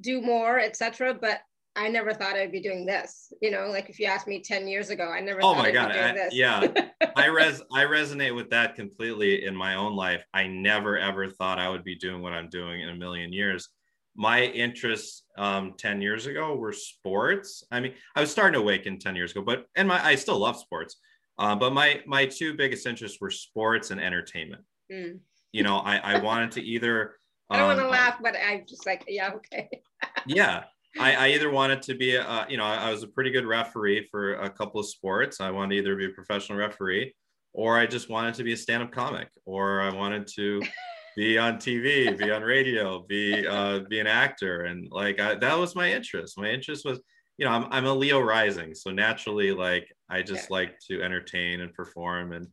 [0.00, 1.14] do more, etc.
[1.14, 1.40] But
[1.76, 3.32] I never thought I'd be doing this.
[3.40, 5.92] You know, like if you asked me 10 years ago, I never oh my God.
[5.92, 6.66] I, yeah.
[7.16, 10.24] I res I resonate with that completely in my own life.
[10.34, 13.68] I never ever thought I would be doing what I'm doing in a million years.
[14.16, 17.64] My interests um, 10 years ago were sports.
[17.70, 20.38] I mean, I was starting to awaken 10 years ago, but and my I still
[20.38, 20.96] love sports.
[21.38, 24.62] Uh, but my my two biggest interests were sports and entertainment.
[24.92, 25.20] Mm.
[25.52, 27.16] You know, I, I wanted to either
[27.50, 29.68] I don't um, want to laugh, but I'm just like, yeah, okay.
[30.26, 30.64] yeah.
[30.98, 34.08] I, I, either wanted to be, a, you know, I was a pretty good referee
[34.11, 35.40] for a couple of sports.
[35.40, 37.14] I wanted to either be a professional referee
[37.52, 40.62] or I just wanted to be a stand up comic or I wanted to
[41.16, 44.62] be on TV, be on radio, be, uh, be an actor.
[44.62, 46.38] And like, I, that was my interest.
[46.38, 47.00] My interest was,
[47.38, 48.74] you know, I'm, I'm a Leo rising.
[48.74, 52.46] So naturally, like, I just like to entertain and perform and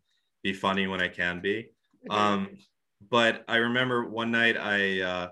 [0.43, 1.71] be funny when I can be.
[2.09, 2.11] Mm-hmm.
[2.11, 2.49] Um,
[3.09, 5.27] but I remember one night I, uh,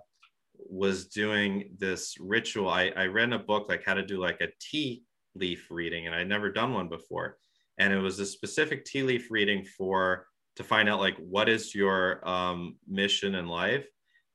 [0.69, 2.69] was doing this ritual.
[2.69, 5.03] I, I read in a book like how to do like a tea
[5.35, 7.37] leaf reading, and I'd never done one before.
[7.77, 11.75] And it was a specific tea leaf reading for to find out like what is
[11.75, 13.85] your um, mission in life.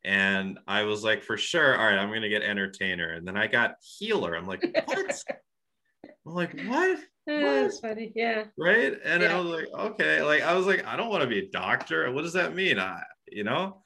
[0.05, 3.11] And I was like, for sure, all right, I'm gonna get entertainer.
[3.11, 4.35] And then I got healer.
[4.35, 5.25] I'm like, what?
[6.27, 6.99] I'm like, what?
[7.27, 8.13] That's funny.
[8.15, 8.45] Yeah.
[8.59, 8.95] Right.
[9.05, 9.37] And yeah.
[9.37, 10.23] I was like, okay.
[10.23, 12.11] Like I was like, I don't want to be a doctor.
[12.13, 12.79] What does that mean?
[12.79, 13.83] I, you know?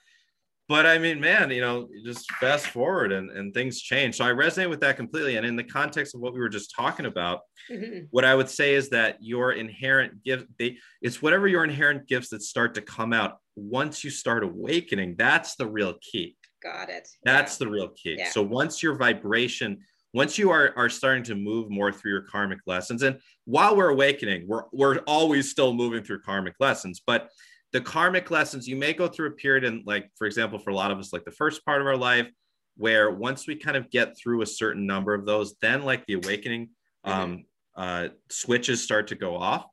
[0.69, 4.17] But I mean, man, you know, just fast forward and, and things change.
[4.17, 5.37] So I resonate with that completely.
[5.37, 7.41] And in the context of what we were just talking about,
[7.71, 8.05] mm-hmm.
[8.11, 12.31] what I would say is that your inherent gift, they, it's whatever your inherent gifts
[12.31, 15.17] that start to come out once you start awakening.
[15.19, 16.37] That's the real key.
[16.63, 17.09] Got it.
[17.25, 17.67] That's yeah.
[17.67, 18.17] the real key.
[18.19, 18.31] Yeah.
[18.31, 19.81] So once your vibration,
[20.15, 23.91] once you are, are starting to move more through your karmic lessons, and while we're
[23.91, 27.29] awakening, we're, we're always still moving through karmic lessons, but
[27.75, 30.75] the karmic lessons you may go through a period and like for example for a
[30.75, 32.31] lot of us like the first part of our life
[32.77, 36.15] where once we kind of get through a certain number of those then like the
[36.15, 36.69] awakening
[37.05, 37.11] mm-hmm.
[37.11, 37.45] um,
[37.77, 39.67] uh, switches start to go off.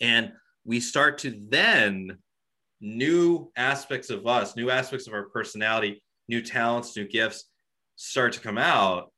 [0.00, 0.32] And
[0.64, 2.18] we start to then
[2.82, 7.44] new aspects of us new aspects of our personality new talents new gifts
[7.96, 9.10] start to come out.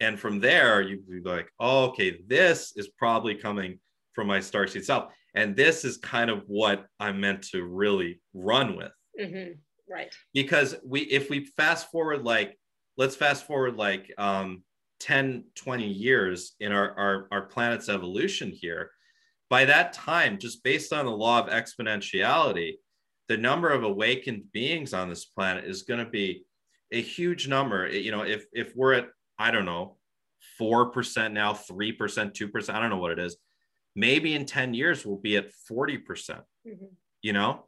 [0.00, 3.78] And from there you'd be like oh, okay this is probably coming
[4.14, 8.76] from my starseed self and this is kind of what i'm meant to really run
[8.76, 9.52] with mm-hmm.
[9.88, 12.58] right because we if we fast forward like
[12.96, 14.62] let's fast forward like um
[15.00, 18.90] 10 20 years in our, our our planet's evolution here
[19.50, 22.74] by that time just based on the law of exponentiality
[23.28, 26.44] the number of awakened beings on this planet is going to be
[26.92, 29.08] a huge number you know if if we're at
[29.38, 29.96] i don't know
[30.60, 33.36] 4% now 3% 2% i don't know what it is
[33.94, 36.84] maybe in 10 years we'll be at 40%, percent mm hmm
[37.22, 37.66] you know,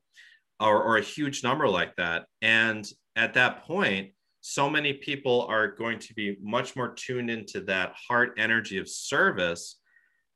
[0.59, 2.27] or, or a huge number like that.
[2.43, 2.85] And
[3.17, 4.11] at that point,
[4.41, 8.89] so many people are going to be much more tuned into that heart energy of
[8.89, 9.81] service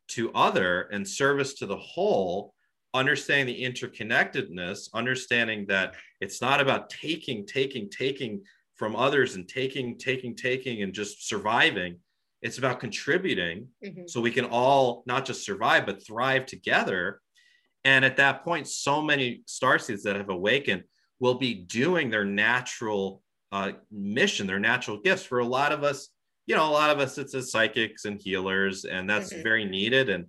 [0.08, 2.54] to other and service to the whole
[2.94, 8.40] understanding the interconnectedness understanding that it's not about taking taking taking
[8.76, 11.98] from others and taking taking taking and just surviving
[12.42, 14.02] it's about contributing mm-hmm.
[14.06, 17.20] so we can all not just survive, but thrive together.
[17.84, 20.84] And at that point, so many star seeds that have awakened
[21.20, 25.24] will be doing their natural uh, mission, their natural gifts.
[25.24, 26.08] For a lot of us,
[26.46, 29.42] you know, a lot of us, it's as psychics and healers, and that's mm-hmm.
[29.42, 30.08] very needed.
[30.08, 30.26] And,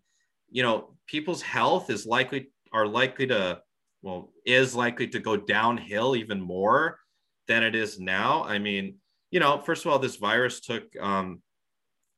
[0.50, 3.62] you know, people's health is likely, are likely to,
[4.02, 7.00] well, is likely to go downhill even more
[7.48, 8.44] than it is now.
[8.44, 8.96] I mean,
[9.32, 11.42] you know, first of all, this virus took um,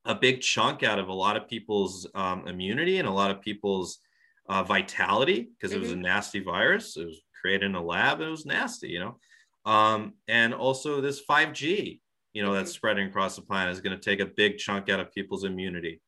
[0.06, 3.42] a big chunk out of a lot of people's um, immunity and a lot of
[3.42, 4.00] people's
[4.50, 5.80] uh, vitality because mm-hmm.
[5.80, 6.04] it was a mm-hmm.
[6.04, 6.98] nasty virus.
[6.98, 8.20] It was created in a lab.
[8.20, 9.18] And it was nasty, you know.
[9.66, 12.00] Um, and also this 5G,
[12.34, 12.58] you know, mm-hmm.
[12.58, 15.44] that's spreading across the planet is going to take a big chunk out of people's
[15.44, 16.02] immunity,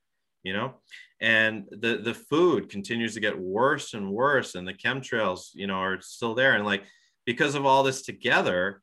[0.44, 0.76] you know.
[1.22, 5.76] And the the food continues to get worse and worse, and the chemtrails, you know,
[5.76, 6.56] are still there.
[6.56, 6.84] And like
[7.26, 8.82] because of all this together,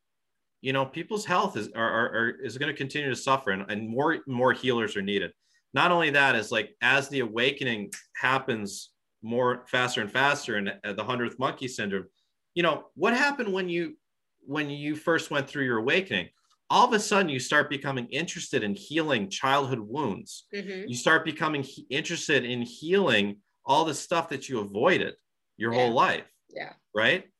[0.61, 3.69] you know, people's health is are, are, are is going to continue to suffer, and,
[3.69, 5.31] and more more healers are needed.
[5.73, 8.91] Not only that is like as the awakening happens
[9.23, 12.05] more faster and faster, and the hundredth monkey syndrome,
[12.53, 13.97] you know, what happened when you
[14.45, 16.29] when you first went through your awakening?
[16.69, 20.45] All of a sudden, you start becoming interested in healing childhood wounds.
[20.55, 20.87] Mm-hmm.
[20.87, 25.15] You start becoming he- interested in healing all the stuff that you avoided
[25.57, 25.79] your yeah.
[25.79, 26.31] whole life.
[26.49, 26.73] Yeah.
[26.95, 27.30] Right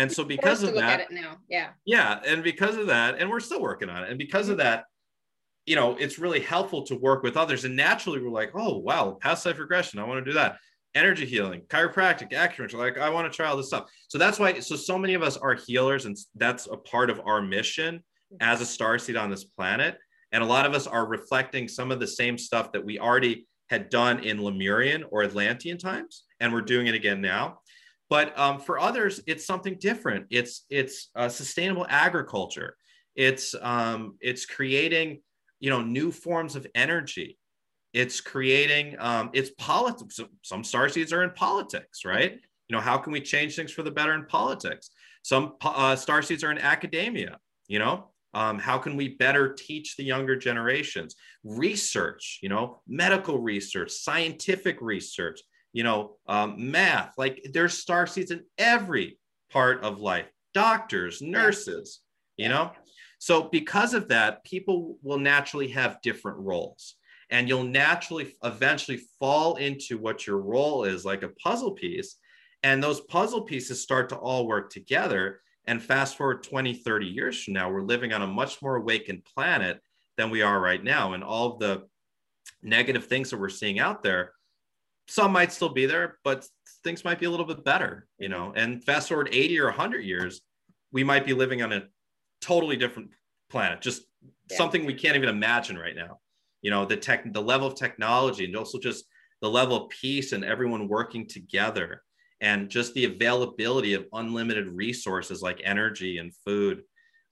[0.00, 3.60] and so because of that, now, yeah, yeah, and because of that, and we're still
[3.60, 4.52] working on it, and because mm-hmm.
[4.52, 4.84] of that,
[5.66, 7.64] you know, it's really helpful to work with others.
[7.64, 10.56] And naturally, we're like, oh wow, past life regression, I want to do that.
[10.94, 13.88] Energy healing, chiropractic, acupuncture, like I want to try all this stuff.
[14.08, 17.20] So that's why, so so many of us are healers, and that's a part of
[17.24, 18.36] our mission mm-hmm.
[18.40, 19.98] as a star seed on this planet.
[20.32, 23.46] And a lot of us are reflecting some of the same stuff that we already
[23.68, 27.60] had done in Lemurian or Atlantean times, and we're doing it again now.
[28.10, 30.26] But um, for others, it's something different.
[30.30, 32.76] It's it's uh, sustainable agriculture.
[33.14, 35.22] It's um, it's creating
[35.60, 37.38] you know new forms of energy.
[37.94, 40.20] It's creating um, it's politics.
[40.42, 42.32] Some star seeds are in politics, right?
[42.68, 44.90] You know how can we change things for the better in politics?
[45.22, 47.38] Some uh, star seeds are in academia.
[47.68, 53.38] You know um, how can we better teach the younger generations research you know medical
[53.38, 55.40] research scientific research
[55.72, 57.14] you know, um, math.
[57.16, 59.18] Like there's star seeds in every
[59.50, 60.26] part of life.
[60.54, 62.00] Doctors, nurses,
[62.36, 62.72] you know.
[63.18, 66.96] So because of that, people will naturally have different roles,
[67.28, 72.16] and you'll naturally eventually fall into what your role is, like a puzzle piece.
[72.62, 75.40] And those puzzle pieces start to all work together.
[75.66, 79.24] And fast forward 20, 30 years from now, we're living on a much more awakened
[79.24, 79.80] planet
[80.16, 81.12] than we are right now.
[81.12, 81.86] And all of the
[82.62, 84.32] negative things that we're seeing out there
[85.10, 86.46] some might still be there, but
[86.84, 88.52] things might be a little bit better, you know.
[88.54, 90.40] And fast forward 80 or 100 years,
[90.92, 91.82] we might be living on a
[92.40, 93.10] totally different
[93.50, 94.02] planet, just
[94.48, 94.56] yeah.
[94.56, 96.20] something we can't even imagine right now.
[96.62, 99.04] You know, the tech, the level of technology, and also just
[99.42, 102.04] the level of peace and everyone working together,
[102.40, 106.82] and just the availability of unlimited resources like energy and food.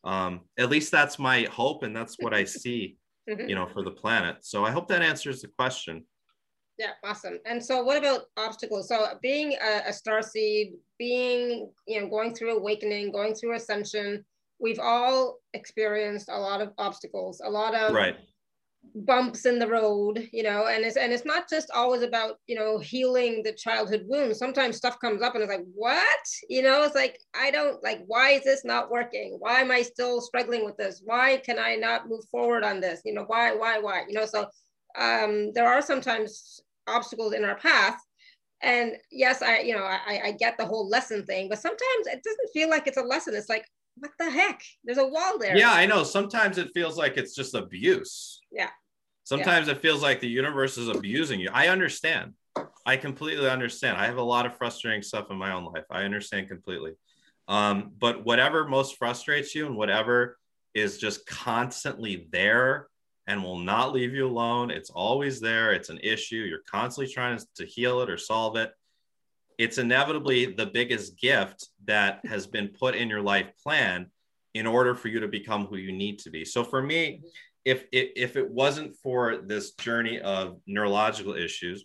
[0.03, 2.97] Um, at least that's my hope, and that's what I see,
[3.29, 4.39] you know, for the planet.
[4.41, 6.05] So I hope that answers the question.
[6.79, 7.39] Yeah, awesome.
[7.45, 8.89] And so what about obstacles?
[8.89, 14.25] So being a, a star seed, being, you know, going through awakening, going through ascension,
[14.61, 18.17] we've all experienced a lot of obstacles, a lot of right.
[18.95, 22.55] bumps in the road, you know, and it's and it's not just always about, you
[22.55, 24.39] know, healing the childhood wounds.
[24.39, 26.25] Sometimes stuff comes up and it's like, what?
[26.49, 29.37] You know, it's like, I don't like, why is this not working?
[29.41, 31.03] Why am I still struggling with this?
[31.05, 33.01] Why can I not move forward on this?
[33.05, 34.05] You know, why, why, why?
[34.09, 34.47] You know, so
[34.97, 38.01] um, there are sometimes obstacles in our path
[38.63, 42.23] and yes i you know I, I get the whole lesson thing but sometimes it
[42.23, 43.35] doesn't feel like it's a lesson.
[43.35, 43.65] It's like
[43.97, 44.63] what the heck?
[44.85, 45.57] There's a wall there.
[45.57, 46.05] Yeah i know.
[46.05, 48.41] Sometimes it feels like it's just abuse.
[48.53, 48.71] Yeah.
[49.25, 49.75] Sometimes yeah.
[49.75, 51.51] it feels like the universe is abusing you.
[51.53, 52.35] I understand.
[52.87, 53.99] I completely understand.
[53.99, 55.85] I have a lot of frustrating stuff in my own life.
[55.91, 56.93] I understand completely.
[57.47, 60.39] Um, but whatever most frustrates you and whatever
[60.75, 62.88] is just constantly there
[63.29, 64.71] and will not leave you alone.
[64.71, 65.73] It's always there.
[65.73, 66.47] It's an issue.
[66.49, 68.73] You're constantly trying to heal it or solve it.
[69.59, 74.07] It's inevitably the biggest gift that has been put in your life plan
[74.55, 76.45] in order for you to become who you need to be.
[76.45, 77.23] So for me,
[77.67, 81.85] if if, if it wasn't for this journey of neurological issues,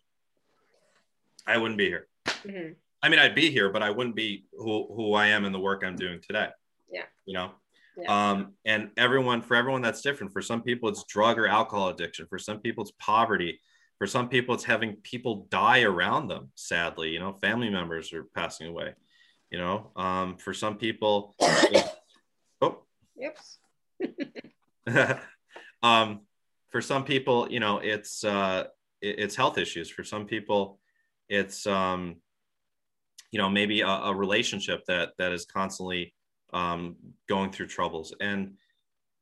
[1.45, 2.07] I wouldn't be here.
[2.25, 2.73] Mm-hmm.
[3.01, 5.59] I mean, I'd be here, but I wouldn't be who, who I am in the
[5.59, 6.47] work I'm doing today.
[6.89, 7.03] Yeah.
[7.25, 7.51] You know,
[7.97, 8.31] yeah.
[8.31, 10.33] Um, and everyone, for everyone, that's different.
[10.33, 12.25] For some people, it's drug or alcohol addiction.
[12.27, 13.59] For some people, it's poverty.
[13.97, 16.51] For some people, it's having people die around them.
[16.55, 18.93] Sadly, you know, family members are passing away.
[19.51, 22.83] You know, um, for some people, oh,
[23.15, 23.37] yep.
[25.83, 26.21] um,
[26.71, 28.65] for some people, you know, it's uh,
[29.01, 29.91] it, it's health issues.
[29.91, 30.79] For some people,
[31.29, 32.15] it's um,
[33.31, 36.13] you know, maybe a, a relationship that that is constantly
[36.53, 36.95] um,
[37.27, 38.13] going through troubles.
[38.19, 38.53] And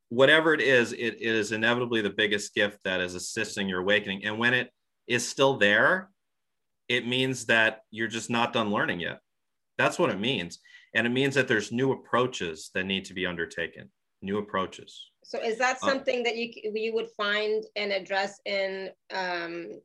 [0.10, 4.26] whatever it is, it is inevitably the biggest gift that is assisting your awakening.
[4.26, 4.70] And when it
[5.08, 6.10] is still there,
[6.88, 9.20] it means that you're just not done learning yet.
[9.78, 10.60] That's what it means.
[10.94, 13.90] And it means that there's new approaches that need to be undertaken,
[14.22, 15.12] new approaches.
[15.24, 19.80] So is that uh, something um, that you you would find and address in um,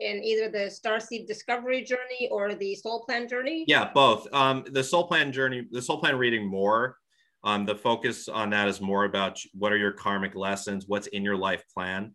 [0.00, 3.64] in either the Starseed Discovery journey or the Soul Plan journey?
[3.66, 4.32] Yeah, both.
[4.32, 6.96] Um, the Soul Plan journey, the Soul Plan reading more.
[7.44, 11.22] Um, the focus on that is more about what are your karmic lessons, what's in
[11.22, 12.14] your life plan.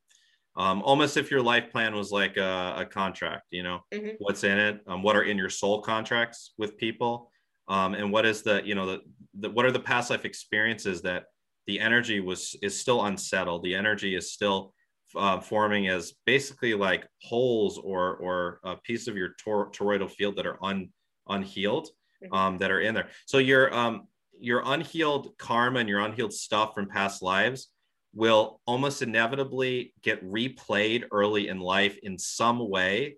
[0.57, 4.15] Um, almost if your life plan was like a, a contract, you know, mm-hmm.
[4.19, 7.32] what's in it, um, what are in your soul contracts with people,
[7.69, 9.01] um, and what is the, you know, the
[9.39, 11.25] the, what are the past life experiences that
[11.67, 14.73] the energy was is still unsettled the energy is still
[15.16, 20.36] uh, forming as basically like holes or or a piece of your tor- toroidal field
[20.36, 20.89] that are un,
[21.28, 21.89] unhealed
[22.24, 22.34] mm-hmm.
[22.34, 24.07] um, that are in there so your um,
[24.39, 27.70] your unhealed karma and your unhealed stuff from past lives
[28.14, 33.16] will almost inevitably get replayed early in life in some way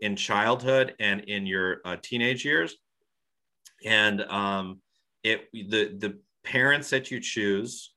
[0.00, 2.76] in childhood and in your uh, teenage years
[3.84, 4.80] and um,
[5.22, 7.92] it the the parents that you choose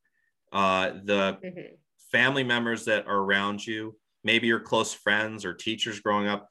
[0.54, 1.76] uh, the mm-hmm.
[2.16, 6.50] Family members that are around you maybe your close friends or teachers growing up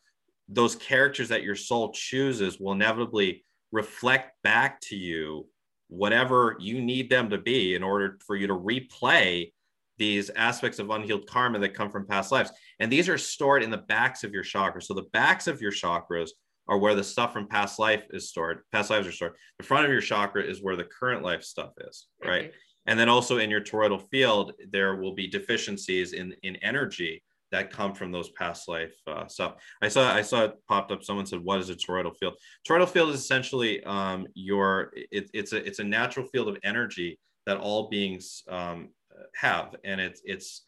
[0.48, 5.46] those characters that your soul chooses will inevitably reflect back to you
[5.88, 9.50] whatever you need them to be in order for you to replay
[9.96, 12.50] these aspects of unhealed karma that come from past lives.
[12.80, 14.84] And these are stored in the backs of your chakras.
[14.84, 16.30] So the backs of your chakras
[16.66, 18.62] are where the stuff from past life is stored.
[18.72, 19.34] Past lives are stored.
[19.58, 22.46] The front of your chakra is where the current life stuff is, right?
[22.46, 22.56] Mm-hmm.
[22.86, 27.22] And then also in your toroidal field, there will be deficiencies in, in energy
[27.54, 29.54] that come from those past life uh, stuff.
[29.80, 31.04] I saw I saw it popped up.
[31.04, 32.34] Someone said, "What is a toroidal field?"
[32.68, 37.18] Toroidal field is essentially um, your it, it's a it's a natural field of energy
[37.46, 38.88] that all beings um,
[39.36, 40.66] have, and it's it's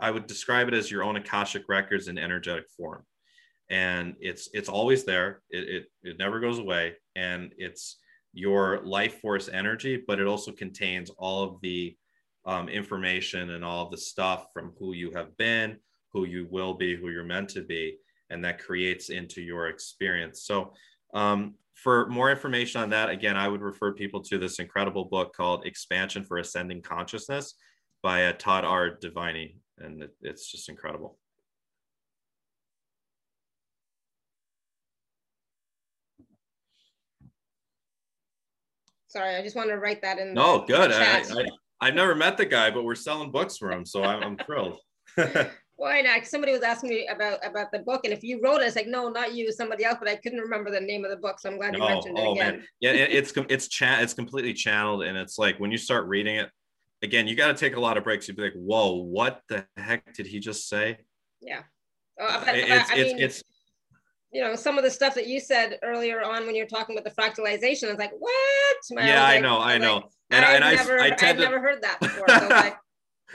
[0.00, 3.04] I would describe it as your own akashic records in energetic form,
[3.70, 5.42] and it's it's always there.
[5.50, 7.98] It it, it never goes away, and it's
[8.32, 11.96] your life force energy, but it also contains all of the
[12.46, 15.76] um, information and all the stuff from who you have been,
[16.12, 17.96] who you will be, who you're meant to be,
[18.30, 20.42] and that creates into your experience.
[20.42, 20.72] So,
[21.12, 25.34] um, for more information on that, again, I would refer people to this incredible book
[25.34, 27.54] called Expansion for Ascending Consciousness
[28.02, 28.98] by uh, Todd R.
[29.02, 31.18] Deviney, and it, it's just incredible.
[39.10, 40.34] Sorry, I just wanted to write that in.
[40.34, 40.92] No, the, good.
[40.92, 41.24] I,
[41.80, 44.36] I, have never met the guy, but we're selling books for him, so I'm, I'm
[44.38, 44.78] thrilled.
[45.76, 46.24] Why not?
[46.26, 48.86] Somebody was asking me about about the book, and if you wrote it, it's like
[48.86, 49.96] no, not you, somebody else.
[49.98, 52.28] But I couldn't remember the name of the book, so I'm glad you mentioned oh,
[52.28, 52.54] it again.
[52.58, 52.66] Man.
[52.78, 56.36] Yeah, it, it's it's cha- it's completely channeled, and it's like when you start reading
[56.36, 56.48] it,
[57.02, 58.28] again, you got to take a lot of breaks.
[58.28, 60.98] You'd be like, "Whoa, what the heck did he just say?"
[61.40, 61.62] Yeah,
[62.20, 63.42] uh, but, it's, I mean, it's, it's
[64.32, 67.04] you know some of the stuff that you said earlier on when you're talking about
[67.04, 67.88] the fractalization.
[67.88, 71.00] I was like, "What?" My, yeah, I, like, know, I, know, and, I've and never,
[71.00, 71.42] I, I tend I've to...
[71.42, 72.28] never heard that before.
[72.28, 72.76] So like,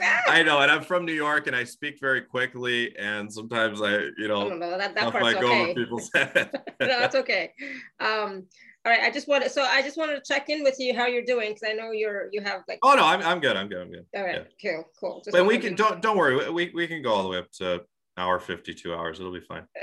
[0.28, 3.98] I know, and I'm from New York, and I speak very quickly, and sometimes I,
[4.18, 5.74] you know, know that, that part's okay.
[5.74, 6.50] people's head.
[6.80, 7.52] no, that's okay.
[8.00, 8.44] Um,
[8.84, 11.06] all right, I just wanted, so I just wanted to check in with you how
[11.06, 12.78] you're doing because I know you're you have like.
[12.82, 13.56] Oh no, I'm, I'm good.
[13.56, 13.80] I'm good.
[13.80, 14.06] I'm good.
[14.14, 14.72] All right, yeah.
[14.72, 15.22] cool, cool.
[15.24, 16.50] Just but we can don't don't worry.
[16.50, 17.82] We we can go all the way up to
[18.16, 19.18] hour 52 hours.
[19.18, 19.66] It'll be fine.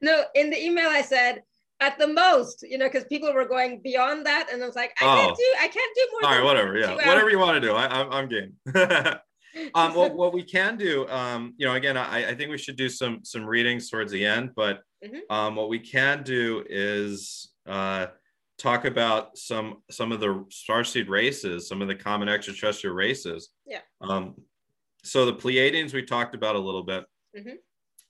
[0.00, 1.42] no, in the email I said
[1.80, 4.92] at the most, you know, because people were going beyond that, and I was like,
[5.00, 5.26] I oh.
[5.26, 6.30] can't do, I can't do more.
[6.30, 8.54] All right, whatever, yeah, whatever you want to do, I, I'm, I'm game.
[9.74, 12.76] um, what, what we can do, um, you know, again, I, I think we should
[12.76, 15.18] do some some readings towards the end, but mm-hmm.
[15.30, 18.06] um, what we can do is uh,
[18.58, 23.50] talk about some some of the starseed races, some of the common extraterrestrial races.
[23.66, 23.80] Yeah.
[24.00, 24.34] Um,
[25.04, 27.04] so the Pleiadians we talked about a little bit.
[27.36, 27.56] Mm-hmm.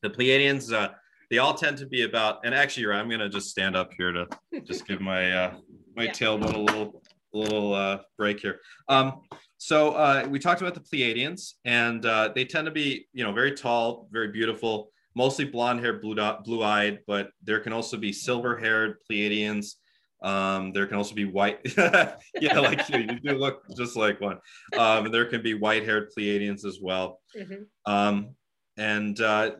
[0.03, 0.73] The Pleiadians.
[0.73, 0.91] Uh,
[1.31, 2.99] they all tend to be about and actually right.
[2.99, 4.27] i'm going to just stand up here to
[4.65, 5.55] just give my uh
[5.97, 6.13] my yeah.
[6.13, 7.03] tailbone a little
[7.35, 9.21] a little uh break here um
[9.59, 13.33] so uh we talked about the pleiadians and uh they tend to be you know
[13.33, 17.97] very tall very beautiful mostly blonde haired blue dot blue eyed but there can also
[17.97, 19.75] be silver haired pleiadians
[20.23, 24.39] um, there can also be white, yeah, like you, you do look just like one.
[24.77, 27.21] Um, there can be white-haired Pleiadians as well.
[27.37, 27.93] Mm-hmm.
[27.93, 28.35] Um,
[28.77, 29.53] and uh,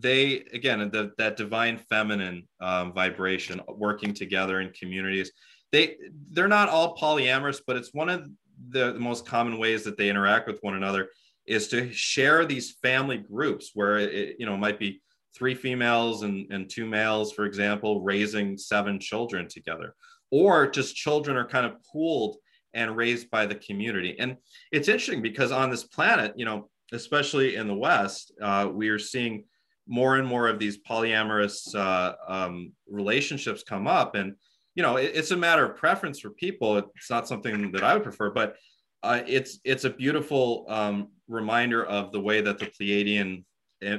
[0.00, 5.32] they again the, that divine feminine um, vibration working together in communities.
[5.72, 5.96] They
[6.32, 8.28] they're not all polyamorous but it's one of
[8.68, 11.10] the, the, most common ways that they interact with one another
[11.46, 15.00] is to share these family groups where it you know might be
[15.36, 19.94] three females and, and two males for example raising seven children together
[20.30, 22.36] or just children are kind of pooled
[22.72, 24.16] and raised by the community.
[24.20, 24.36] And
[24.70, 28.98] it's interesting because on this planet you know especially in the west uh, we are
[28.98, 29.44] seeing
[29.90, 34.14] more and more of these polyamorous uh, um, relationships come up.
[34.14, 34.36] And
[34.74, 36.78] you know it, it's a matter of preference for people.
[36.78, 38.56] It's not something that i would prefer but
[39.02, 43.44] uh, it's it's a beautiful um, reminder of the way that the pleiadian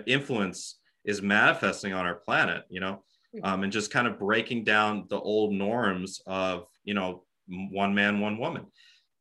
[0.06, 3.04] influence is manifesting on our planet you know?
[3.34, 3.46] Hmm.
[3.46, 8.20] um, and just kind of breaking down the old norms of you know one man
[8.20, 8.66] one woman.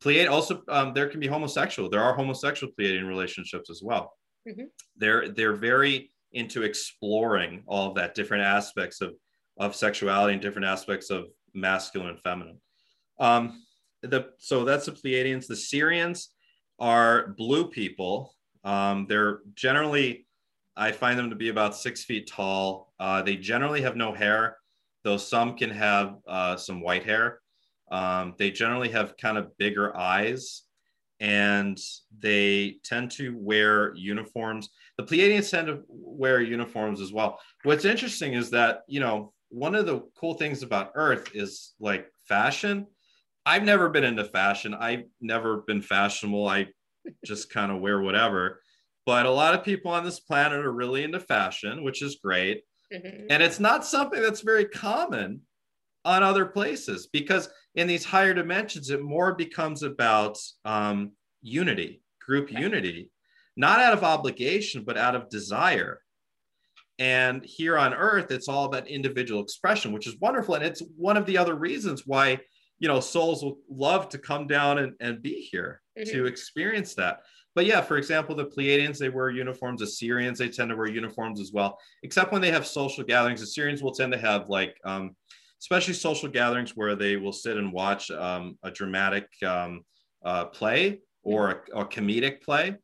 [0.03, 4.13] Pleiad also um, there can be homosexual there are homosexual pleiadian relationships as well.
[4.49, 4.69] Mm-hmm.
[4.97, 9.15] they're they're very into exploring all of that different aspects of
[9.59, 12.59] of sexuality and different aspects of masculine and feminine.
[13.19, 13.63] Um,
[14.03, 15.47] the so that's the Pleiadians.
[15.47, 16.29] The Sirians
[16.79, 18.35] are blue people.
[18.65, 20.27] Um, they're generally,
[20.77, 22.93] I find them to be about six feet tall.
[22.99, 24.57] Uh, they generally have no hair,
[25.05, 27.41] though some can have uh, some white hair.
[27.91, 30.63] Um, they generally have kind of bigger eyes
[31.21, 31.79] and
[32.19, 34.71] they tend to wear uniforms.
[34.97, 37.39] The Pleiadians tend to wear uniforms as well.
[37.63, 42.07] What's interesting is that, you know, one of the cool things about Earth is like
[42.27, 42.87] fashion.
[43.45, 44.75] I've never been into fashion.
[44.75, 46.49] I've never been fashionable.
[46.49, 46.69] I
[47.25, 48.63] just kind of wear whatever.
[49.05, 52.63] But a lot of people on this planet are really into fashion, which is great.
[52.93, 53.27] Mm-hmm.
[53.29, 55.43] And it's not something that's very common
[56.05, 62.51] on other places because in these higher dimensions, it more becomes about um, unity, group
[62.51, 63.11] unity,
[63.57, 66.01] not out of obligation, but out of desire.
[66.99, 70.55] And here on earth, it's all about individual expression, which is wonderful.
[70.55, 72.41] And it's one of the other reasons why,
[72.79, 76.11] you know, souls will love to come down and, and be here mm-hmm.
[76.11, 77.21] to experience that.
[77.55, 79.83] But yeah, for example, the Pleiadians, they wear uniforms.
[79.83, 83.43] Assyrians, they tend to wear uniforms as well, except when they have social gatherings.
[83.43, 85.17] Assyrians will tend to have like um,
[85.61, 89.83] especially social gatherings where they will sit and watch um, a dramatic um,
[90.25, 92.77] uh, play or a, a comedic play.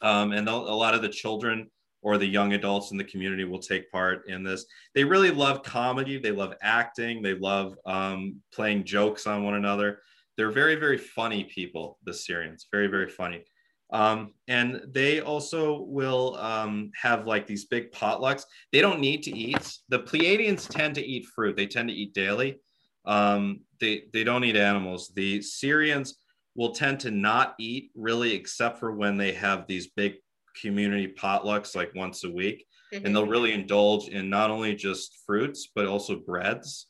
[0.00, 1.68] Um, and a lot of the children
[2.02, 4.64] or the young adults in the community will take part in this.
[4.94, 6.18] They really love comedy.
[6.18, 7.22] They love acting.
[7.22, 10.00] They love um, playing jokes on one another.
[10.36, 13.44] They're very, very funny people, the Sirians, very, very funny.
[13.90, 18.44] Um, and they also will um, have like these big potlucks.
[18.72, 19.78] They don't need to eat.
[19.88, 21.56] The Pleiadians tend to eat fruit.
[21.56, 22.60] They tend to eat daily.
[23.06, 25.10] Um, they they don't eat animals.
[25.14, 26.14] The Sirians
[26.54, 30.16] will tend to not eat really, except for when they have these big
[30.60, 33.06] community potlucks like once a week, mm-hmm.
[33.06, 36.88] and they'll really indulge in not only just fruits but also breads.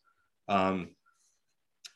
[0.49, 0.89] Um,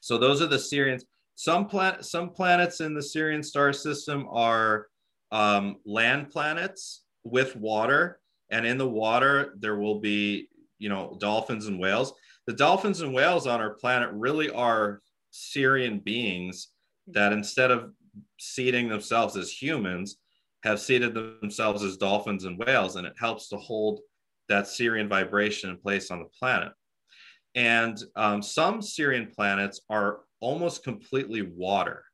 [0.01, 1.03] so those are the Sirians.
[1.35, 4.87] Some planet, some planets in the Sirian star system are
[5.33, 10.49] um, land planets with water, and in the water there will be
[10.79, 12.13] you know dolphins and whales.
[12.47, 15.01] The dolphins and whales on our planet really are
[15.33, 16.69] Sirian beings
[17.09, 17.93] that instead of
[18.39, 20.19] seating themselves as humans,
[20.65, 24.01] have seated themselves as dolphins and whales, and it helps to hold
[24.49, 26.73] that Sirian vibration in place on the planet.
[27.55, 32.05] And um, some Sirian planets are almost completely water,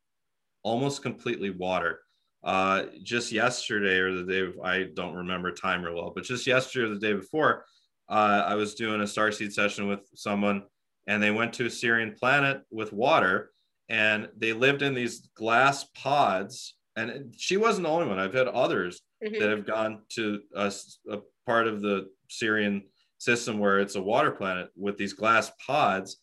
[0.63, 2.01] almost completely water
[2.49, 6.87] uh, just yesterday or the day I don't remember time real well, but just yesterday
[6.87, 7.67] or the day before,
[8.09, 10.63] uh, I was doing a starseed session with someone,
[11.07, 13.51] and they went to a Sirian planet with water,
[13.91, 16.75] and they lived in these glass pods.
[16.97, 18.19] And she wasn't the only one.
[18.19, 19.39] I've had others mm-hmm.
[19.39, 20.73] that have gone to a,
[21.11, 22.85] a part of the Sirian
[23.19, 26.17] system where it's a water planet with these glass pods,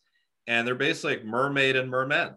[0.48, 2.34] and they're basically like mermaid and mermen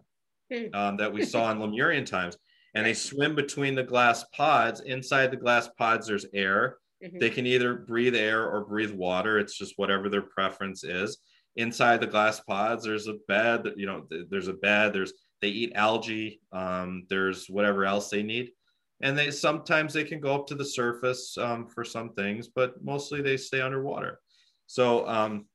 [0.48, 0.66] hmm.
[0.74, 2.36] um, that we saw in Lemurian times
[2.74, 4.80] and they swim between the glass pods.
[4.80, 6.78] Inside the glass pods, there's air.
[7.02, 7.18] Mm-hmm.
[7.18, 9.38] They can either breathe air or breathe water.
[9.38, 11.18] It's just whatever their preference is.
[11.56, 13.72] Inside the glass pods, there's a bed.
[13.76, 14.92] You know, there's a bed.
[14.92, 16.40] There's they eat algae.
[16.52, 18.50] Um, there's whatever else they need,
[19.00, 22.74] and they sometimes they can go up to the surface um, for some things, but
[22.84, 24.20] mostly they stay underwater.
[24.66, 25.46] So, um,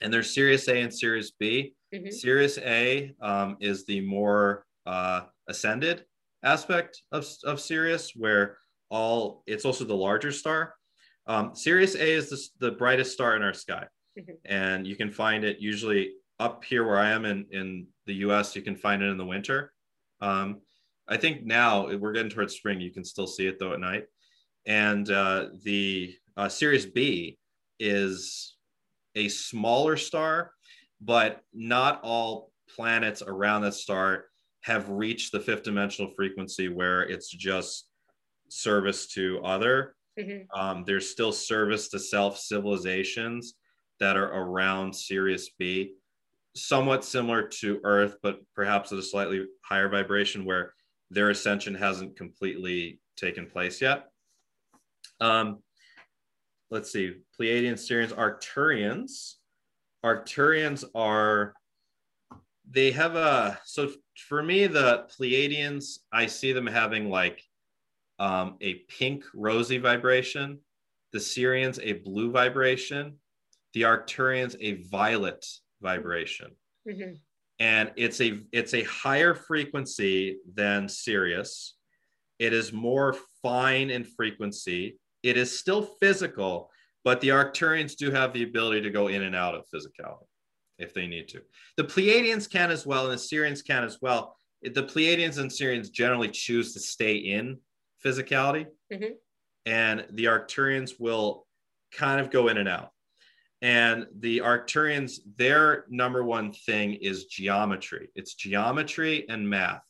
[0.00, 1.74] and there's Sirius A and Sirius B.
[1.92, 2.10] Mm-hmm.
[2.10, 6.04] Sirius A um, is the more uh, ascended
[6.42, 8.58] aspect of, of Sirius, where
[8.90, 10.74] all it's also the larger star.
[11.26, 13.86] Um, Sirius A is the, the brightest star in our sky,
[14.18, 14.32] mm-hmm.
[14.44, 18.56] and you can find it usually up here where I am in in the U.S.
[18.56, 19.72] You can find it in the winter.
[20.20, 20.60] Um,
[21.08, 22.80] I think now we're getting towards spring.
[22.80, 24.04] You can still see it though at night,
[24.66, 27.38] and uh, the uh, Sirius B
[27.78, 28.56] is
[29.14, 30.52] a smaller star,
[31.00, 34.26] but not all planets around that star
[34.68, 37.88] have reached the fifth dimensional frequency where it's just
[38.50, 39.96] service to other.
[40.20, 40.60] Mm-hmm.
[40.60, 43.54] Um, there's still service to self civilizations
[43.98, 45.94] that are around Sirius B,
[46.54, 50.74] somewhat similar to Earth, but perhaps at a slightly higher vibration where
[51.10, 54.08] their ascension hasn't completely taken place yet.
[55.18, 55.62] Um,
[56.70, 59.36] let's see, Pleiadians, Sirians, Arcturians.
[60.04, 61.54] Arcturians are
[62.70, 63.90] they have a so
[64.28, 67.42] for me the pleiadians i see them having like
[68.18, 70.58] um, a pink rosy vibration
[71.12, 73.14] the sirians a blue vibration
[73.74, 75.44] the arcturians a violet
[75.80, 76.50] vibration.
[76.88, 77.14] Mm-hmm.
[77.60, 81.74] and it's a it's a higher frequency than sirius.
[82.38, 84.98] It is more fine in frequency.
[85.22, 86.70] It is still physical
[87.04, 90.26] but the arcturians do have the ability to go in and out of physicality
[90.78, 91.42] if they need to.
[91.76, 94.36] The Pleiadians can as well, and the Sirians can as well.
[94.62, 97.58] The Pleiadians and Sirians generally choose to stay in
[98.04, 99.12] physicality, mm-hmm.
[99.66, 101.46] and the Arcturians will
[101.92, 102.90] kind of go in and out.
[103.60, 108.08] And the Arcturians, their number one thing is geometry.
[108.14, 109.82] It's geometry and math.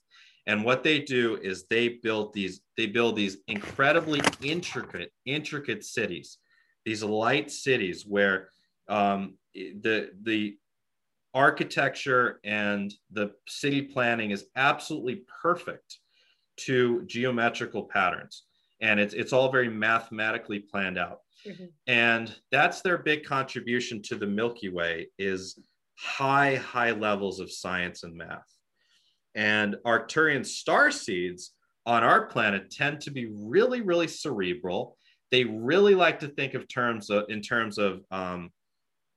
[0.47, 6.39] And what they do is they build these, they build these incredibly intricate, intricate cities,
[6.87, 8.49] these light cities where
[8.89, 10.57] um, the the
[11.35, 15.99] architecture and the city planning is absolutely perfect
[16.57, 18.45] to geometrical patterns.
[18.81, 21.21] And it's, it's all very mathematically planned out.
[21.47, 21.67] Mm-hmm.
[21.87, 25.57] and that's their big contribution to the milky way is
[25.97, 28.53] high high levels of science and math.
[29.37, 31.53] And arcturian star seeds
[31.87, 34.97] on our planet tend to be really really cerebral.
[35.31, 38.51] They really like to think of terms of, in terms of um,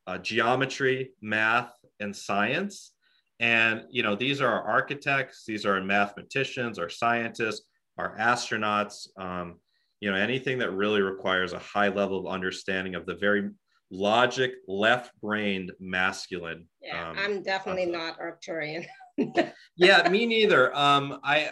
[0.05, 2.93] uh, geometry, math, and science.
[3.39, 7.65] And you know, these are our architects, these are our mathematicians, our scientists,
[7.97, 9.07] our astronauts.
[9.17, 9.59] Um,
[9.99, 13.49] you know, anything that really requires a high level of understanding of the very
[13.91, 16.65] logic, left-brained masculine.
[16.81, 18.87] Yeah, um, I'm definitely uh, not Arcturian.
[19.75, 20.75] yeah, me neither.
[20.75, 21.51] Um, I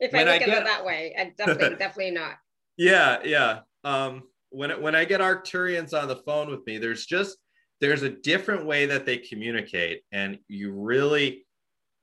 [0.00, 2.36] if I look I at it that way, I definitely, definitely not.
[2.76, 3.60] Yeah, yeah.
[3.84, 7.36] Um, when it, when I get Arcturians on the phone with me, there's just
[7.80, 11.46] there's a different way that they communicate and you really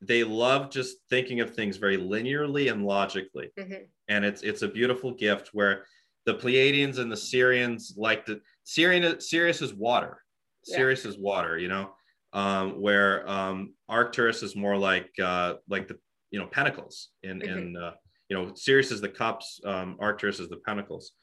[0.02, 3.84] they love just thinking of things very linearly and logically mm-hmm.
[4.08, 5.86] and it's it's a beautiful gift where
[6.26, 10.22] the pleiadians and the sirians like the Sirian, sirius is water
[10.66, 10.78] yeah.
[10.78, 11.92] sirius is water you know
[12.34, 15.98] um, where um, arcturus is more like uh, like the
[16.32, 17.58] you know pentacles in mm-hmm.
[17.58, 17.92] in uh,
[18.30, 21.14] you know sirius is the cups um, arcturus is the pentacles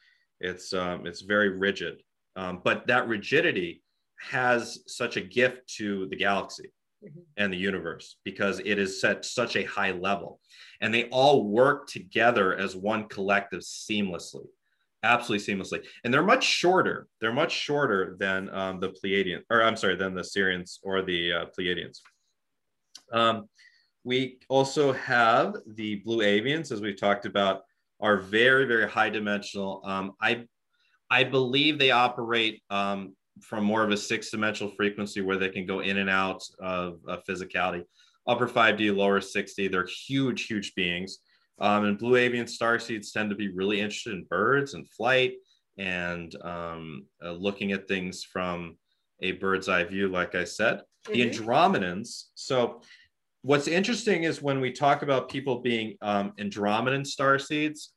[0.40, 2.02] it's um, it's very rigid
[2.36, 3.81] um, but that rigidity
[4.30, 6.70] has such a gift to the galaxy
[7.04, 7.20] mm-hmm.
[7.36, 10.40] and the universe because it is set such a high level.
[10.80, 14.46] And they all work together as one collective seamlessly
[15.02, 15.84] absolutely seamlessly.
[16.04, 17.08] And they're much shorter.
[17.20, 21.32] They're much shorter than um, the pleiadian or i'm sorry than the Sirians or the
[21.32, 21.98] uh, pleiadians.
[23.12, 23.48] Um,
[24.04, 27.62] we also have the blue avians as we've talked about
[28.00, 29.82] are very very high dimensional.
[29.84, 30.44] Um, i
[31.10, 35.66] i believe they operate um, from more of a six dimensional frequency where they can
[35.66, 37.82] go in and out of, of physicality.
[38.26, 41.18] Upper 5D, lower 6D, they're huge, huge beings.
[41.60, 45.34] Um, and blue avian star seeds tend to be really interested in birds and flight
[45.78, 48.76] and um, uh, looking at things from
[49.20, 50.82] a bird's eye view, like I said.
[51.06, 51.12] Mm-hmm.
[51.12, 52.24] The Andromedans.
[52.34, 52.82] So,
[53.42, 57.92] what's interesting is when we talk about people being um, Andromedan star seeds,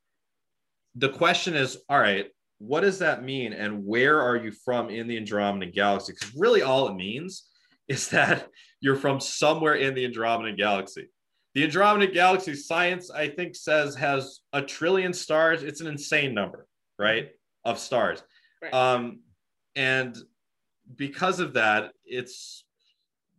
[0.95, 2.27] the question is all right,
[2.59, 6.13] what does that mean and where are you from in the Andromedan galaxy?
[6.13, 7.49] Because really all it means
[7.87, 8.47] is that
[8.79, 11.09] you're from somewhere in the Andromedan galaxy.
[11.53, 15.63] The Andromedan galaxy science, I think, says has a trillion stars.
[15.63, 16.67] It's an insane number,
[16.99, 17.29] right?
[17.63, 18.23] Of stars.
[18.61, 18.73] Right.
[18.73, 19.19] Um,
[19.75, 20.17] and
[20.95, 22.65] because of that, it's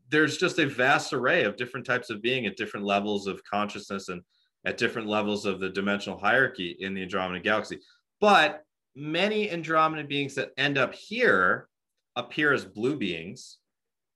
[0.08, 4.08] there's just a vast array of different types of being at different levels of consciousness
[4.08, 4.22] and
[4.64, 7.78] at different levels of the dimensional hierarchy in the Andromedan galaxy.
[8.20, 8.62] But
[8.96, 11.68] many Andromedan beings that end up here
[12.16, 13.58] appear as blue beings,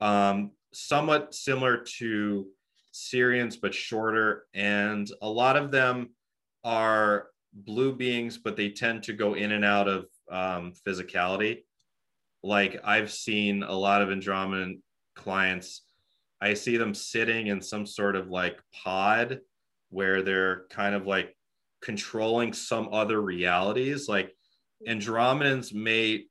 [0.00, 2.46] um, somewhat similar to
[2.92, 4.46] Sirians, but shorter.
[4.54, 6.10] And a lot of them
[6.64, 11.64] are blue beings, but they tend to go in and out of um, physicality.
[12.42, 14.80] Like I've seen a lot of Andromedan
[15.14, 15.82] clients,
[16.40, 19.40] I see them sitting in some sort of like pod
[19.90, 21.36] where they're kind of like
[21.82, 24.08] controlling some other realities.
[24.08, 24.34] Like
[24.86, 26.24] Andromedans may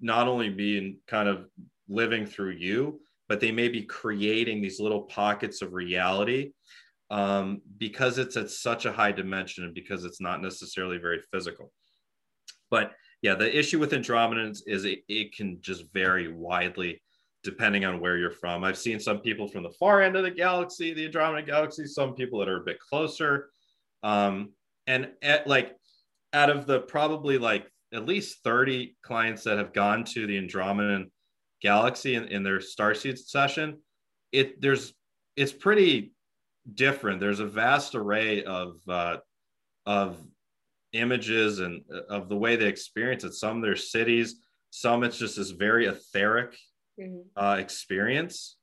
[0.00, 1.46] not only be in kind of
[1.88, 6.52] living through you, but they may be creating these little pockets of reality
[7.10, 11.72] um, because it's at such a high dimension and because it's not necessarily very physical.
[12.70, 12.92] But
[13.22, 17.00] yeah, the issue with Andromedans is it, it can just vary widely
[17.42, 18.64] depending on where you're from.
[18.64, 22.14] I've seen some people from the far end of the galaxy, the Andromeda galaxy, some
[22.14, 23.50] people that are a bit closer.
[24.02, 24.52] Um,
[24.86, 25.76] and at, like
[26.32, 31.10] out of the probably like at least 30 clients that have gone to the Andromedan
[31.62, 33.78] galaxy in, in their starseed session.
[34.32, 34.92] It there's
[35.36, 36.12] it's pretty
[36.72, 37.20] different.
[37.20, 39.18] There's a vast array of uh,
[39.86, 40.18] of
[40.92, 43.34] images and uh, of the way they experience it.
[43.34, 44.36] Some there's cities,
[44.70, 46.56] some it's just this very etheric
[47.00, 47.20] mm-hmm.
[47.36, 48.56] uh, experience,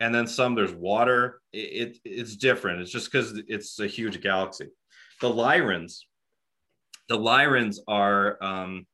[0.00, 1.40] and then some there's water.
[1.52, 2.80] It, it it's different.
[2.80, 4.68] It's just because it's a huge galaxy.
[5.20, 6.00] The Lyrans,
[7.12, 8.86] the Lyrans are um,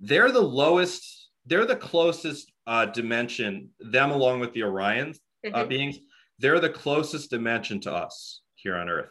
[0.00, 3.70] they're the lowest they're the closest uh, dimension.
[3.78, 5.14] Them along with the Orion
[5.46, 5.68] uh, mm-hmm.
[5.68, 5.98] beings,
[6.40, 9.10] they're the closest dimension to us here on Earth.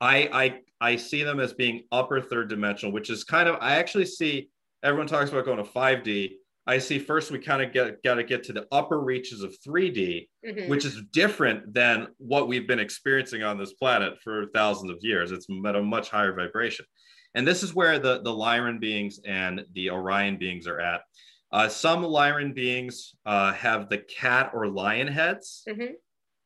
[0.00, 3.76] I, I I see them as being upper third dimensional, which is kind of I
[3.76, 4.48] actually see
[4.82, 6.32] everyone talks about going to 5D.
[6.66, 9.54] I see first we kind of get got to get to the upper reaches of
[9.64, 10.68] 3D, mm-hmm.
[10.68, 15.30] which is different than what we've been experiencing on this planet for thousands of years.
[15.30, 16.84] It's at a much higher vibration.
[17.34, 21.00] And this is where the, the Lyran beings and the Orion beings are at.
[21.50, 25.62] Uh, some Lyran beings uh, have the cat or lion heads.
[25.68, 25.94] Mm-hmm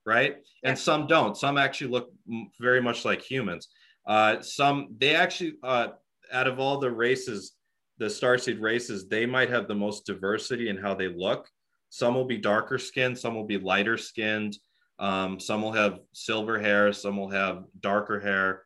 [0.07, 0.37] right?
[0.63, 0.71] Yeah.
[0.71, 1.37] And some don't.
[1.37, 2.11] Some actually look
[2.59, 3.69] very much like humans.
[4.07, 5.89] Uh, some they actually, uh,
[6.33, 7.53] out of all the races,
[7.99, 11.49] the starseed races, they might have the most diversity in how they look.
[11.91, 14.57] Some will be darker skinned, some will be lighter skinned,
[14.99, 18.63] um, some will have silver hair, some will have darker hair.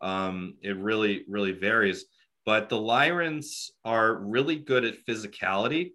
[0.00, 2.06] Um, it really, really varies.
[2.46, 5.92] But the Lyrans are really good at physicality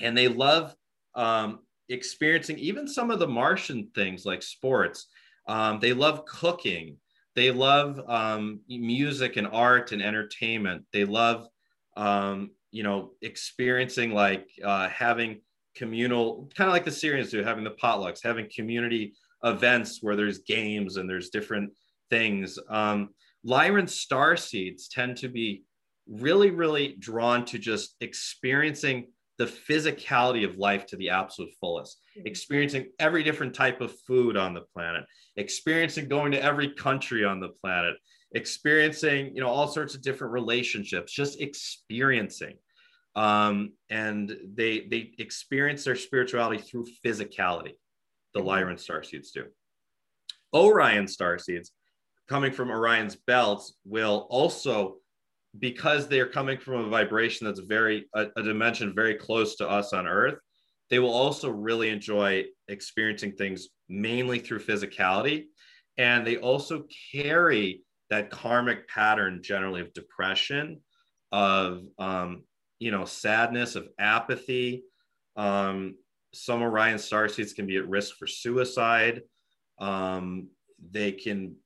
[0.00, 0.74] and they love
[1.14, 5.06] um, experiencing even some of the Martian things like sports.
[5.48, 6.98] Um, they love cooking.
[7.34, 10.84] They love um, music and art and entertainment.
[10.92, 11.46] They love,
[11.96, 15.40] um, you know, experiencing like uh, having
[15.74, 19.14] communal, kind of like the Sirians do, having the potlucks, having community
[19.44, 21.72] events where there's games and there's different
[22.10, 22.58] things.
[22.68, 23.10] Um,
[23.46, 25.64] Lyran star seeds tend to be
[26.08, 29.08] really, really drawn to just experiencing
[29.38, 32.26] the physicality of life to the absolute fullest, mm-hmm.
[32.26, 35.04] experiencing every different type of food on the planet,
[35.36, 37.96] experiencing going to every country on the planet,
[38.34, 42.54] experiencing, you know, all sorts of different relationships, just experiencing.
[43.14, 47.72] Um, and they they experience their spirituality through physicality.
[48.34, 48.48] The mm-hmm.
[48.48, 49.44] Lyran star seeds do.
[50.54, 51.72] Orion star seeds,
[52.28, 54.96] coming from Orion's belts, will also
[55.58, 59.94] because they're coming from a vibration that's very a, a, dimension very close to us
[59.94, 60.38] on earth
[60.90, 65.46] they will also really enjoy experiencing things mainly through physicality.
[65.98, 70.80] And they also carry that karmic pattern generally of depression
[71.32, 72.44] of um,
[72.78, 74.84] you know sadness of apathy.
[75.36, 75.96] Um,
[76.32, 79.22] some orion star seeds can be at risk for suicide.
[79.80, 80.48] Um,
[80.90, 81.56] they can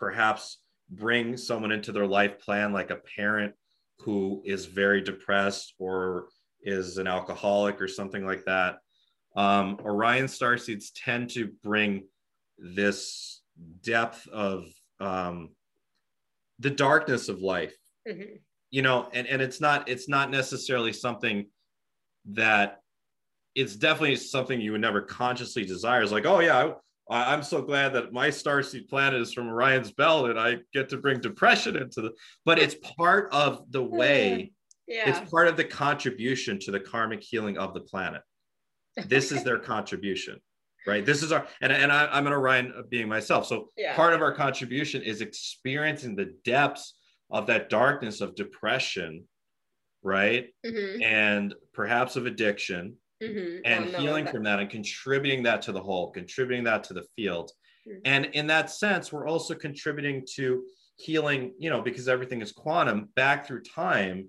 [0.00, 0.58] perhaps
[0.90, 3.54] bring someone into their life plan, like a parent
[4.00, 6.28] who is very depressed or
[6.62, 8.78] is an alcoholic or something like that.
[9.36, 12.08] Um, Orion star seeds tend to bring
[12.58, 13.42] this
[13.82, 14.64] depth of
[14.98, 15.50] um,
[16.58, 17.76] the darkness of life.
[18.08, 18.36] Mm-hmm.
[18.70, 21.46] You know, and, and it's not it's not necessarily something
[22.26, 22.78] that
[23.54, 26.02] it's definitely something you would never consciously desire.
[26.02, 26.72] It's like, oh yeah,
[27.10, 30.96] I'm so glad that my starseed planet is from Orion's belt and I get to
[30.96, 32.12] bring depression into the,
[32.44, 34.52] but it's part of the way,
[34.86, 35.10] yeah.
[35.10, 38.22] it's part of the contribution to the karmic healing of the planet.
[39.06, 40.38] This is their contribution,
[40.86, 41.04] right?
[41.04, 43.46] This is our, and, and I, am an Orion being myself.
[43.46, 43.96] So yeah.
[43.96, 46.94] part of our contribution is experiencing the depths
[47.30, 49.24] of that darkness of depression,
[50.02, 50.48] right?
[50.64, 51.02] Mm-hmm.
[51.02, 53.58] And perhaps of addiction mm-hmm.
[53.64, 57.50] and healing from that and contributing that to the whole, contributing that to the field.
[57.88, 58.00] Mm-hmm.
[58.04, 60.64] And in that sense, we're also contributing to
[60.96, 64.28] healing, you know, because everything is quantum back through time,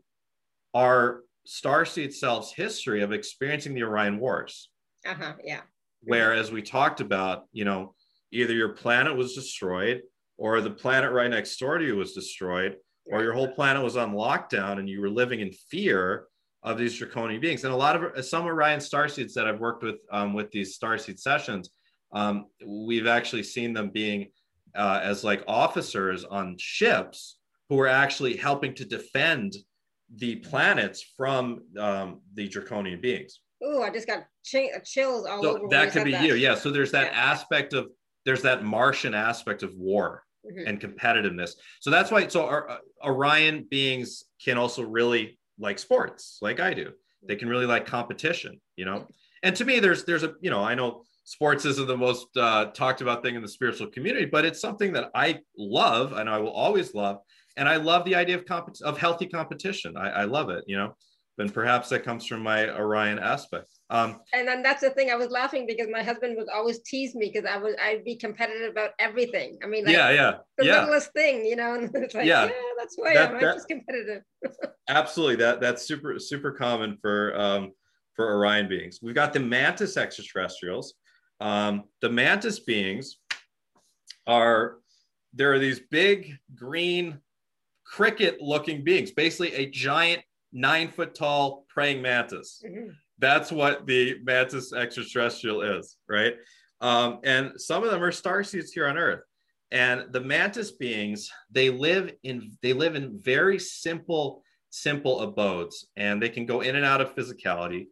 [0.73, 4.69] our starseed self's history of experiencing the Orion Wars.
[5.05, 5.34] Uh-huh.
[5.43, 5.61] Yeah.
[6.03, 7.93] Where, as we talked about, you know,
[8.31, 10.01] either your planet was destroyed
[10.38, 12.77] or the planet right next door to you was destroyed
[13.11, 16.26] or your whole planet was on lockdown and you were living in fear
[16.63, 17.63] of these draconian beings.
[17.63, 21.19] And a lot of some Orion starseeds that I've worked with um, with these starseed
[21.19, 21.69] sessions,
[22.13, 24.29] um, we've actually seen them being
[24.75, 27.38] uh, as like officers on ships
[27.69, 29.55] who are actually helping to defend
[30.17, 33.39] the planets from um, the draconian beings.
[33.63, 35.67] Oh, I just got ch- chills all so over.
[35.69, 36.25] That could be that.
[36.25, 36.55] you, yeah.
[36.55, 37.31] So there's that yeah.
[37.31, 37.88] aspect of
[38.25, 40.23] there's that Martian aspect of war.
[40.43, 40.67] Mm-hmm.
[40.67, 41.51] and competitiveness.
[41.81, 42.27] So that's why.
[42.27, 46.91] So our, uh, Orion beings can also really like sports like I do.
[47.28, 49.07] They can really like competition, you know.
[49.44, 52.65] And to me, there's there's a you know I know sports isn't the most uh,
[52.65, 56.40] talked about thing in the spiritual community, but it's something that I love and I
[56.40, 57.19] will always love.
[57.57, 59.98] And I love the idea of comp- of healthy competition.
[59.98, 60.95] I, I love it, you know.
[61.38, 63.68] And perhaps that comes from my Orion aspect.
[63.91, 65.11] Um, and then that's the thing.
[65.11, 68.15] I was laughing because my husband would always tease me because I was I'd be
[68.15, 69.59] competitive about everything.
[69.61, 70.80] I mean, like, yeah, yeah, the yeah.
[70.80, 71.73] littlest thing, you know.
[71.93, 74.23] And it's like, yeah, yeah that's why that, I'm, that, just competitive.
[74.89, 77.73] absolutely, that that's super super common for um,
[78.15, 78.99] for Orion beings.
[79.01, 80.93] We've got the mantis extraterrestrials.
[81.41, 83.18] Um, the mantis beings
[84.26, 84.77] are
[85.34, 87.19] there are these big green
[87.84, 90.22] cricket looking beings, basically a giant
[90.53, 92.63] nine foot tall praying mantis.
[92.65, 92.91] Mm-hmm.
[93.22, 96.34] That's what the mantis extraterrestrial is, right?
[96.81, 99.22] Um, and some of them are star seeds here on Earth.
[99.72, 106.22] And the mantis beings, they live in they live in very simple, simple abodes, and
[106.22, 107.88] they can go in and out of physicality.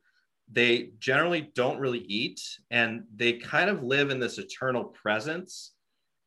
[0.51, 2.41] They generally don't really eat,
[2.71, 5.73] and they kind of live in this eternal presence.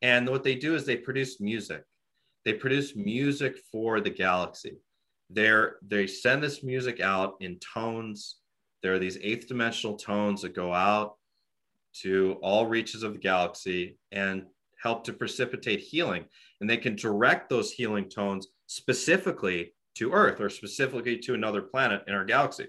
[0.00, 1.82] And what they do is they produce music.
[2.44, 4.78] They produce music for the galaxy.
[5.28, 8.36] They're, they send this music out in tones.
[8.82, 11.16] There are these eighth dimensional tones that go out
[12.00, 14.44] to all reaches of the galaxy and
[14.82, 16.24] help to precipitate healing.
[16.60, 22.02] And they can direct those healing tones specifically to Earth or specifically to another planet
[22.06, 22.66] in our galaxy.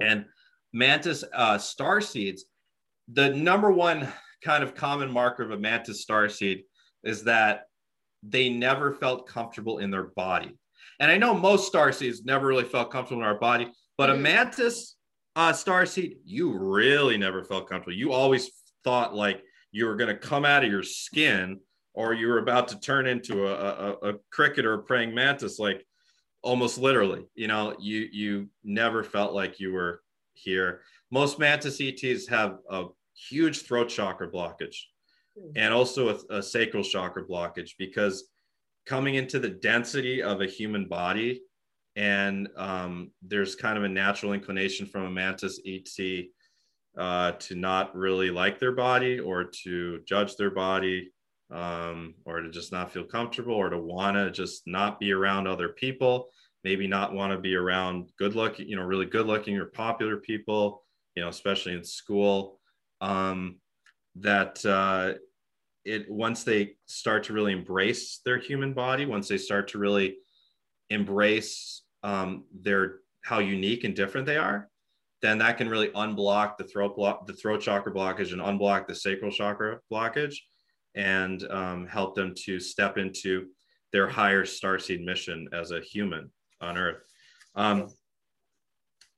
[0.00, 0.26] And
[0.72, 2.44] mantis uh, star seeds,
[3.12, 4.08] the number one
[4.42, 6.64] kind of common marker of a mantis star seed
[7.04, 7.64] is that
[8.22, 10.56] they never felt comfortable in their body.
[11.00, 14.12] And I know most star seeds never really felt comfortable in our body, but a
[14.12, 14.22] mm-hmm.
[14.22, 14.96] mantis
[15.38, 17.96] uh, star seed, you really never felt comfortable.
[17.96, 18.50] You always
[18.82, 19.40] thought like
[19.70, 21.60] you were going to come out of your skin
[21.94, 25.60] or you were about to turn into a, a, a cricket or a praying mantis,
[25.60, 25.86] like
[26.42, 27.24] almost literally.
[27.36, 30.02] You know, you you never felt like you were
[30.34, 30.80] here.
[31.12, 34.76] Most mantis ETs have a huge throat chakra blockage
[35.40, 35.52] hmm.
[35.54, 38.24] and also a, a sacral chakra blockage because
[38.86, 41.42] coming into the density of a human body
[41.96, 46.24] and um, there's kind of a natural inclination from a mantis ET
[46.96, 51.10] uh, to not really like their body or to judge their body
[51.50, 55.46] um, or to just not feel comfortable or to want to just not be around
[55.46, 56.28] other people
[56.64, 60.16] maybe not want to be around good looking you know really good looking or popular
[60.16, 60.82] people
[61.18, 62.60] you know especially in school.
[63.00, 63.56] Um,
[64.20, 65.14] that uh,
[65.84, 70.16] it once they start to really embrace their human body, once they start to really
[70.90, 74.70] embrace um, their how unique and different they are,
[75.20, 78.94] then that can really unblock the throat block, the throat chakra blockage, and unblock the
[78.94, 80.36] sacral chakra blockage,
[80.94, 83.48] and um, help them to step into
[83.92, 87.02] their higher starseed mission as a human on Earth.
[87.54, 87.88] Um,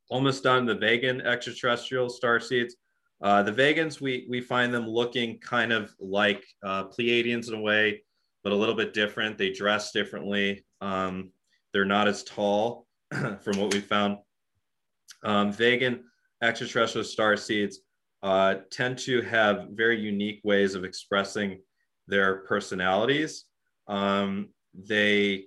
[0.09, 2.77] almost done the vegan extraterrestrial star seeds.
[3.23, 7.61] Uh, the Vegans, we, we find them looking kind of like uh, Pleiadians in a
[7.61, 8.03] way,
[8.43, 9.37] but a little bit different.
[9.37, 10.65] They dress differently.
[10.81, 11.31] Um,
[11.73, 14.19] they're not as tall from what we found.
[15.23, 16.05] Um, vegan
[16.43, 17.81] extraterrestrial star seeds
[18.23, 21.61] uh, tend to have very unique ways of expressing
[22.07, 23.45] their personalities.
[23.89, 25.45] Um, they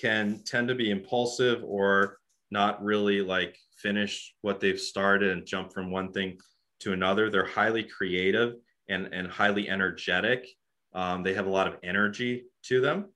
[0.00, 2.18] can tend to be impulsive or
[2.50, 6.38] not really like finish what they've started and jump from one thing
[6.80, 7.30] to another.
[7.30, 8.54] They're highly creative
[8.88, 10.46] and, and highly energetic.
[10.94, 13.06] Um, they have a lot of energy to them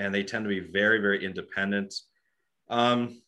[0.00, 1.94] and they tend to be very, very independent.
[2.68, 3.22] Um,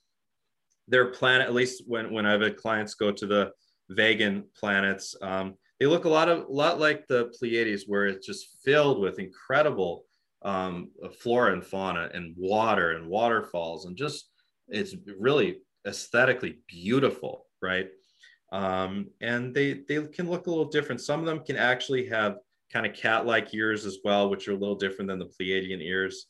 [0.89, 3.53] their planet, at least when, when I've had clients go to the
[3.90, 8.27] vegan planets, um, they look a lot of a lot like the Pleiades, where it's
[8.27, 10.05] just filled with incredible
[10.43, 10.90] um,
[11.20, 14.31] flora and fauna and water and waterfalls, and just
[14.69, 17.89] it's really aesthetically beautiful, right?
[18.53, 21.01] Um, and they, they can look a little different.
[21.01, 22.36] Some of them can actually have
[22.73, 26.27] kind of cat-like ears as well, which are a little different than the Pleiadian ears.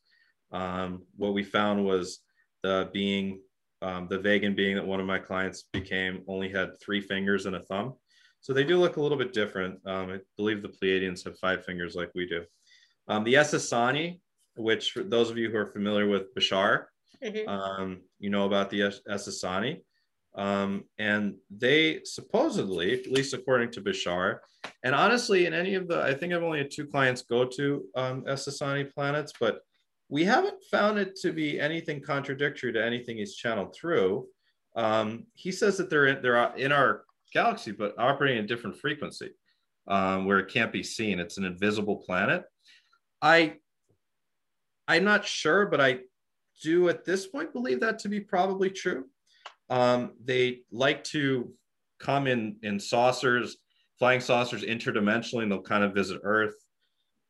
[0.52, 2.20] Um, what we found was
[2.62, 3.40] the being,
[3.80, 7.56] um, the vegan being that one of my clients became only had three fingers and
[7.56, 7.94] a thumb.
[8.40, 9.80] So they do look a little bit different.
[9.86, 12.44] Um, I believe the Pleiadians have five fingers like we do.
[13.08, 14.20] Um, the Essassani,
[14.56, 16.86] which for those of you who are familiar with Bashar,
[17.22, 17.48] mm-hmm.
[17.48, 19.82] Um, you know about the Essassani.
[20.34, 24.38] Um, and they supposedly, at least according to Bashar,
[24.82, 27.84] and honestly, in any of the, I think I've only had two clients go to
[27.94, 28.24] um,
[28.94, 29.60] planets, but
[30.12, 34.26] we haven't found it to be anything contradictory to anything he's channeled through.
[34.76, 38.76] Um, he says that they're in, they're in our galaxy, but operating at a different
[38.76, 39.30] frequency
[39.88, 41.18] um, where it can't be seen.
[41.18, 42.44] It's an invisible planet.
[43.22, 43.54] I,
[44.86, 46.00] I'm not sure, but I
[46.62, 49.06] do at this point believe that to be probably true.
[49.70, 51.54] Um, they like to
[52.00, 53.56] come in in saucers,
[53.98, 56.56] flying saucers interdimensionally, and they'll kind of visit Earth.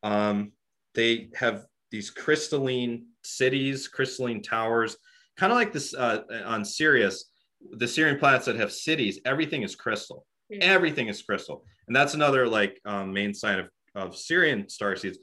[0.02, 0.50] Um,
[0.96, 4.96] they have these crystalline cities, crystalline towers,
[5.36, 7.26] kind of like this uh, on Sirius.
[7.74, 10.26] The Sirian planets that have cities, everything is crystal.
[10.50, 10.64] Yeah.
[10.64, 15.18] Everything is crystal, and that's another like um, main sign of of Sirian star seeds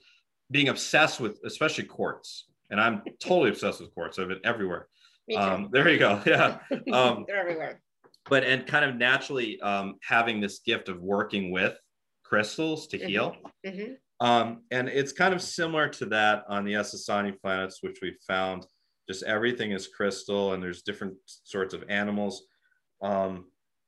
[0.52, 2.48] being obsessed with, especially quartz.
[2.70, 4.20] And I'm totally obsessed with quartz.
[4.20, 4.88] I've been everywhere.
[5.36, 6.22] Um, there you go.
[6.26, 6.60] Yeah.
[6.94, 7.82] Um, They're everywhere.
[8.30, 11.78] But and kind of naturally um, having this gift of working with
[12.24, 13.08] crystals to mm-hmm.
[13.08, 13.36] heal.
[13.66, 13.94] Mm-hmm.
[14.22, 18.66] Um, and it's kind of similar to that on the Essassani planets, which we found
[19.08, 22.44] just everything is crystal and there's different sorts of animals.
[23.02, 23.46] Um,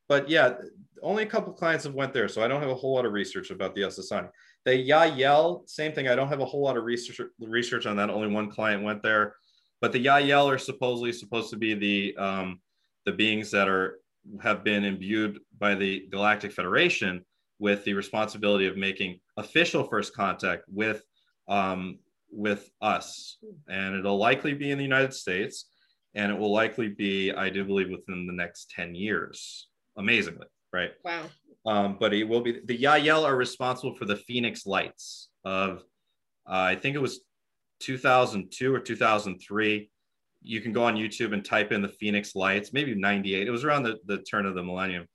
[0.07, 0.55] but yeah
[1.01, 3.13] only a couple clients have went there so i don't have a whole lot of
[3.13, 4.29] research about the ssani
[4.65, 8.09] the yahyel same thing i don't have a whole lot of research research on that
[8.09, 9.35] only one client went there.
[9.79, 12.61] But the yahyel are supposedly supposed to be the um,
[13.05, 13.99] the beings that are
[14.39, 17.25] have been imbued by the galactic federation
[17.61, 21.03] with the responsibility of making official first contact with
[21.47, 21.99] um,
[22.31, 23.37] with us,
[23.69, 25.69] and it'll likely be in the United States,
[26.15, 29.67] and it will likely be, I do believe, within the next ten years.
[29.95, 30.91] Amazingly, right?
[31.05, 31.25] Wow.
[31.65, 35.83] Um, but it will be the Yahyel are responsible for the Phoenix Lights of,
[36.49, 37.21] uh, I think it was
[37.81, 39.91] 2002 or 2003.
[40.41, 43.47] You can go on YouTube and type in the Phoenix Lights, maybe 98.
[43.47, 45.05] It was around the, the turn of the millennium.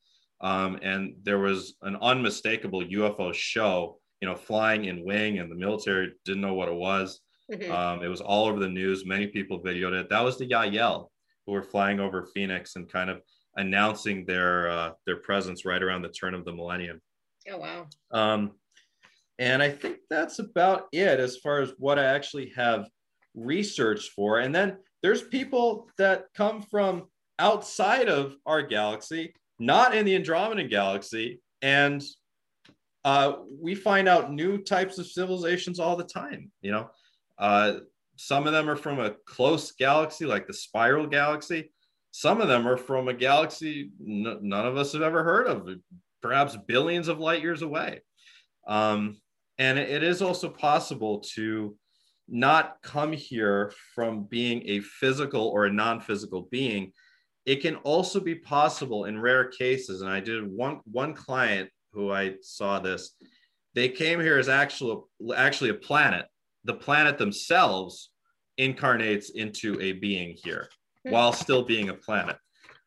[0.40, 5.56] Um, and there was an unmistakable UFO show you know, flying in wing, and the
[5.56, 7.20] military didn't know what it was.
[7.52, 7.70] Mm-hmm.
[7.70, 9.04] Um, it was all over the news.
[9.06, 10.08] Many people videoed it.
[10.08, 11.08] That was the Yahyel
[11.46, 13.20] who were flying over Phoenix and kind of
[13.56, 17.00] announcing their uh, their presence right around the turn of the millennium.
[17.50, 17.86] Oh wow!
[18.10, 18.52] Um,
[19.38, 22.88] and I think that's about it as far as what I actually have
[23.34, 24.38] researched for.
[24.38, 27.04] And then there's people that come from
[27.38, 32.02] outside of our galaxy, not in the Andromedan galaxy, and
[33.04, 36.50] uh, we find out new types of civilizations all the time.
[36.60, 36.90] You know,
[37.38, 37.74] uh,
[38.16, 41.72] some of them are from a close galaxy, like the spiral galaxy.
[42.10, 45.68] Some of them are from a galaxy n- none of us have ever heard of,
[46.22, 48.00] perhaps billions of light years away.
[48.66, 49.18] Um,
[49.58, 51.76] and it is also possible to
[52.28, 56.92] not come here from being a physical or a non physical being.
[57.46, 60.02] It can also be possible in rare cases.
[60.02, 63.14] And I did one, one client who I saw this,
[63.74, 66.26] they came here as actual actually a planet.
[66.64, 68.10] The planet themselves
[68.58, 70.68] incarnates into a being here
[71.04, 71.12] hmm.
[71.12, 72.36] while still being a planet.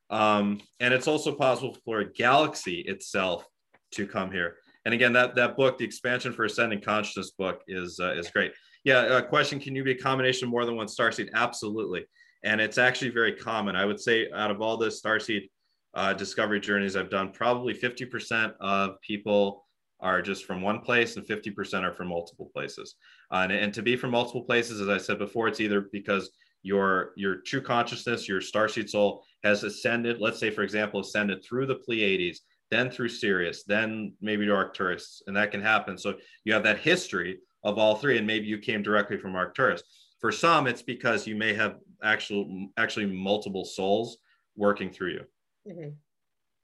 [0.10, 3.46] Um, and it's also possible for a galaxy itself
[3.92, 4.58] to come here.
[4.86, 8.54] And again, that that book, the expansion for ascending consciousness book, is uh, is great.
[8.84, 11.30] Yeah, a question: Can you be a combination of more than one starseed?
[11.34, 12.06] Absolutely,
[12.44, 13.76] and it's actually very common.
[13.76, 15.50] I would say out of all the starseed
[15.94, 19.66] uh, discovery journeys I've done, probably 50% of people
[20.00, 22.96] are just from one place and 50% are from multiple places.
[23.32, 26.30] Uh, and, and to be from multiple places, as I said before, it's either because
[26.62, 31.66] your your true consciousness, your starseed soul has ascended, let's say, for example, ascended through
[31.66, 35.98] the Pleiades, then through Sirius, then maybe to Arcturus, and that can happen.
[35.98, 39.84] So you have that history of all three, and maybe you came directly from Arcturus.
[40.20, 44.18] For some, it's because you may have actual actually multiple souls
[44.56, 45.24] working through you.
[45.68, 45.90] Mm-hmm.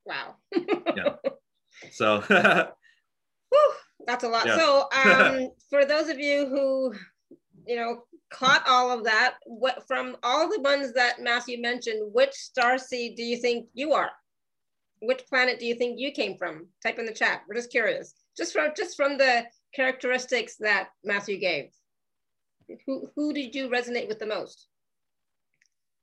[0.05, 0.35] Wow.
[0.95, 1.15] yeah.
[1.91, 2.21] So
[3.49, 3.73] Whew,
[4.07, 4.45] that's a lot.
[4.45, 4.57] Yeah.
[4.57, 6.93] So um, for those of you who,
[7.67, 12.33] you know, caught all of that, what from all the ones that Matthew mentioned, which
[12.33, 14.11] star seed do you think you are?
[15.01, 16.67] Which planet do you think you came from?
[16.81, 17.41] Type in the chat.
[17.47, 18.13] We're just curious.
[18.37, 19.43] Just from just from the
[19.73, 21.71] characteristics that Matthew gave.
[22.85, 24.67] Who who did you resonate with the most?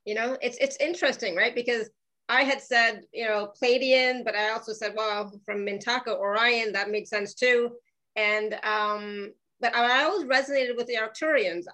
[0.04, 1.54] You know, it's it's interesting, right?
[1.54, 1.90] Because
[2.28, 6.90] I had said, you know, Pleiadian, but I also said, well, from Mintaka, Orion, that
[6.90, 7.72] makes sense too.
[8.16, 11.64] And, um, but I always resonated with the Arcturians.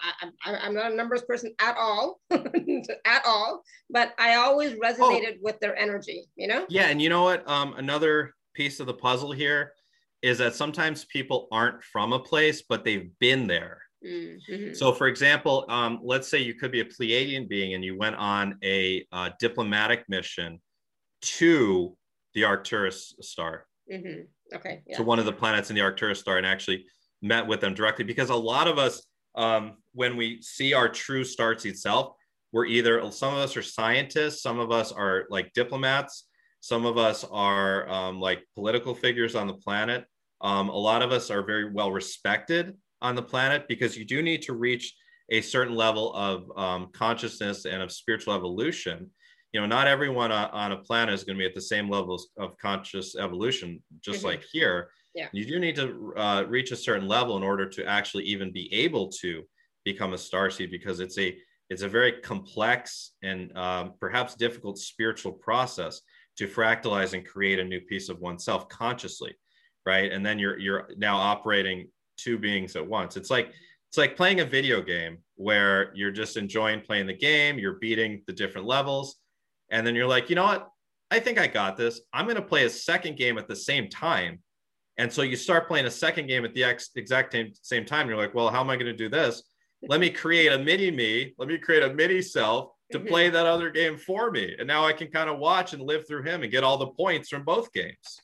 [0.45, 5.43] I, am not a numbers person at all, at all, but I always resonated oh.
[5.43, 6.67] with their energy, you know?
[6.69, 6.89] Yeah.
[6.89, 7.49] And you know what?
[7.49, 9.73] Um, another piece of the puzzle here
[10.23, 13.81] is that sometimes people aren't from a place, but they've been there.
[14.07, 14.75] Mm-hmm.
[14.75, 18.17] So, for example, um, let's say you could be a Pleiadian being and you went
[18.17, 20.61] on a uh, diplomatic mission
[21.21, 21.97] to
[22.35, 23.67] the Arcturus star.
[23.93, 24.57] Mm-hmm.
[24.57, 24.83] Okay.
[24.87, 24.97] Yeah.
[24.99, 26.87] To one of the planets in the Arcturus star and actually
[27.23, 28.05] met with them directly.
[28.05, 29.05] Because a lot of us,
[29.35, 32.15] um, when we see our true star itself,
[32.53, 36.29] we're either some of us are scientists, some of us are like diplomats,
[36.61, 40.05] some of us are um, like political figures on the planet.
[40.41, 44.23] Um, a lot of us are very well respected on the planet because you do
[44.23, 44.95] need to reach
[45.31, 49.11] a certain level of um, consciousness and of spiritual evolution
[49.53, 52.29] you know not everyone on a planet is going to be at the same levels
[52.39, 54.29] of conscious evolution just mm-hmm.
[54.29, 55.29] like here yeah.
[55.33, 58.73] you do need to uh, reach a certain level in order to actually even be
[58.73, 59.43] able to
[59.85, 61.37] become a star seed because it's a
[61.71, 66.01] it's a very complex and um, perhaps difficult spiritual process
[66.37, 69.35] to fractalize and create a new piece of oneself consciously
[69.87, 71.89] right and then you're you're now operating
[72.19, 73.17] two beings at once.
[73.17, 73.53] It's like
[73.89, 78.23] it's like playing a video game where you're just enjoying playing the game, you're beating
[78.27, 79.17] the different levels,
[79.71, 80.69] and then you're like, you know what?
[81.11, 82.03] I think I got this.
[82.13, 84.41] I'm going to play a second game at the same time.
[84.99, 88.09] And so you start playing a second game at the ex- exact same, same time.
[88.09, 89.43] You're like, well, how am I going to do this?
[89.87, 91.35] let me create a mini me.
[91.39, 93.09] Let me create a mini self to mm-hmm.
[93.09, 94.55] play that other game for me.
[94.59, 96.89] And now I can kind of watch and live through him and get all the
[96.89, 98.21] points from both games.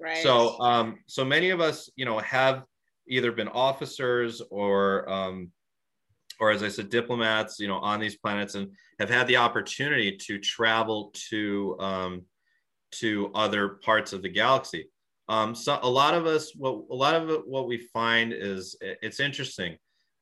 [0.00, 0.22] Right.
[0.22, 2.64] So, um, so many of us, you know, have
[3.08, 5.50] either been officers or, um,
[6.40, 10.16] or as I said, diplomats, you know, on these planets and have had the opportunity
[10.16, 12.22] to travel to, um,
[12.92, 14.88] to other parts of the galaxy.
[15.28, 19.20] Um, so a lot of us, what a lot of what we find is it's
[19.20, 19.76] interesting.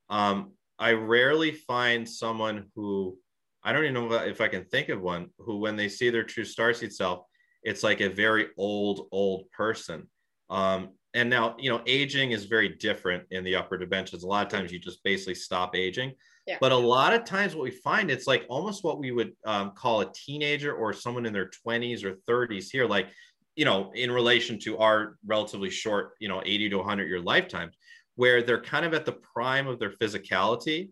[0.09, 3.19] Um, I rarely find someone who
[3.63, 6.25] I don't even know if I can think of one who, when they see their
[6.25, 7.25] true starseed self,
[7.63, 10.09] it's like a very old, old person.
[10.49, 14.23] Um, and now, you know, aging is very different in the upper dimensions.
[14.23, 16.13] A lot of times you just basically stop aging.
[16.47, 16.57] Yeah.
[16.61, 19.73] But a lot of times, what we find, it's like almost what we would um,
[19.73, 23.09] call a teenager or someone in their 20s or 30s here, like,
[23.57, 27.77] you know, in relation to our relatively short, you know, 80 to 100 year lifetimes,
[28.15, 30.91] where they're kind of at the prime of their physicality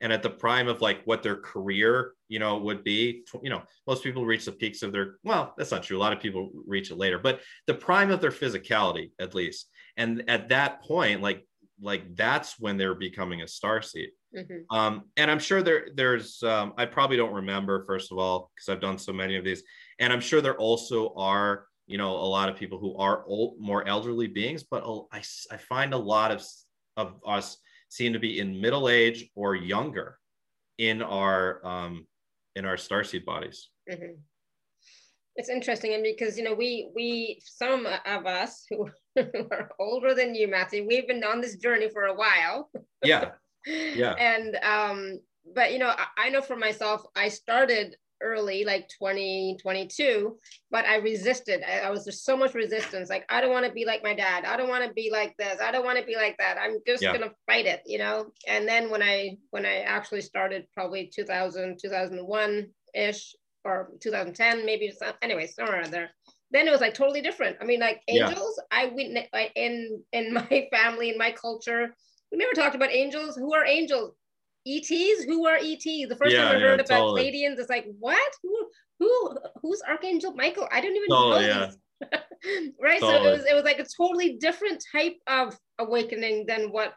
[0.00, 3.62] and at the prime of like what their career you know would be you know
[3.86, 6.50] most people reach the peaks of their well that's not true a lot of people
[6.66, 11.20] reach it later but the prime of their physicality at least and at that point
[11.20, 11.46] like
[11.82, 14.76] like that's when they're becoming a star seed mm-hmm.
[14.76, 18.68] um, and i'm sure there there's um, i probably don't remember first of all because
[18.68, 19.62] i've done so many of these
[19.98, 23.58] and i'm sure there also are you know a lot of people who are old
[23.58, 26.44] more elderly beings but I, I find a lot of
[26.96, 27.56] of us
[27.90, 30.16] seem to be in middle age or younger
[30.78, 32.06] in our um,
[32.56, 33.68] in our starseed bodies.
[33.90, 34.14] Mm-hmm.
[35.36, 40.34] It's interesting, and because you know we we some of us who are older than
[40.34, 42.70] you, Matthew, we've been on this journey for a while.
[43.04, 43.32] Yeah,
[43.66, 44.12] yeah.
[44.18, 45.20] and um,
[45.54, 50.38] but you know, I, I know for myself, I started early, like 2022,
[50.70, 51.62] but I resisted.
[51.62, 53.08] I, I was just so much resistance.
[53.08, 54.44] Like, I don't want to be like my dad.
[54.44, 55.60] I don't want to be like this.
[55.60, 56.58] I don't want to be like that.
[56.60, 57.12] I'm just yeah.
[57.12, 58.30] gonna fight it, you know.
[58.46, 63.34] And then when I when I actually started, probably 2000, 2001 ish,
[63.64, 64.90] or 2010, maybe.
[64.90, 66.10] some, Anyway, somewhere there.
[66.50, 67.56] Then it was like totally different.
[67.60, 68.60] I mean, like angels.
[68.72, 68.78] Yeah.
[68.80, 71.94] I witnessed like, in in my family, in my culture.
[72.32, 73.36] We never talked about angels.
[73.36, 74.14] Who are angels?
[74.66, 75.24] ETs?
[75.24, 76.08] Who are ETs?
[76.08, 77.30] The first yeah, time I yeah, heard about totally.
[77.30, 78.32] Pleiadians, it's like, what?
[78.42, 78.68] Who
[78.98, 80.68] who who's Archangel Michael?
[80.70, 81.70] I don't even totally, know.
[82.02, 82.18] Yeah.
[82.80, 83.00] right.
[83.00, 83.24] Totally.
[83.24, 86.94] So it was it was like a totally different type of awakening than what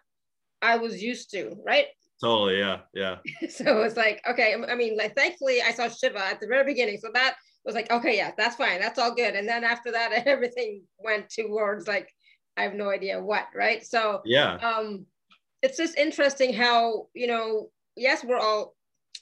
[0.62, 1.88] I was used to, right?
[2.24, 3.18] Totally, yeah, yeah.
[3.50, 6.98] so it's like, okay, I mean, like thankfully I saw Shiva at the very beginning.
[6.98, 7.36] So that
[7.66, 9.36] was like, okay, yeah, that's fine, that's all good.
[9.36, 12.10] And then after that, everything went towards like
[12.56, 13.86] I have no idea what, right?
[13.86, 14.56] So yeah.
[14.56, 15.06] Um
[15.64, 18.76] it's just interesting how you know yes we're all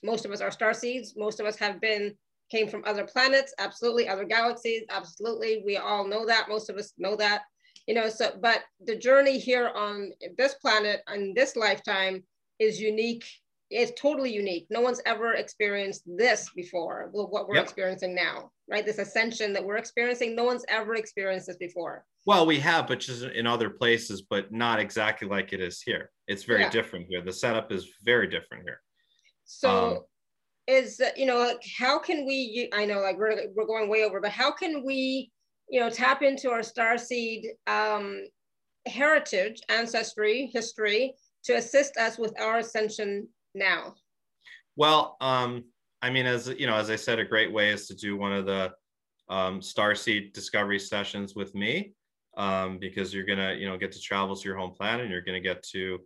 [0.03, 1.13] most of us are star seeds.
[1.15, 2.15] Most of us have been
[2.49, 3.53] came from other planets.
[3.59, 4.81] Absolutely other galaxies.
[4.89, 6.49] Absolutely we all know that.
[6.49, 7.43] Most of us know that
[7.87, 12.23] you know so but the journey here on this planet in this lifetime
[12.59, 13.25] is unique.
[13.69, 14.67] It's totally unique.
[14.69, 17.63] No one's ever experienced this before what we're yep.
[17.63, 22.45] experiencing now right this ascension that we're experiencing no one's ever experienced this before well,
[22.45, 26.11] we have, but just in other places, but not exactly like it is here.
[26.27, 26.69] It's very yeah.
[26.69, 27.21] different here.
[27.21, 28.79] The setup is very different here.
[29.45, 29.99] So, um,
[30.67, 32.69] is you know, like how can we?
[32.73, 35.31] I know, like we're we're going way over, but how can we,
[35.67, 38.23] you know, tap into our star seed um,
[38.85, 41.15] heritage, ancestry, history
[41.45, 43.95] to assist us with our ascension now?
[44.75, 45.65] Well, um,
[46.01, 48.33] I mean, as you know, as I said, a great way is to do one
[48.33, 48.71] of the
[49.29, 51.93] um, starseed discovery sessions with me
[52.37, 55.21] um, because you're gonna you know get to travel to your home planet and you're
[55.21, 55.99] gonna get to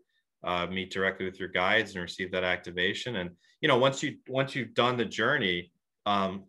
[0.44, 3.18] uh, meet directly with your guides and receive that activation.
[3.18, 3.32] And
[3.62, 5.72] you know once you once you've done the journey
[6.06, 6.44] um,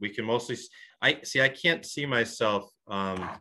[0.00, 0.56] we can mostly
[1.02, 3.38] i see i can't see myself um,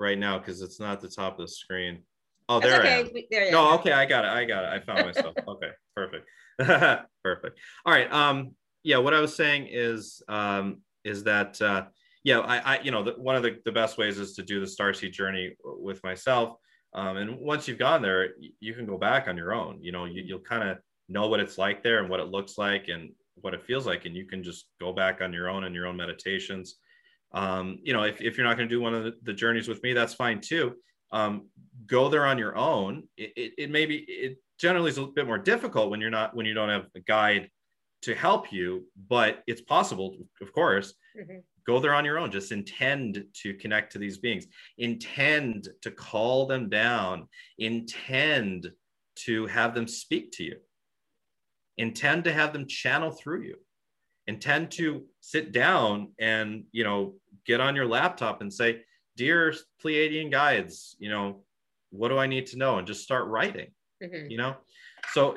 [0.00, 2.02] right now because it's not at the top of the screen.
[2.48, 2.94] Oh there okay.
[2.94, 4.68] i am there no okay i got it i got it.
[4.68, 5.34] I found myself.
[5.48, 6.26] Okay perfect
[7.24, 8.50] perfect all right um
[8.82, 11.84] yeah what i was saying is um is that uh
[12.22, 14.60] yeah, I, I you know, the, one of the, the best ways is to do
[14.60, 16.56] the Starseed journey with myself.
[16.92, 19.78] Um, and once you've gone there, you can go back on your own.
[19.80, 20.78] You know, you, you'll kind of
[21.08, 24.04] know what it's like there and what it looks like and what it feels like,
[24.04, 26.76] and you can just go back on your own and your own meditations.
[27.32, 29.68] Um, you know, if, if you're not going to do one of the, the, journeys
[29.68, 30.74] with me, that's fine too.
[31.12, 31.48] Um,
[31.86, 33.04] go there on your own.
[33.16, 36.34] It, it, it may be it generally is a bit more difficult when you're not
[36.34, 37.48] when you don't have a guide
[38.02, 40.94] to help you, but it's possible, of course.
[41.18, 41.38] Mm-hmm.
[41.66, 42.30] go there on your own.
[42.30, 44.46] Just intend to connect to these beings.
[44.78, 47.28] Intend to call them down.
[47.58, 48.70] Intend
[49.16, 50.56] to have them speak to you.
[51.76, 53.56] Intend to have them channel through you.
[54.26, 57.14] Intend to sit down and you know
[57.46, 58.82] get on your laptop and say
[59.16, 61.42] dear pleiadian guides you know
[61.90, 62.78] what do i need to know?
[62.78, 63.72] And just start writing
[64.02, 64.30] mm-hmm.
[64.30, 64.56] you know
[65.12, 65.36] so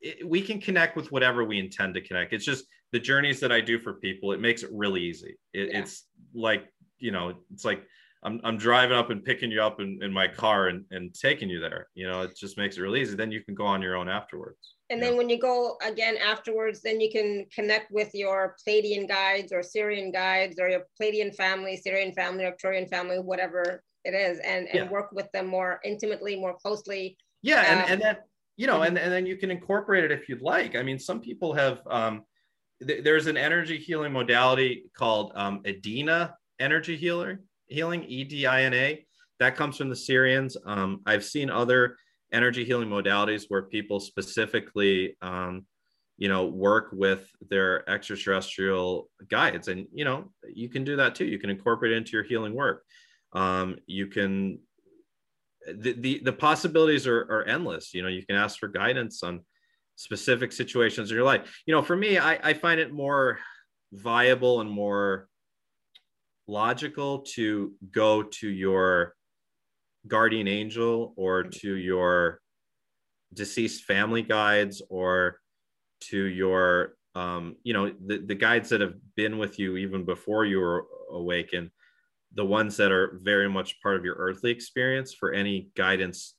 [0.00, 2.32] it, we can connect with whatever we intend to connect.
[2.32, 4.32] It's just the journeys that I do for people.
[4.32, 5.36] It makes it really easy.
[5.52, 5.80] It, yeah.
[5.80, 6.04] It's
[6.34, 6.66] like
[6.98, 7.82] you know, it's like
[8.22, 11.48] I'm, I'm driving up and picking you up in, in my car and, and taking
[11.50, 11.88] you there.
[11.94, 13.14] You know, it just makes it really easy.
[13.14, 14.74] Then you can go on your own afterwards.
[14.88, 19.52] And then when you go again afterwards, then you can connect with your Pleiadian guides
[19.52, 24.38] or Sirian guides or your Pleiadian family, Sirian family, or Arcturian family, whatever it is,
[24.38, 24.88] and, and yeah.
[24.88, 27.18] work with them more intimately, more closely.
[27.46, 28.16] Yeah, um, and, and then
[28.56, 30.74] you know, and, and then you can incorporate it if you'd like.
[30.74, 32.24] I mean, some people have um,
[32.84, 38.62] th- there's an energy healing modality called um, Edina energy healer healing, E D I
[38.62, 39.06] N A.
[39.38, 41.96] That comes from the sirians Um, I've seen other
[42.32, 45.66] energy healing modalities where people specifically, um,
[46.16, 51.26] you know, work with their extraterrestrial guides, and you know, you can do that too.
[51.26, 52.82] You can incorporate it into your healing work.
[53.32, 54.58] Um, you can.
[55.66, 57.92] The, the, the possibilities are, are endless.
[57.94, 59.40] You know, you can ask for guidance on
[59.96, 61.62] specific situations in your life.
[61.66, 63.38] You know, for me, I, I find it more
[63.92, 65.28] viable and more
[66.46, 69.14] logical to go to your
[70.06, 72.40] guardian angel or to your
[73.34, 75.40] deceased family guides or
[76.00, 80.44] to your um, you know the, the guides that have been with you even before
[80.44, 81.70] you were awakened
[82.36, 86.34] the ones that are very much part of your earthly experience for any guidance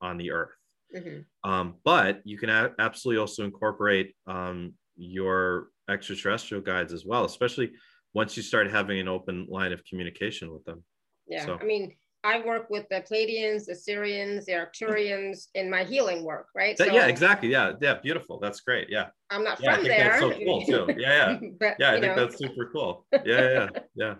[0.00, 0.54] on the earth
[0.94, 1.50] mm-hmm.
[1.50, 7.70] um, but you can a- absolutely also incorporate um, your extraterrestrial guides as well especially
[8.14, 10.84] once you start having an open line of communication with them.
[11.26, 11.58] Yeah, so.
[11.60, 16.48] I mean, I work with the Pleiadians, the Sirians, the Arcturians in my healing work,
[16.54, 16.76] right?
[16.76, 17.50] That, so, yeah, exactly.
[17.50, 18.38] Yeah, yeah, beautiful.
[18.38, 18.88] That's great.
[18.90, 19.08] Yeah.
[19.30, 20.20] I'm not yeah, from there.
[20.20, 20.94] That's so cool too.
[20.98, 21.48] Yeah, yeah.
[21.60, 22.26] but, yeah, I think know.
[22.26, 23.06] that's super cool.
[23.12, 24.14] Yeah, yeah, yeah.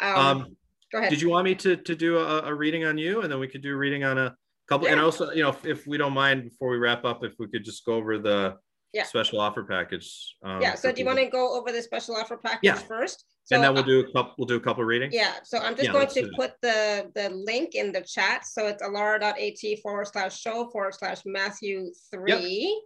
[0.00, 0.56] um, um,
[0.90, 1.10] go ahead.
[1.10, 3.48] Did you want me to to do a, a, reading on you, and then we
[3.48, 4.34] could do a reading on a
[4.66, 4.86] couple?
[4.86, 4.92] Yeah.
[4.92, 7.48] And also, you know, if, if we don't mind, before we wrap up, if we
[7.48, 8.56] could just go over the
[8.94, 9.04] yeah.
[9.04, 10.36] special offer package.
[10.42, 10.74] Um, yeah.
[10.74, 13.24] So do you want to go over the special offer package first?
[13.44, 14.34] So, and then we'll do a couple.
[14.38, 15.14] We'll do a couple readings.
[15.14, 15.34] Yeah.
[15.42, 18.46] So I'm just yeah, going to put the the link in the chat.
[18.46, 22.80] So it's alara.at forward slash show forward slash Matthew three.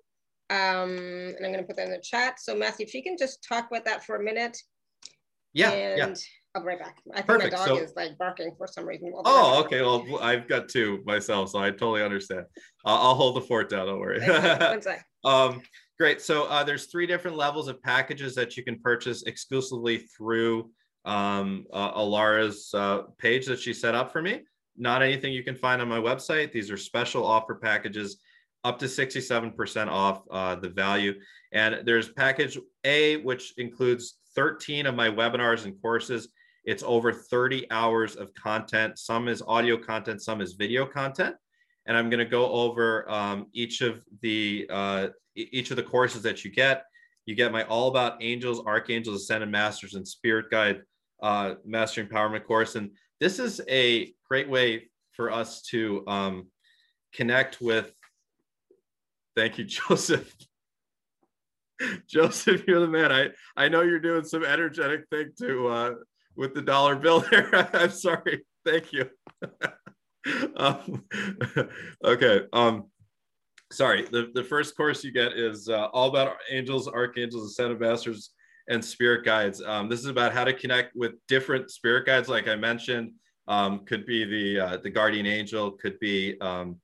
[0.50, 0.58] Yep.
[0.58, 2.40] Um, and I'm going to put that in the chat.
[2.40, 4.56] So Matthew, if you can just talk about that for a minute.
[5.52, 5.70] Yeah.
[5.70, 6.14] And yeah.
[6.54, 6.98] I'll be right back.
[7.12, 7.52] I think Perfect.
[7.52, 9.12] my dog so, is like barking for some reason.
[9.14, 9.82] oh, right okay.
[9.82, 12.46] Well, I've got two myself, so I totally understand.
[12.84, 13.86] I'll hold the fort down.
[13.86, 14.20] Don't worry.
[14.26, 15.04] One sec.
[15.24, 15.60] um,
[15.98, 16.20] Great.
[16.20, 20.70] So uh, there's three different levels of packages that you can purchase exclusively through
[21.06, 24.42] um, uh, Alara's uh, page that she set up for me.
[24.76, 26.52] Not anything you can find on my website.
[26.52, 28.18] These are special offer packages
[28.62, 31.14] up to 67% off uh, the value.
[31.52, 36.28] And there's package A, which includes 13 of my webinars and courses.
[36.64, 38.98] It's over 30 hours of content.
[38.98, 41.36] Some is audio content, some is video content
[41.86, 46.22] and I'm going to go over um, each of the uh, each of the courses
[46.22, 46.84] that you get.
[47.26, 50.82] You get my All About Angels, Archangels, Ascended Masters, and Spirit Guide
[51.22, 52.90] uh, Master Empowerment course, and
[53.20, 56.46] this is a great way for us to um,
[57.14, 57.92] connect with.
[59.34, 60.32] Thank you, Joseph.
[62.08, 63.12] Joseph, you're the man.
[63.12, 65.94] I I know you're doing some energetic thing to uh,
[66.34, 67.54] with the dollar bill there.
[67.74, 68.44] I'm sorry.
[68.64, 69.10] Thank you.
[70.56, 71.04] um,
[72.04, 72.42] okay.
[72.52, 72.84] Um,
[73.72, 74.06] sorry.
[74.10, 78.30] The, the first course you get is uh, all about angels, archangels, ascended masters,
[78.68, 79.62] and spirit guides.
[79.62, 83.12] Um, this is about how to connect with different spirit guides, like I mentioned.
[83.48, 86.80] Um, could be the uh, the guardian angel, could be um,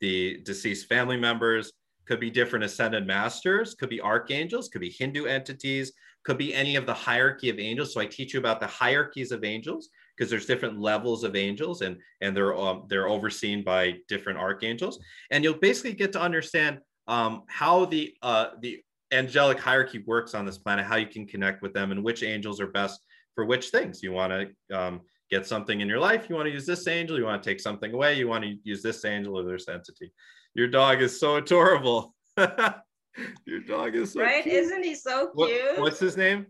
[0.00, 1.72] the deceased family members,
[2.06, 5.92] could be different ascended masters, could be archangels, could be Hindu entities,
[6.24, 7.92] could be any of the hierarchy of angels.
[7.92, 11.82] So I teach you about the hierarchies of angels because there's different levels of angels
[11.82, 14.98] and and they're um, they're overseen by different archangels
[15.30, 16.78] and you'll basically get to understand
[17.08, 18.80] um, how the uh, the
[19.12, 22.60] angelic hierarchy works on this planet how you can connect with them and which angels
[22.60, 23.00] are best
[23.34, 26.52] for which things you want to um, get something in your life you want to
[26.52, 29.38] use this angel you want to take something away you want to use this angel
[29.38, 30.12] or this entity
[30.54, 34.54] your dog is so adorable your dog is so right cute.
[34.54, 36.46] isn't he so cute what, what's his name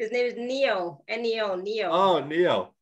[0.00, 1.02] his name is Neo.
[1.08, 1.90] N-E-O, Neo.
[1.92, 2.72] Oh, Neo.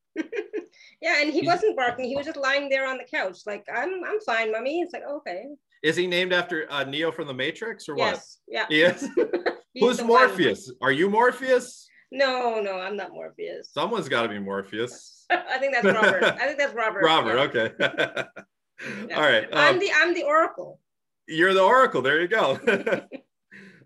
[1.01, 2.05] Yeah, and he wasn't barking.
[2.05, 4.81] He was just lying there on the couch, like I'm, I'm fine, mummy.
[4.81, 5.45] It's like okay.
[5.81, 8.13] Is he named after uh, Neo from the Matrix or what?
[8.13, 8.37] Yes.
[8.47, 8.65] Yeah.
[8.69, 9.07] Yes.
[9.79, 10.71] Who's Morpheus?
[10.79, 10.89] One.
[10.89, 11.87] Are you Morpheus?
[12.11, 13.69] No, no, I'm not Morpheus.
[13.71, 15.25] Someone's got to be Morpheus.
[15.29, 16.23] I think that's Robert.
[16.23, 17.03] I think that's Robert.
[17.03, 17.37] Robert.
[17.37, 17.71] Okay.
[17.79, 19.15] yeah.
[19.15, 19.45] All right.
[19.45, 20.79] Um, I'm the I'm the Oracle.
[21.27, 22.01] You're the Oracle.
[22.01, 22.59] There you go.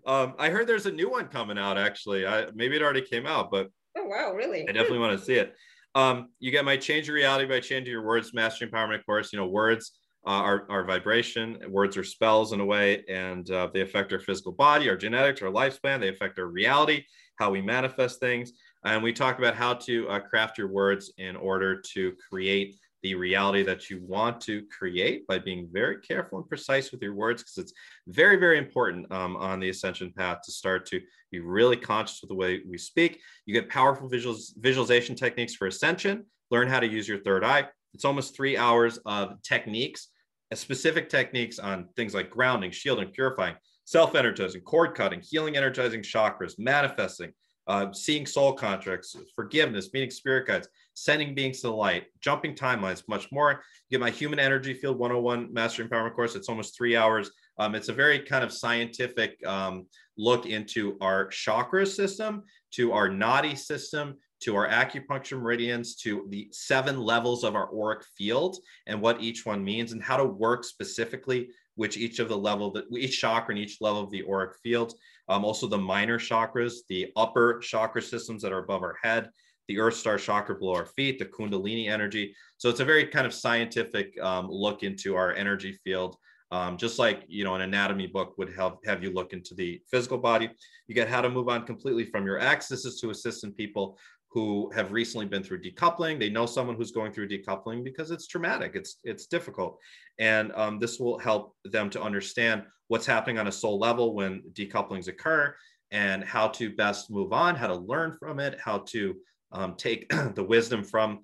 [0.06, 1.76] um, I heard there's a new one coming out.
[1.76, 4.62] Actually, I maybe it already came out, but oh wow, really?
[4.62, 5.54] I definitely want to see it.
[5.94, 9.32] Um, you get my Change Your Reality by Changing Your Words Mastery Empowerment course.
[9.32, 9.92] You know, words
[10.26, 11.58] uh, our, our vibration.
[11.68, 15.42] Words are spells in a way, and uh, they affect our physical body, our genetics,
[15.42, 16.00] our lifespan.
[16.00, 17.04] They affect our reality,
[17.38, 18.52] how we manifest things.
[18.84, 23.14] And we talk about how to uh, craft your words in order to create the
[23.14, 27.42] reality that you want to create by being very careful and precise with your words
[27.42, 27.74] because it's
[28.06, 30.98] very very important um, on the ascension path to start to
[31.34, 36.24] be really conscious of the way we speak you get powerful visualization techniques for ascension
[36.50, 40.08] learn how to use your third eye it's almost three hours of techniques
[40.54, 43.56] specific techniques on things like grounding shielding purifying
[43.86, 47.32] self-energizing cord cutting healing energizing chakras manifesting
[47.66, 53.02] uh, seeing soul contracts, forgiveness, meeting spirit guides, sending beings to the light, jumping timelines,
[53.08, 53.62] much more.
[53.88, 56.34] You get my Human Energy Field 101 Master Empowerment course.
[56.34, 57.30] It's almost three hours.
[57.58, 59.86] Um, it's a very kind of scientific um,
[60.16, 66.48] look into our chakra system, to our nadi system, to our acupuncture meridians, to the
[66.52, 68.56] seven levels of our auric field
[68.86, 72.70] and what each one means and how to work specifically which each of the level
[72.72, 74.94] that each chakra and each level of the auric field.
[75.28, 79.30] Um, also the minor chakras, the upper chakra systems that are above our head,
[79.68, 82.34] the earth star chakra below our feet, the kundalini energy.
[82.58, 86.16] So it's a very kind of scientific um, look into our energy field.
[86.50, 89.80] Um, just like you know an anatomy book would help have you look into the
[89.90, 90.50] physical body
[90.86, 93.52] you get how to move on completely from your ex this is to assist in
[93.52, 93.98] people
[94.34, 96.18] who have recently been through decoupling.
[96.18, 98.72] They know someone who's going through decoupling because it's traumatic.
[98.74, 99.78] It's it's difficult,
[100.18, 104.42] and um, this will help them to understand what's happening on a soul level when
[104.52, 105.54] decouplings occur,
[105.92, 109.14] and how to best move on, how to learn from it, how to
[109.52, 111.20] um, take the wisdom from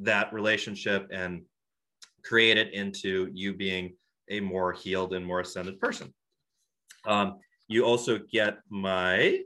[0.00, 1.42] that relationship and
[2.24, 3.94] create it into you being
[4.30, 6.12] a more healed and more ascended person.
[7.06, 7.38] Um,
[7.68, 9.40] you also get my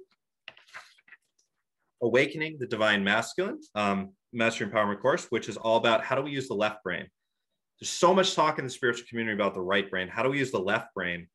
[2.02, 6.48] Awakening the Divine Masculine, um, Empowerment course, which is all about how do we use
[6.48, 7.06] the left brain.
[7.78, 10.08] There's so much talk in the spiritual community about the right brain.
[10.08, 11.28] How do we use the left brain?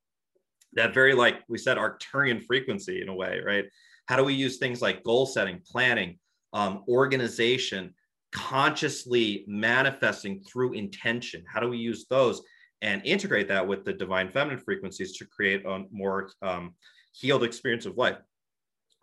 [0.74, 3.65] That very, like we said, Arcturian frequency in a way, right?
[4.07, 6.19] How do we use things like goal setting, planning,
[6.53, 7.94] um, organization,
[8.32, 11.44] consciously manifesting through intention?
[11.52, 12.41] How do we use those
[12.82, 16.76] and integrate that with the divine feminine frequencies to create a more um,
[17.12, 18.18] healed experience of life?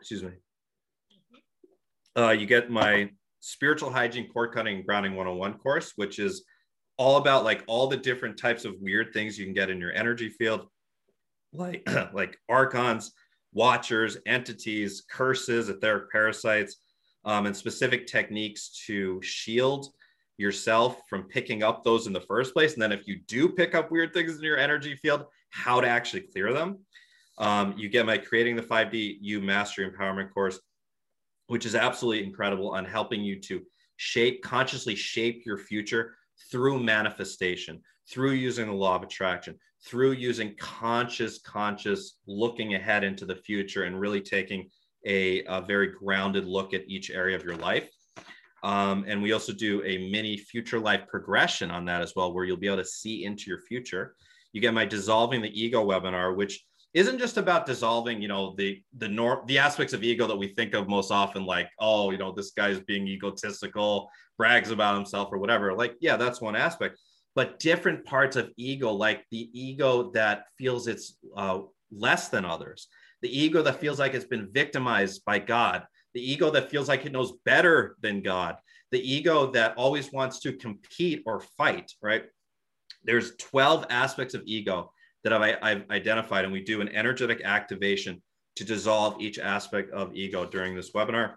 [0.01, 0.31] Excuse me
[2.17, 3.11] uh, you get my
[3.41, 6.45] spiritual hygiene cord cutting grounding 101 course which is
[6.97, 9.93] all about like all the different types of weird things you can get in your
[9.93, 10.67] energy field
[11.53, 13.13] like like archons
[13.53, 16.77] watchers entities curses etheric parasites
[17.27, 19.89] um, and specific techniques to shield
[20.36, 23.74] yourself from picking up those in the first place and then if you do pick
[23.74, 26.78] up weird things in your energy field how to actually clear them
[27.39, 30.59] um, you get my creating the 5d you mastery empowerment course
[31.47, 33.62] which is absolutely incredible on helping you to
[33.97, 36.16] shape, consciously shape your future
[36.51, 37.81] through manifestation,
[38.11, 43.85] through using the law of attraction, through using conscious, conscious looking ahead into the future
[43.85, 44.69] and really taking
[45.06, 47.89] a, a very grounded look at each area of your life.
[48.65, 52.47] Um, and we also do a mini future life progression on that as well, where
[52.47, 54.16] you'll be able to see into your future.
[54.53, 56.65] You get my dissolving the ego webinar, which
[56.95, 60.49] isn't just about dissolving, you know, the the norm the aspects of ego that we
[60.49, 64.09] think of most often, like, oh, you know, this guy's being egotistical,
[64.39, 65.74] brags about himself or whatever.
[65.74, 66.99] Like, yeah, that's one aspect.
[67.35, 71.59] But different parts of ego, like the ego that feels it's uh,
[71.91, 72.89] less than others,
[73.20, 75.85] the ego that feels like it's been victimized by God,
[76.15, 78.57] the ego that feels like it knows better than God,
[78.91, 82.24] the ego that always wants to compete or fight, right?
[83.03, 84.93] There's 12 aspects of ego
[85.24, 88.23] that I've, I've identified, and we do an energetic activation
[88.57, 91.35] to dissolve each aspect of ego during this webinar.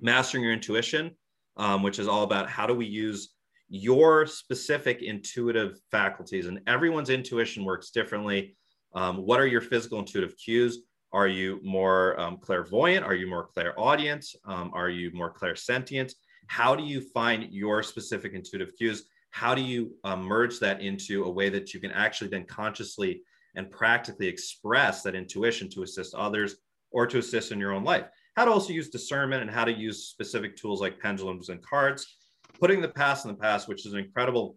[0.00, 1.16] Mastering your intuition,
[1.56, 3.30] um, which is all about how do we use
[3.68, 8.56] your specific intuitive faculties, and everyone's intuition works differently.
[8.94, 10.78] Um, what are your physical intuitive cues?
[11.12, 13.04] Are you more um, clairvoyant?
[13.04, 14.24] Are you more clairaudient?
[14.44, 16.12] Um, are you more clairsentient?
[16.48, 19.04] How do you find your specific intuitive cues?
[19.30, 23.22] how do you uh, merge that into a way that you can actually then consciously
[23.54, 26.56] and practically express that intuition to assist others
[26.90, 28.06] or to assist in your own life
[28.36, 32.16] how to also use discernment and how to use specific tools like pendulums and cards
[32.60, 34.56] putting the past in the past which is an incredible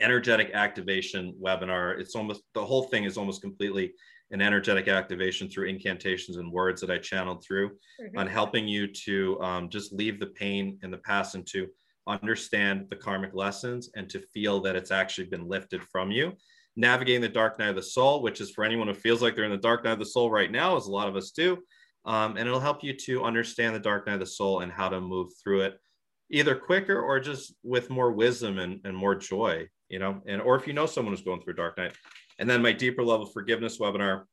[0.00, 3.92] energetic activation webinar it's almost the whole thing is almost completely
[4.34, 8.18] an energetic activation through incantations and words that i channeled through mm-hmm.
[8.18, 11.66] on helping you to um, just leave the pain in the past and to
[12.06, 16.32] understand the karmic lessons and to feel that it's actually been lifted from you.
[16.76, 19.44] Navigating the dark night of the soul, which is for anyone who feels like they're
[19.44, 21.58] in the dark night of the soul right now, as a lot of us do.
[22.04, 24.88] Um, and it'll help you to understand the dark night of the soul and how
[24.88, 25.80] to move through it
[26.30, 30.56] either quicker or just with more wisdom and, and more joy, you know, and or
[30.56, 31.94] if you know someone who's going through a dark night.
[32.38, 34.24] And then my deeper level forgiveness webinar,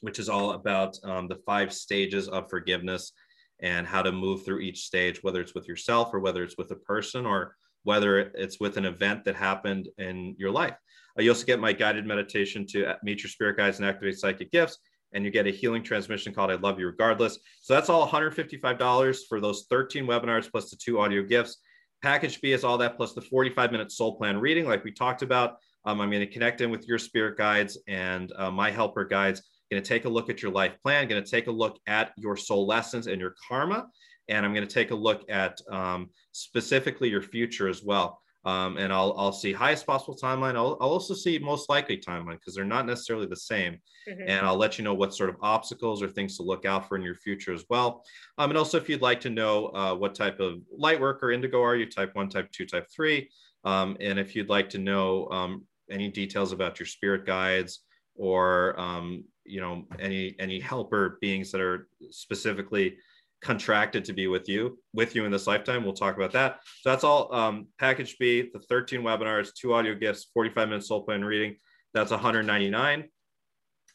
[0.00, 3.12] which is all about um, the five stages of forgiveness
[3.60, 6.70] and how to move through each stage, whether it's with yourself or whether it's with
[6.72, 10.74] a person or whether it's with an event that happened in your life.
[11.18, 14.18] Uh, you also get my guided meditation to uh, meet your spirit guides and activate
[14.18, 14.78] psychic gifts.
[15.14, 17.38] And you get a healing transmission called I Love You Regardless.
[17.60, 21.58] So that's all $155 for those 13 webinars plus the two audio gifts.
[22.02, 25.22] Package B is all that plus the 45 minute soul plan reading, like we talked
[25.22, 25.56] about.
[25.84, 29.42] Um, I'm going to connect in with your spirit guides and uh, my helper guides.
[29.70, 31.08] Going to take a look at your life plan.
[31.08, 33.86] Going to take a look at your soul lessons and your karma.
[34.28, 38.20] And I'm going to take a look at um, specifically your future as well.
[38.44, 40.56] Um, and I'll, I'll see highest possible timeline.
[40.56, 43.78] I'll, I'll also see most likely timeline because they're not necessarily the same.
[44.08, 44.28] Mm-hmm.
[44.28, 46.96] And I'll let you know what sort of obstacles or things to look out for
[46.96, 48.04] in your future as well.
[48.38, 51.30] Um, and also, if you'd like to know uh, what type of light work or
[51.30, 53.30] indigo are you, type one, type two, type three.
[53.64, 57.80] Um, and if you'd like to know um, any details about your spirit guides
[58.14, 62.96] or um, you know any any helper beings that are specifically
[63.40, 65.84] contracted to be with you with you in this lifetime?
[65.84, 66.60] We'll talk about that.
[66.80, 71.02] So that's all um, package b the 13 webinars two audio gifts 45 minutes soul
[71.02, 71.56] plan reading.
[71.94, 73.08] That's 199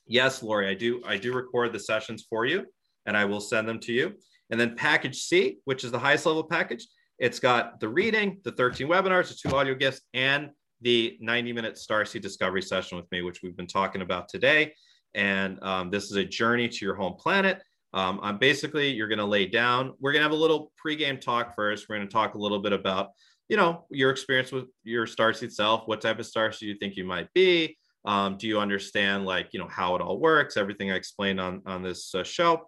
[0.10, 2.66] yes lori i do i do record the sessions for you
[3.06, 4.14] and i will send them to you.
[4.50, 6.88] And then package c which is the highest level package
[7.20, 10.50] it's got the reading the 13 webinars the two audio gifts and
[10.82, 14.74] the 90 minute starseed discovery session with me which we've been talking about today
[15.14, 17.62] and um, this is a journey to your home planet
[17.94, 19.94] um, I'm basically, you're going to lay down.
[20.00, 21.88] We're going to have a little pregame talk first.
[21.88, 23.12] We're going to talk a little bit about,
[23.50, 25.88] you know, your experience with your starseed self.
[25.88, 27.78] What type of starseed you think you might be?
[28.06, 30.58] Um, do you understand, like, you know, how it all works?
[30.58, 32.66] Everything I explained on on this uh, show.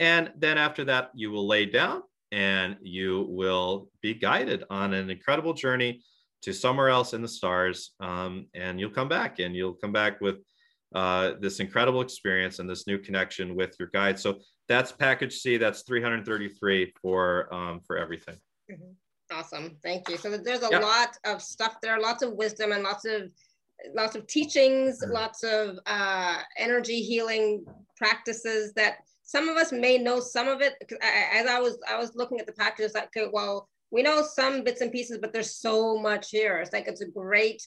[0.00, 5.10] And then after that, you will lay down and you will be guided on an
[5.10, 6.02] incredible journey
[6.42, 7.92] to somewhere else in the stars.
[8.00, 10.36] Um, and you'll come back and you'll come back with
[10.94, 14.18] uh, this incredible experience and this new connection with your guide.
[14.18, 14.38] So
[14.68, 15.56] that's package C.
[15.56, 18.36] That's 333 for um, for everything.
[18.70, 19.36] Mm-hmm.
[19.36, 20.16] Awesome, thank you.
[20.16, 23.30] So there's a lot of stuff there, are lots of wisdom and lots of
[23.94, 25.12] lots of teachings, mm-hmm.
[25.12, 27.64] lots of uh, energy healing
[27.96, 30.74] practices that some of us may know some of it.
[31.02, 34.64] As I was I was looking at the packages, like okay, well we know some
[34.64, 36.58] bits and pieces, but there's so much here.
[36.58, 37.66] It's like it's a great.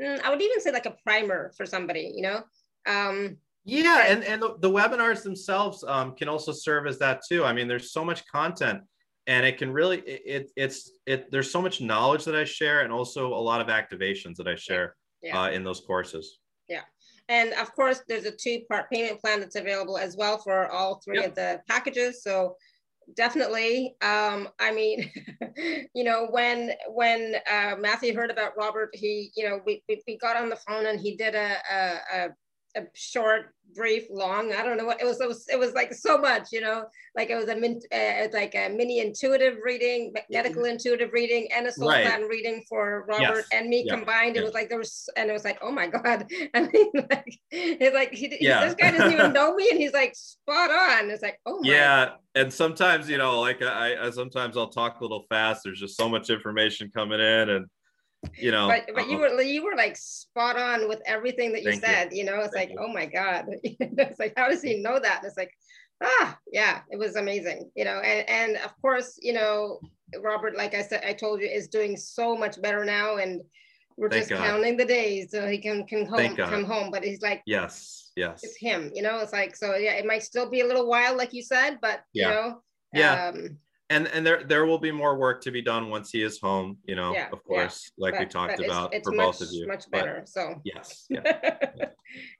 [0.00, 2.42] Mm, I would even say like a primer for somebody, you know.
[2.86, 7.44] Um, yeah, and and the, the webinars themselves um, can also serve as that too.
[7.44, 8.80] I mean, there's so much content,
[9.28, 11.30] and it can really it, it it's it.
[11.30, 14.56] There's so much knowledge that I share, and also a lot of activations that I
[14.56, 15.40] share yeah.
[15.40, 16.38] uh, in those courses.
[16.68, 16.82] Yeah,
[17.28, 21.20] and of course, there's a two-part payment plan that's available as well for all three
[21.20, 21.28] yep.
[21.28, 22.24] of the packages.
[22.24, 22.56] So
[23.14, 25.10] definitely um i mean
[25.94, 30.16] you know when when uh matthew heard about robert he you know we, we, we
[30.18, 31.76] got on the phone and he did a, a,
[32.14, 32.28] a a
[32.94, 34.52] short, brief, long.
[34.52, 35.20] I don't know what it was.
[35.20, 36.84] It was, it was like so much, you know,
[37.16, 41.66] like it was a min, uh, like a mini intuitive reading, medical intuitive reading, and
[41.66, 42.06] a soul right.
[42.06, 43.48] plan reading for Robert yes.
[43.52, 43.96] and me yeah.
[43.96, 44.36] combined.
[44.36, 46.26] It was like there was, and it was like, oh my god.
[46.54, 48.64] I mean, like it's like he, yeah.
[48.64, 51.10] this guy doesn't even know me, and he's like spot on.
[51.10, 52.12] It's like, oh yeah.
[52.34, 55.62] And sometimes, you know, like I, I sometimes I'll talk a little fast.
[55.64, 57.66] There's just so much information coming in, and
[58.36, 61.72] you know but, but you were you were like spot on with everything that you
[61.72, 62.18] said you.
[62.18, 62.24] you.
[62.24, 62.84] know it's Thank like you.
[62.84, 65.52] oh my god it's like how does he know that and it's like
[66.02, 69.80] ah yeah it was amazing you know and and of course you know
[70.20, 73.40] robert like i said i told you is doing so much better now and
[73.96, 74.46] we're Thank just God.
[74.46, 78.40] counting the days so he can can home, come home but he's like yes yes
[78.42, 81.16] it's him you know it's like so yeah it might still be a little while
[81.16, 82.28] like you said but yeah.
[82.28, 82.62] you know
[82.94, 83.58] yeah um,
[83.92, 86.78] and and there there will be more work to be done once he is home
[86.84, 88.04] you know yeah, of course yeah.
[88.04, 90.28] like but, we talked about it's, it's for much, both of you much better but
[90.28, 91.20] so yes yeah.
[91.24, 91.86] yeah.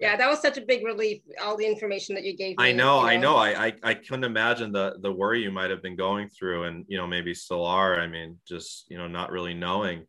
[0.00, 2.72] yeah that was such a big relief all the information that you gave me, i
[2.72, 5.70] know, you know, i know I, I i couldn't imagine the the worry you might
[5.70, 9.06] have been going through and you know maybe still are i mean just you know
[9.06, 10.06] not really knowing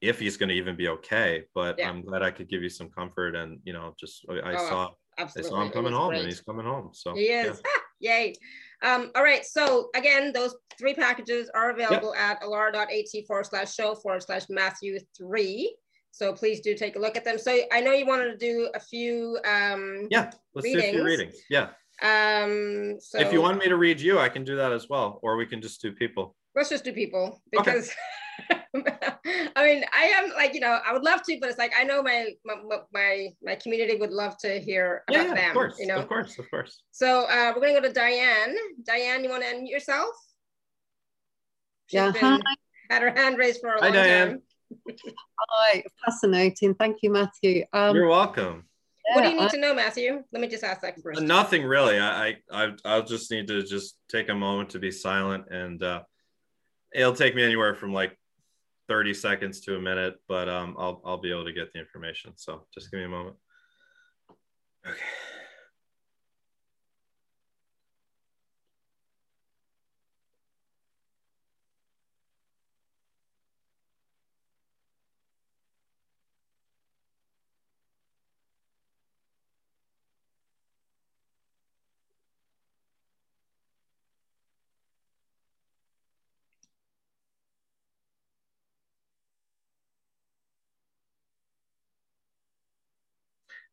[0.00, 2.90] if he's going to even be okay but i'm glad i could give you some
[2.90, 5.48] comfort and you know just i, oh, saw absolutely.
[5.48, 6.20] i saw him coming home great.
[6.20, 7.62] and he's coming home so he is
[8.00, 8.34] yay
[8.82, 12.40] um, all right, so again, those three packages are available yep.
[12.40, 15.74] at alara.at forward slash show forward slash Matthew 3.
[16.10, 17.38] So please do take a look at them.
[17.38, 20.82] So I know you wanted to do a few um, Yeah, let's readings.
[20.82, 21.34] do a few readings.
[21.48, 21.68] Yeah.
[22.02, 25.20] Um, so if you want me to read you, I can do that as well,
[25.22, 26.34] or we can just do people.
[26.54, 27.94] Let's just do people because.
[29.54, 31.84] I mean, I am like, you know, I would love to, but it's like I
[31.84, 32.56] know my my
[32.92, 35.48] my, my community would love to hear about yeah, them.
[35.48, 36.82] Of course, you know, of course, of course.
[36.90, 38.56] So uh, we're gonna go to Diane.
[38.86, 40.14] Diane, you want to unmute yourself?
[41.86, 42.12] She's yeah.
[42.12, 42.40] Been...
[42.46, 42.54] Hi.
[42.88, 44.28] had her hand raised for a Hi, long Diane.
[44.28, 44.42] time.
[45.50, 46.74] Hi, fascinating.
[46.74, 47.64] Thank you, Matthew.
[47.74, 48.64] Um, You're welcome.
[49.12, 50.22] What do you yeah, need to know, Matthew?
[50.32, 51.20] Let me just ask that first.
[51.20, 51.98] Nothing really.
[51.98, 55.82] I, I I I'll just need to just take a moment to be silent, and
[55.82, 56.02] uh,
[56.94, 58.16] it'll take me anywhere from like
[58.88, 62.32] thirty seconds to a minute, but um, I'll I'll be able to get the information.
[62.36, 63.36] So just give me a moment.
[64.86, 64.98] Okay.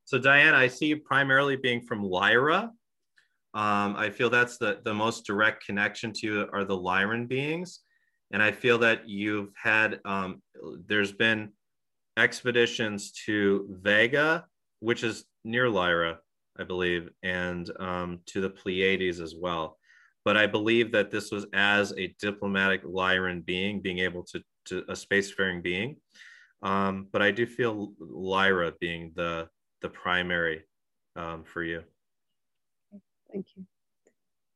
[0.10, 2.72] So Diane, I see you primarily being from Lyra.
[3.54, 7.82] Um, I feel that's the, the most direct connection to you are the Lyran beings.
[8.32, 10.42] And I feel that you've had, um,
[10.88, 11.52] there's been
[12.18, 14.46] expeditions to Vega,
[14.80, 16.18] which is near Lyra,
[16.60, 19.78] I believe, and um, to the Pleiades as well.
[20.26, 24.80] But I believe that this was as a diplomatic Lyran being, being able to, to
[24.90, 25.98] a spacefaring being.
[26.64, 29.48] Um, but I do feel Lyra being the,
[29.82, 30.64] the primary
[31.16, 31.84] um, for you.
[33.32, 33.66] Thank you.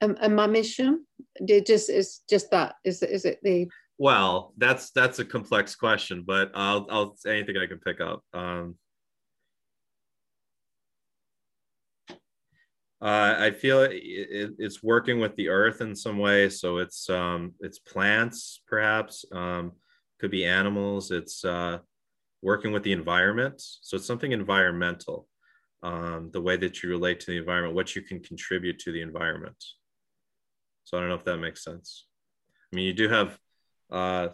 [0.02, 1.06] Um, and my mission,
[1.46, 2.76] did just is just that.
[2.84, 3.68] Is it is it the
[3.98, 8.24] Well, that's that's a complex question, but I'll I'll anything I can pick up.
[8.34, 8.76] Um,
[13.02, 16.50] uh, I feel it, it, it's working with the earth in some way.
[16.50, 19.26] So it's um, it's plants, perhaps.
[19.32, 19.74] Um,
[20.20, 21.12] could be animals.
[21.12, 21.80] It's uh,
[22.44, 23.56] working with the environment.
[23.58, 25.28] So it's something environmental.
[25.82, 29.02] Um, the way that you relate to the environment, what you can contribute to the
[29.02, 29.62] environment.
[30.84, 32.06] So I don't know if that makes sense.
[32.72, 33.38] I mean, you do have
[33.92, 34.30] uh,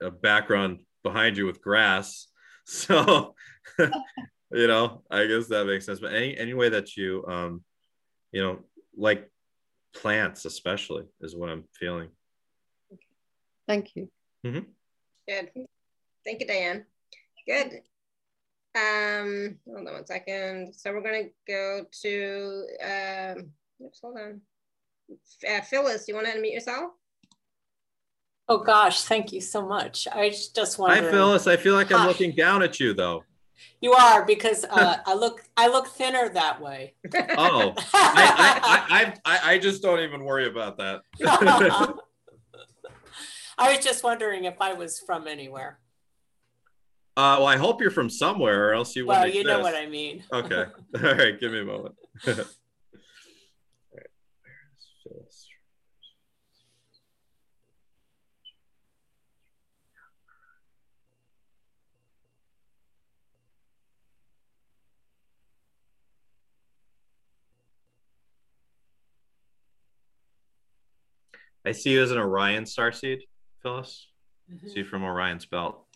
[0.00, 2.26] a background behind you with grass,
[2.66, 3.34] so
[3.78, 6.00] you know, I guess that makes sense.
[6.00, 7.64] But any any way that you, um,
[8.32, 8.60] you know,
[8.96, 9.30] like
[9.94, 12.08] plants, especially, is what I'm feeling.
[13.68, 14.08] thank you.
[15.28, 15.50] Good.
[16.24, 16.84] Thank you, Diane.
[17.46, 17.82] Good.
[18.76, 20.74] Um, hold on one second.
[20.74, 23.50] So we're gonna go to um
[23.82, 24.40] oops, hold on.
[25.48, 26.92] Uh, Phyllis, do you want to unmute yourself?
[28.48, 30.08] Oh gosh, thank you so much.
[30.10, 31.12] I was just Hi, wondering.
[31.12, 31.46] Phyllis.
[31.46, 32.06] I feel like I'm Hi.
[32.06, 33.24] looking down at you, though.
[33.80, 36.94] You are because uh, I look I look thinner that way.
[37.36, 41.02] Oh, I, I, I, I, I just don't even worry about that.
[43.56, 45.78] I was just wondering if I was from anywhere.
[47.16, 49.74] Uh, well, I hope you're from somewhere, or else you Well, wouldn't you know what
[49.76, 50.24] I mean.
[50.32, 50.64] Okay.
[50.96, 51.38] All right.
[51.38, 51.94] Give me a moment.
[52.26, 54.06] All right.
[55.04, 55.48] Phyllis?
[71.64, 73.20] I see you as an Orion starseed,
[73.62, 74.08] Phyllis.
[74.52, 74.68] Mhm.
[74.68, 75.86] See you from Orion's belt.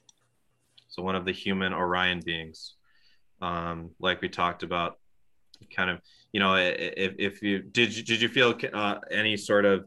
[0.99, 2.75] So one of the human Orion beings,
[3.41, 4.99] um, like we talked about,
[5.71, 6.01] kind of,
[6.33, 9.87] you know, if, if you did, you, did you feel uh, any sort of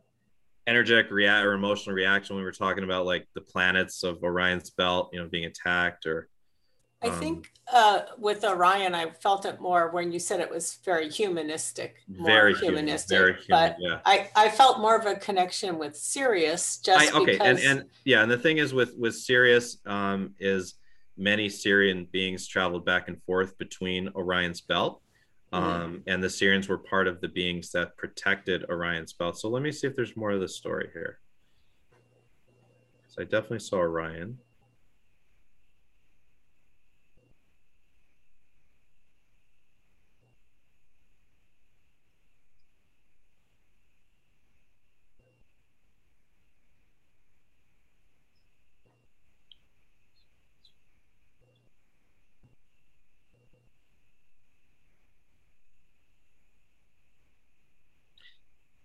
[0.67, 4.69] energetic react or emotional reaction when we were talking about like the planets of Orion's
[4.69, 6.29] belt, you know, being attacked or?
[7.03, 10.77] I um, think uh, with Orion, I felt it more when you said it was
[10.85, 13.17] very humanistic, more very human, humanistic.
[13.17, 13.47] very human.
[13.49, 13.99] But yeah.
[14.05, 18.21] I, I felt more of a connection with Sirius just I, okay, and and yeah,
[18.21, 20.75] and the thing is with with Sirius um, is
[21.21, 25.03] many Sirian beings traveled back and forth between Orion's belt,
[25.53, 26.03] um, Mhm.
[26.07, 29.37] and the Sirians were part of the beings that protected Orion's belt.
[29.37, 31.19] So let me see if there's more of the story here.
[33.07, 34.39] So I definitely saw Orion.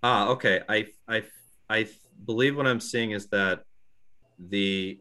[0.09, 0.61] Ah, okay.
[0.69, 1.25] I I
[1.69, 1.89] I
[2.25, 3.65] believe what I'm seeing is that
[4.39, 5.01] the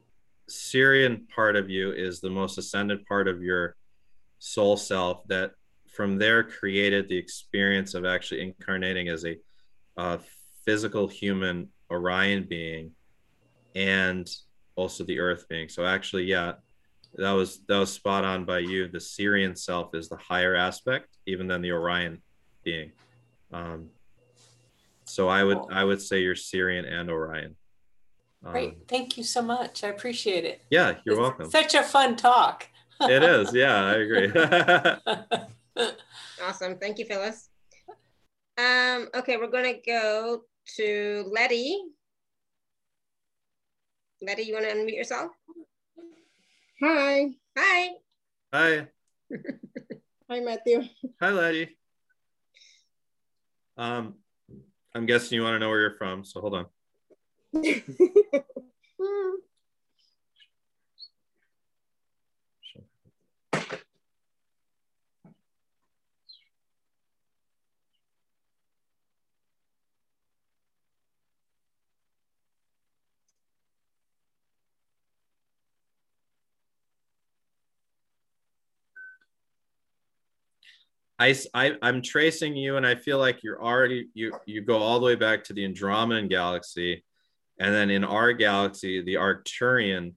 [0.49, 3.75] Sirian part of you is the most ascended part of your
[4.39, 5.51] soul self that
[5.95, 9.37] from there created the experience of actually incarnating as a
[9.95, 10.17] uh,
[10.65, 12.89] physical human Orion being
[13.75, 14.27] and
[14.75, 15.69] also the earth being.
[15.69, 16.53] So actually, yeah,
[17.13, 18.87] that was that was spot on by you.
[18.87, 22.23] The Sirian self is the higher aspect, even than the Orion
[22.63, 22.91] being.
[23.53, 23.89] Um,
[25.05, 25.69] so I would Cool.
[25.71, 27.55] I would say you're Sirian and Orion.
[28.43, 28.69] Great.
[28.69, 29.83] Um, Thank you so much.
[29.83, 30.61] I appreciate it.
[30.69, 31.49] yeah, you're It's welcome.
[31.49, 32.67] Such a fun talk.
[33.01, 33.53] it is.
[33.53, 34.31] Yeah, I agree.
[36.43, 36.77] Awesome.
[36.77, 37.49] Thank you, Phyllis.
[38.57, 40.43] Um, okay, we're gonna go
[40.77, 41.81] to Letty.
[44.21, 45.31] Letty, you wanna unmute yourself?
[46.81, 47.31] Hi.
[47.57, 47.89] Hi.
[48.53, 48.87] Hi.
[50.29, 50.83] Hi, Matthew.
[51.21, 51.77] Hi, Letty.
[53.77, 54.15] Um,
[54.95, 56.65] I'm guessing you want to know where you're from, so hold on.
[58.97, 59.35] Hmm.
[81.17, 84.99] I, I am tracing you, and I feel like you're already you you go all
[84.99, 87.03] the way back to the Andromedan galaxy,
[87.59, 90.13] and then in our galaxy, the Arcturian,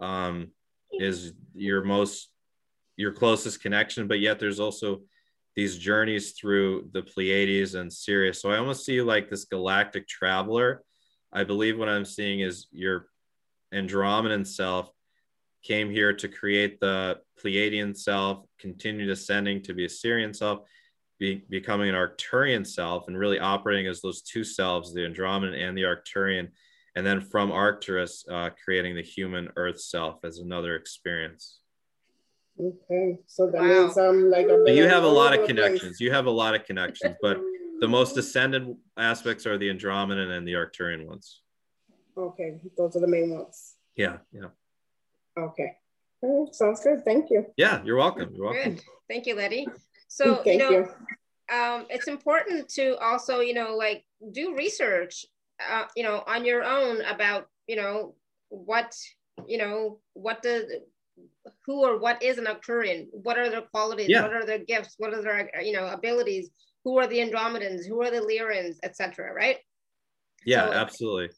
[0.00, 0.48] um,
[0.92, 2.30] is your most
[2.96, 4.08] your closest connection.
[4.08, 5.02] But yet, there's also
[5.54, 8.40] these journeys through the Pleiades and Sirius.
[8.40, 10.82] So I almost see you like this galactic traveler.
[11.30, 13.06] I believe what I'm seeing is your
[13.72, 14.90] Andromedan self
[15.62, 20.60] came here to create the Pleiadian self, continued ascending to be a Sirian self,
[21.18, 25.76] be, becoming an Arcturian self, and really operating as those two selves, the Andromedan and
[25.76, 26.48] the Arcturian.
[26.94, 31.60] And then from Arcturus, uh, creating the human Earth self as another experience.
[32.60, 33.84] Okay, so that Wow.
[33.84, 34.46] means I'm like.
[34.46, 35.64] So you have a lot of the place.
[35.64, 36.00] connections.
[36.00, 37.40] You have a lot of connections, but
[37.80, 41.40] the most ascended aspects are the Andromedan and the Arcturian ones.
[42.16, 43.76] Okay, those are the main ones.
[43.96, 44.48] Yeah, yeah.
[45.38, 45.72] Okay.
[46.22, 47.04] All right, sounds good.
[47.04, 47.46] Thank you.
[47.56, 48.30] Yeah, you're welcome.
[48.34, 48.74] You're welcome.
[48.74, 48.82] Good.
[49.08, 49.66] Thank you, Letty.
[50.08, 51.56] So, you know, you.
[51.56, 55.24] um, it's important to also, you know, like do research,
[55.58, 58.14] uh, you know, on your own about, you know,
[58.50, 58.94] what,
[59.46, 60.82] you know, what the,
[61.64, 63.06] who or what is an Arcturian?
[63.12, 64.10] What are their qualities?
[64.10, 64.20] Yeah.
[64.20, 64.96] What are their gifts?
[64.98, 66.50] What are their, you know, abilities?
[66.84, 67.86] Who are the Andromedans?
[67.88, 69.32] Who are the Lyrans, etc.
[69.32, 69.60] Right?
[70.44, 71.30] Yeah, So- absolutely.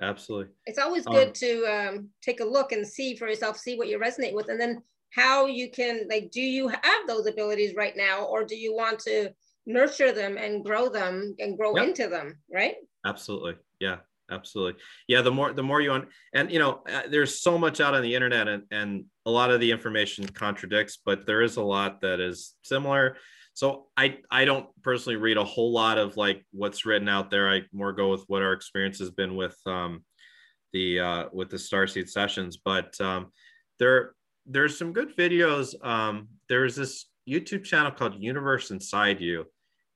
[0.00, 0.52] Absolutely.
[0.66, 3.88] It's always Um, good to um, take a look and see for yourself, see what
[3.88, 7.96] you resonate with, and then how you can like, do you have those abilities right
[7.96, 9.30] now, or do you want to
[9.66, 11.88] nurture them and grow them and grow Yep.
[11.88, 12.38] into them?
[12.52, 12.76] Right?
[13.04, 13.98] absolutely yeah
[14.28, 14.74] absolutely
[15.06, 17.94] yeah the more the more you want and you know uh, there's so much out
[17.94, 21.62] on the internet and, and a lot of the information contradicts but there is a
[21.62, 23.16] lot that is similar
[23.58, 27.50] so i i don't personally read a whole lot of like what's written out there.
[27.50, 30.04] I more go with what our experience has been with um
[30.72, 32.56] the uh with the starseed sessions.
[32.56, 33.32] But um
[33.80, 34.14] there
[34.46, 35.74] there's some good videos.
[35.84, 39.44] Um there's this youtube channel called universe inside you.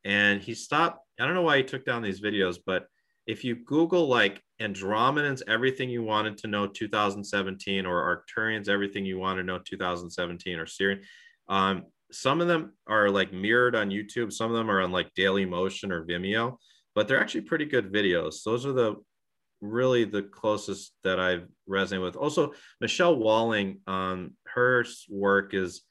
[0.05, 2.89] And he stopped i don't know why he took down these videos but
[3.29, 9.17] if you Google like Andromedans, everything you wanted to know 2017, or Arcturians, everything you
[9.17, 11.03] want to know 2017, or Sirian,
[11.49, 14.33] um, some of them are like mirrored on YouTube.
[14.33, 16.57] Some of them are on like Daily Motion or Vimeo,
[16.95, 18.43] but they're actually pretty good videos.
[18.45, 18.97] Those are the
[19.61, 22.17] really the closest that I've resonated with.
[22.17, 25.83] Also, Michelle Walling, um, her work is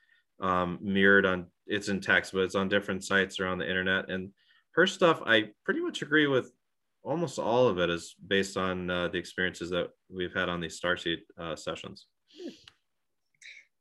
[0.41, 4.09] um, mirrored on it's in text, but it's on different sites around the internet.
[4.09, 4.31] And
[4.71, 6.51] her stuff, I pretty much agree with
[7.03, 10.79] almost all of it is based on uh, the experiences that we've had on these
[10.79, 12.07] Starseed uh, sessions.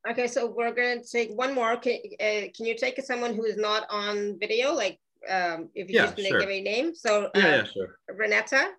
[0.09, 1.77] Okay, so we're going to take one more.
[1.77, 4.73] Can, uh, can you take someone who is not on video?
[4.73, 4.99] Like,
[5.29, 6.39] um, if you Yeah, just sure.
[6.39, 6.95] give a name.
[6.95, 7.99] So, Yeah, uh, yeah, sure.
[8.09, 8.69] Renetta.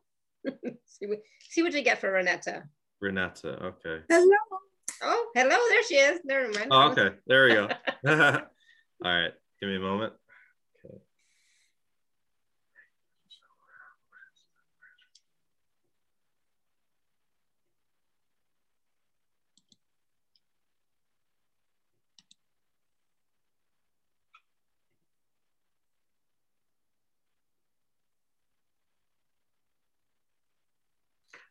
[0.86, 1.18] see, what,
[1.48, 2.64] see what you get for Renetta.
[3.02, 4.02] Renetta, okay.
[4.08, 4.36] Hello.
[5.04, 6.20] Oh, hello, there she is.
[6.24, 6.68] Never mind.
[6.70, 7.68] Oh, okay, there we go.
[8.06, 8.40] all
[9.04, 10.12] right, give me a moment.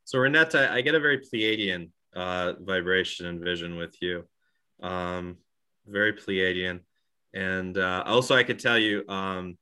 [0.06, 4.24] So Renetta, I get a very Pleiadian uh, vibration and vision with you.
[4.82, 5.38] Um,
[5.88, 6.82] very Pleiadian.
[7.34, 9.58] And uh, also I could tell you, um,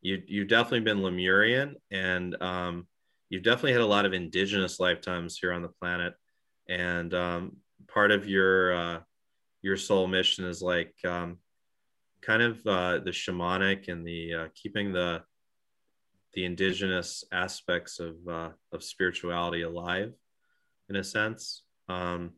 [0.00, 2.86] you, you've definitely been Lemurian and um,
[3.28, 6.14] you've definitely had a lot of indigenous lifetimes here on the planet.
[6.68, 7.56] And um,
[7.88, 9.00] part of your, uh,
[9.60, 11.38] your soul mission is like um,
[12.22, 15.22] kind of uh, the shamanic and the uh, keeping the,
[16.34, 20.12] the indigenous aspects of uh, of spirituality alive,
[20.88, 21.62] in a sense.
[21.88, 22.32] Um,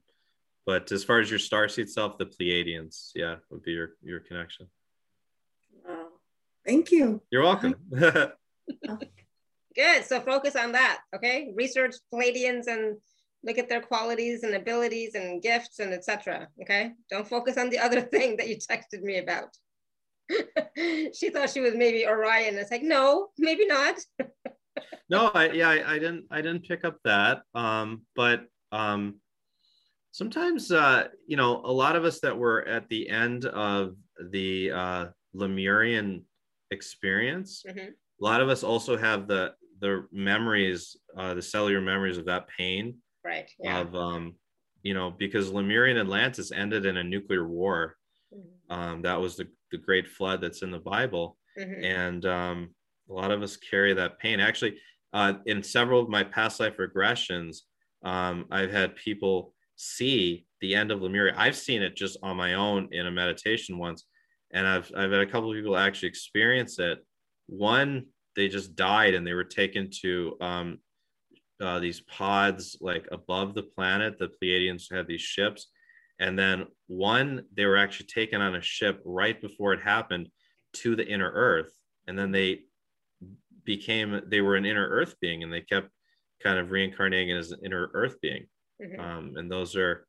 [0.64, 4.69] but as far as your starseed self, the Pleiadians, yeah, would be your your connection.
[5.89, 6.09] Oh,
[6.66, 7.23] thank you.
[7.31, 7.74] You're welcome.
[9.74, 10.05] Good.
[10.05, 11.01] So focus on that.
[11.14, 11.52] Okay.
[11.56, 12.97] Research Pleiadians and
[13.44, 16.48] look at their qualities and abilities and gifts and etc.
[16.62, 19.56] Okay, don't focus on the other thing that you texted me about.
[21.15, 22.57] she thought she was maybe Orion.
[22.57, 23.97] It's like, no, maybe not.
[25.09, 27.43] no, I yeah, I, I, didn't I didn't pick up that.
[27.55, 29.20] Um, but um,
[30.12, 33.97] sometimes uh, you know, a lot of us that were at the end of
[34.31, 36.24] the uh, Lemurian
[36.70, 37.89] experience, mm-hmm.
[37.89, 42.47] a lot of us also have the the memories, uh, the cellular memories of that
[42.57, 42.97] pain.
[43.24, 43.51] Right.
[43.59, 43.81] Yeah.
[43.81, 44.35] Of um,
[44.82, 47.97] you know, because Lemurian Atlantis ended in a nuclear war.
[48.35, 48.73] Mm-hmm.
[48.73, 51.36] Um, that was the, the great flood that's in the Bible.
[51.59, 51.85] Mm-hmm.
[51.85, 52.70] And um,
[53.11, 54.39] a lot of us carry that pain.
[54.39, 54.78] Actually,
[55.12, 57.59] uh, in several of my past life regressions,
[58.05, 61.35] um, I've had people see the end of Lemuria.
[61.36, 64.05] I've seen it just on my own in a meditation once,
[64.53, 67.05] and I've I've had a couple of people actually experience it.
[67.47, 70.78] One, they just died and they were taken to um,
[71.61, 74.19] uh, these pods like above the planet.
[74.19, 75.69] The Pleiadians had these ships,
[76.18, 80.28] and then one they were actually taken on a ship right before it happened
[80.74, 81.72] to the inner Earth,
[82.06, 82.60] and then they
[83.64, 85.89] became they were an inner Earth being, and they kept
[86.43, 88.47] kind of reincarnating as an inner Earth being.
[88.82, 89.01] Mm-hmm.
[89.01, 90.06] Um, and those are,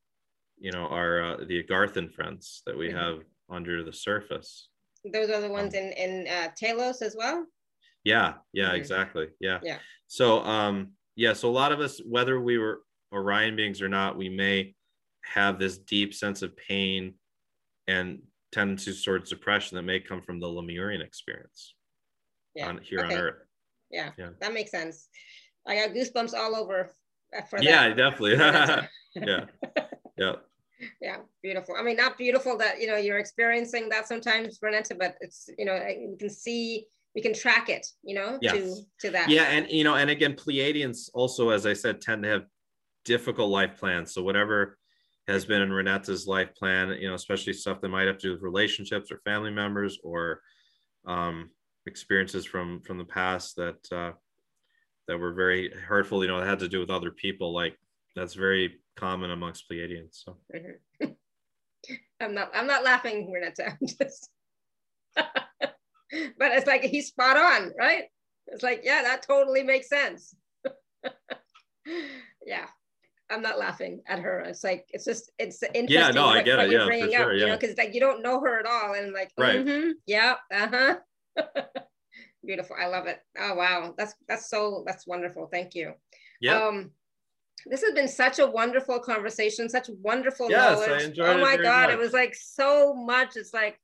[0.57, 2.97] you know, our uh, the Agarthan friends that we mm-hmm.
[2.97, 3.19] have
[3.49, 4.69] under the surface.
[5.11, 7.45] Those are the ones um, in in uh, Telos as well.
[8.03, 8.75] Yeah, yeah, mm-hmm.
[8.75, 9.27] exactly.
[9.39, 9.59] Yeah.
[9.63, 9.77] Yeah.
[10.07, 12.81] So, um, yeah, so a lot of us, whether we were
[13.13, 14.75] Orion beings or not, we may
[15.23, 17.15] have this deep sense of pain
[17.87, 18.19] and
[18.51, 21.73] tendencies towards depression that may come from the Lemurian experience
[22.55, 22.67] yeah.
[22.67, 23.15] on here okay.
[23.15, 23.35] on Earth.
[23.89, 25.07] Yeah, yeah, that makes sense.
[25.67, 26.95] I got goosebumps all over
[27.37, 27.65] uh, for that.
[27.65, 28.33] Yeah, definitely.
[29.15, 29.45] yeah,
[30.17, 30.33] yeah.
[31.01, 31.75] Yeah, beautiful.
[31.79, 35.63] I mean, not beautiful that you know you're experiencing that sometimes, Renetta, but it's you
[35.63, 38.53] know you can see we can track it, you know, yes.
[38.53, 39.29] to to that.
[39.29, 42.43] Yeah, and you know, and again, Pleiadians also, as I said, tend to have
[43.05, 44.13] difficult life plans.
[44.13, 44.77] So whatever
[45.27, 48.31] has been in Renetta's life plan, you know, especially stuff that might have to do
[48.33, 50.41] with relationships or family members or
[51.05, 51.49] um,
[51.85, 54.11] experiences from from the past that uh,
[55.07, 56.23] that were very hurtful.
[56.23, 57.53] You know, it had to do with other people.
[57.53, 57.77] Like
[58.15, 60.23] that's very common amongst Pleiadians.
[60.23, 60.37] So.
[62.19, 62.51] I'm not.
[62.53, 63.77] I'm not laughing, Renetta.
[63.81, 64.29] I'm just.
[65.15, 68.05] but it's like he's spot on, right?
[68.47, 70.35] It's like, yeah, that totally makes sense.
[72.45, 72.67] yeah.
[73.29, 74.41] I'm not laughing at her.
[74.41, 75.89] It's like it's just it's interesting.
[75.89, 76.71] Yeah, no, what, I get it.
[76.71, 77.03] Yeah, for sure.
[77.03, 79.65] Up, yeah, you know, because like you don't know her at all, and like, right.
[79.65, 80.95] Mm-hmm, yeah, uh huh.
[82.45, 82.75] Beautiful.
[82.79, 83.19] I love it.
[83.39, 85.47] Oh wow, that's that's so that's wonderful.
[85.51, 85.93] Thank you.
[86.41, 86.61] Yeah.
[86.61, 86.91] Um,
[87.65, 91.01] this has been such a wonderful conversation, such wonderful yes, knowledge.
[91.01, 91.91] I enjoyed oh my god, much.
[91.91, 93.37] it was like so much.
[93.37, 93.79] It's like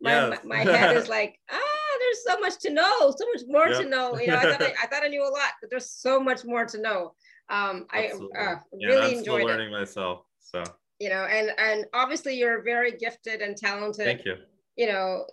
[0.00, 0.40] my, yes.
[0.44, 3.82] my, my, head is like, ah, there's so much to know, so much more yep.
[3.82, 4.18] to know.
[4.18, 6.44] You know, I thought I, I, thought I knew a lot, but there's so much
[6.44, 7.14] more to know.
[7.52, 9.78] Um, I uh, yeah, really I'm enjoyed learning it.
[9.78, 10.24] myself.
[10.40, 10.64] So
[10.98, 14.06] you know, and and obviously you're very gifted and talented.
[14.06, 14.36] Thank you.
[14.76, 15.26] You know,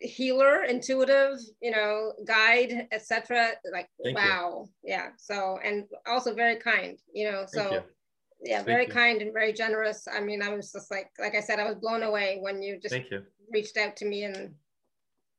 [0.00, 3.50] healer, intuitive, you know, guide, etc.
[3.70, 4.90] Like Thank wow, you.
[4.90, 5.08] yeah.
[5.18, 6.98] So and also very kind.
[7.12, 7.84] You know, so
[8.44, 8.92] yeah, Thank very you.
[8.92, 10.08] kind and very generous.
[10.12, 12.80] I mean, I was just like, like I said, I was blown away when you
[12.80, 13.22] just you.
[13.52, 14.54] reached out to me and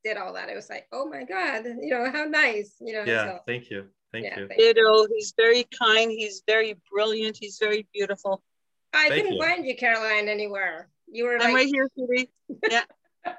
[0.04, 0.48] did all that.
[0.48, 3.04] It was like, oh my God, you know, how nice, you know.
[3.06, 3.86] Yeah, so, thank you.
[4.14, 4.48] Thank yeah, you.
[4.48, 5.06] Ditto.
[5.12, 6.08] He's very kind.
[6.08, 7.36] He's very brilliant.
[7.40, 8.44] He's very beautiful.
[8.92, 9.42] I thank couldn't you.
[9.42, 10.88] find you, Caroline, anywhere.
[11.08, 11.54] You were I'm like...
[11.54, 12.30] right here, Judy.
[12.70, 12.84] Yeah.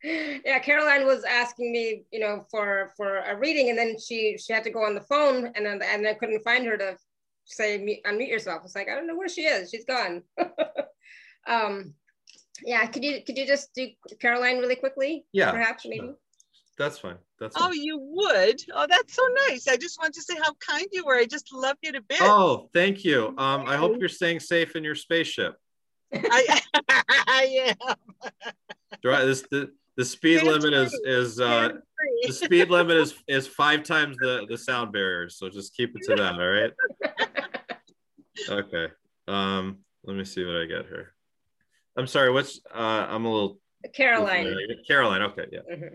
[0.04, 4.52] yeah, Caroline was asking me, you know, for for a reading, and then she she
[4.52, 6.96] had to go on the phone, and then and I couldn't find her to
[7.44, 8.62] say unmute yourself.
[8.64, 9.70] It's like I don't know where she is.
[9.70, 10.22] She's gone.
[11.46, 11.94] um,
[12.62, 13.88] yeah, could you could you just do
[14.20, 15.24] Caroline really quickly?
[15.32, 16.12] Yeah, perhaps maybe.
[16.78, 17.16] That's fine.
[17.40, 17.70] That's fine.
[17.70, 18.60] oh, you would.
[18.72, 19.66] Oh, that's so nice.
[19.66, 21.16] I just want to say how kind you were.
[21.16, 22.20] I just love you to bits.
[22.22, 23.34] Oh, thank you.
[23.36, 25.56] Um, I hope you're staying safe in your spaceship.
[26.14, 27.96] I, I am.
[29.02, 31.70] This the the speed limit is is uh
[32.24, 35.28] the speed limit is is five times the the sound barrier.
[35.28, 36.34] So just keep it to that.
[36.34, 36.72] All right.
[38.48, 38.86] Okay.
[39.26, 41.12] Um, let me see what I get here.
[41.96, 42.30] I'm sorry.
[42.30, 42.78] What's uh?
[43.10, 43.58] I'm a little.
[43.96, 44.54] Caroline.
[44.86, 45.22] Caroline.
[45.22, 45.46] Okay.
[45.50, 45.58] Yeah.
[45.68, 45.94] Mm-hmm.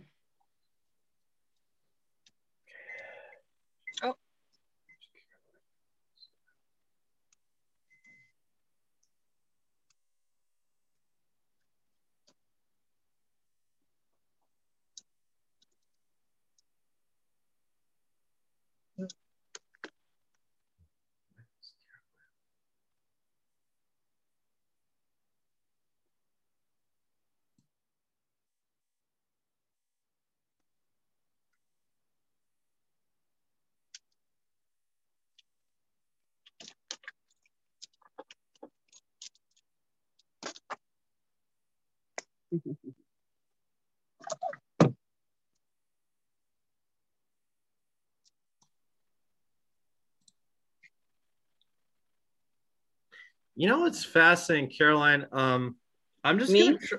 [53.55, 55.27] You know what's fascinating, Caroline?
[55.31, 55.75] Um,
[56.23, 56.65] I'm just Me?
[56.65, 56.95] gonna tr-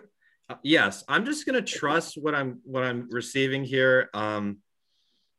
[0.49, 4.11] uh, yes, I'm just gonna trust what I'm what I'm receiving here.
[4.15, 4.59] Um,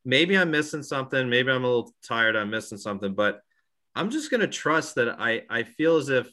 [0.03, 1.29] maybe I'm missing something.
[1.29, 2.35] Maybe I'm a little tired.
[2.35, 3.41] I'm missing something, but
[3.95, 6.27] I'm just gonna trust that I I feel as if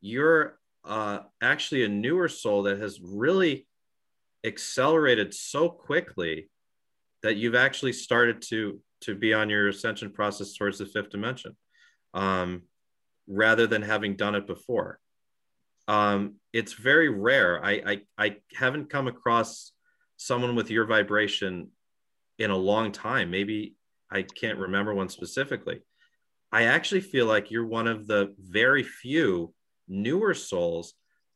[0.00, 3.68] you're uh, actually a newer soul that has really
[4.44, 6.48] accelerated so quickly
[7.22, 11.56] that you've actually started to to be on your ascension process towards the fifth dimension.
[12.12, 12.62] Um,
[13.30, 14.98] rather than having done it before.
[15.88, 17.64] Um, it's very rare.
[17.64, 19.72] I, I, I haven't come across
[20.16, 21.68] someone with your vibration
[22.38, 23.30] in a long time.
[23.30, 23.76] Maybe
[24.10, 25.80] I can't remember one specifically.
[26.52, 29.54] I actually feel like you're one of the very few
[29.88, 30.94] newer souls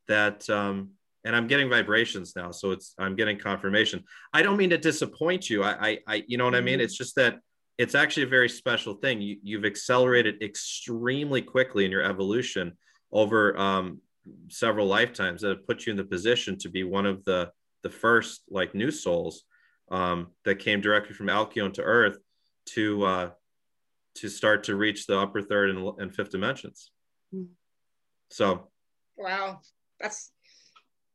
[0.09, 0.91] that, um,
[1.25, 4.05] and I'm getting vibrations now, so it's I'm getting confirmation.
[4.33, 5.62] I don't mean to disappoint you.
[5.62, 6.81] I, I, I you know what I mean.
[6.81, 7.39] It's just that
[7.79, 9.21] it's actually a very special thing.
[9.21, 12.77] You, you've accelerated extremely quickly in your evolution
[13.13, 14.01] over um,
[14.49, 17.51] several lifetimes that have put you in the position to be one of the
[17.83, 19.45] the first like new souls
[19.91, 22.17] um, that came directly from Alkyone to Earth
[22.67, 23.31] to uh,
[24.17, 26.91] to start to reach the upper third and, and fifth dimensions.
[27.35, 27.49] Mm.
[28.31, 28.69] So
[29.17, 29.61] Wow,
[30.01, 30.33] that's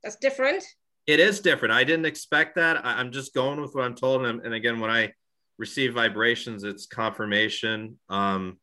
[0.03, 0.63] that's different.
[1.07, 1.73] it is different.
[1.73, 2.85] I didn't expect that.
[2.85, 4.25] I, I'm just going with what I'm told.
[4.25, 5.13] And, and again, when I
[5.59, 7.99] receive vibrations, it's confirmation.
[8.09, 8.57] Um,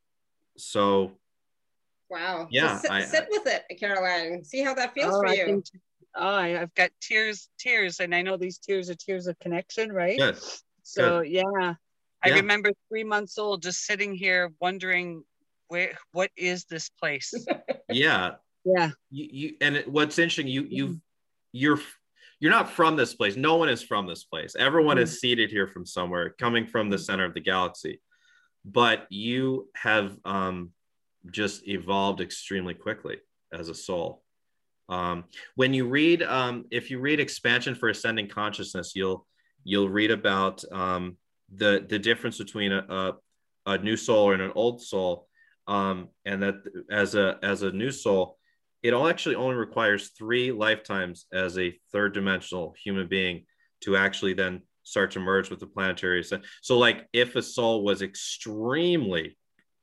[0.56, 1.12] so
[2.08, 2.46] Wow.
[2.50, 4.44] Yeah, So sit, I- sit with it, Caroline.
[4.44, 5.44] See how that feels Oh, for I you.
[5.46, 5.64] think-
[6.14, 9.92] oh, I- I've got tears, tears, and I know these tears are tears of connection,
[9.92, 10.16] right?
[10.16, 10.38] good.
[10.82, 11.74] So yeah,
[12.22, 12.36] I Yeah.
[12.36, 15.24] remember three months old, just sitting here wondering,
[15.68, 17.32] where, what is this place?
[17.88, 18.36] Yeah.
[18.64, 21.00] yeah, You, you and it, what's interesting, you you
[21.52, 21.80] you're
[22.38, 23.36] you're not from this place.
[23.36, 24.54] No one is from this place.
[24.58, 28.00] Everyone is seated here from somewhere, coming from the center of the galaxy.
[28.64, 30.72] But you have um,
[31.30, 33.18] just evolved extremely quickly
[33.52, 34.22] as a soul.
[34.88, 39.26] Um, when you read, um, if you read Expansion for Ascending Consciousness, you'll
[39.64, 41.16] you'll read about um,
[41.54, 43.12] the the difference between a, a,
[43.66, 45.26] a new soul and an old soul,
[45.66, 46.56] um, and that
[46.90, 48.35] as a as a new soul,
[48.86, 53.44] it all actually only requires three lifetimes as a third dimensional human being
[53.80, 56.44] to actually then start to merge with the planetary ascent.
[56.62, 59.36] So, like, if a soul was extremely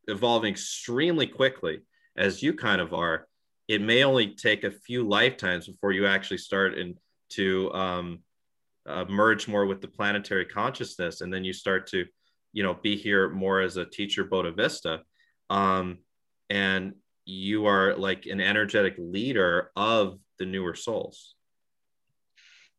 [0.07, 1.81] evolving extremely quickly,
[2.15, 3.27] as you kind of are,
[3.67, 6.95] it may only take a few lifetimes before you actually start in,
[7.31, 8.19] to um,
[8.85, 12.05] uh, merge more with the planetary consciousness, and then you start to,
[12.53, 15.03] you know, be here more as a teacher Bodhisattva,
[15.49, 15.97] um,
[16.49, 16.93] and
[17.25, 21.35] you are like an energetic leader of the newer souls.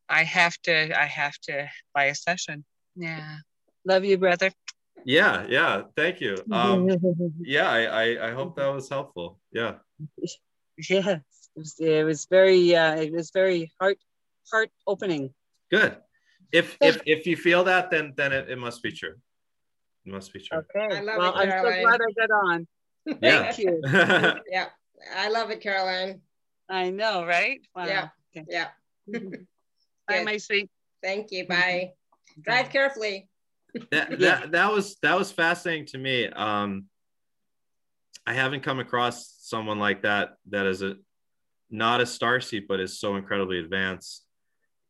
[0.08, 2.64] I have to, I have to buy a session.
[2.96, 3.36] Yeah,
[3.84, 4.52] love you, brother.
[5.04, 5.82] Yeah, yeah.
[5.96, 6.36] Thank you.
[6.52, 6.88] Um,
[7.40, 9.40] yeah, I, I, I hope that was helpful.
[9.52, 9.74] Yeah.
[10.18, 10.36] yes,
[10.98, 11.22] it
[11.56, 13.98] was, it was very, uh, it was very heart,
[14.50, 15.30] heart opening.
[15.70, 15.96] Good.
[16.52, 19.14] If if if you feel that, then then it, it must be true.
[20.06, 20.58] It must be true.
[20.58, 22.68] Okay, I love well, it, I'm so glad I got on.
[23.20, 23.52] Yeah.
[23.52, 23.82] Thank you.
[24.51, 24.66] Yeah.
[25.14, 26.22] I love it, Caroline.
[26.68, 27.60] I know, right?
[27.76, 27.86] Wow.
[27.86, 28.09] Yeah.
[28.35, 28.47] Okay.
[28.48, 28.68] Yeah.
[29.12, 29.18] Bye,
[30.09, 30.24] Good.
[30.24, 30.70] my sweet.
[31.02, 31.47] Thank you.
[31.47, 31.93] Bye.
[32.40, 33.28] Drive carefully.
[33.90, 36.26] that, that that was that was fascinating to me.
[36.28, 36.86] Um,
[38.26, 40.97] I haven't come across someone like that that is a
[41.70, 44.24] not a starseed, but is so incredibly advanced.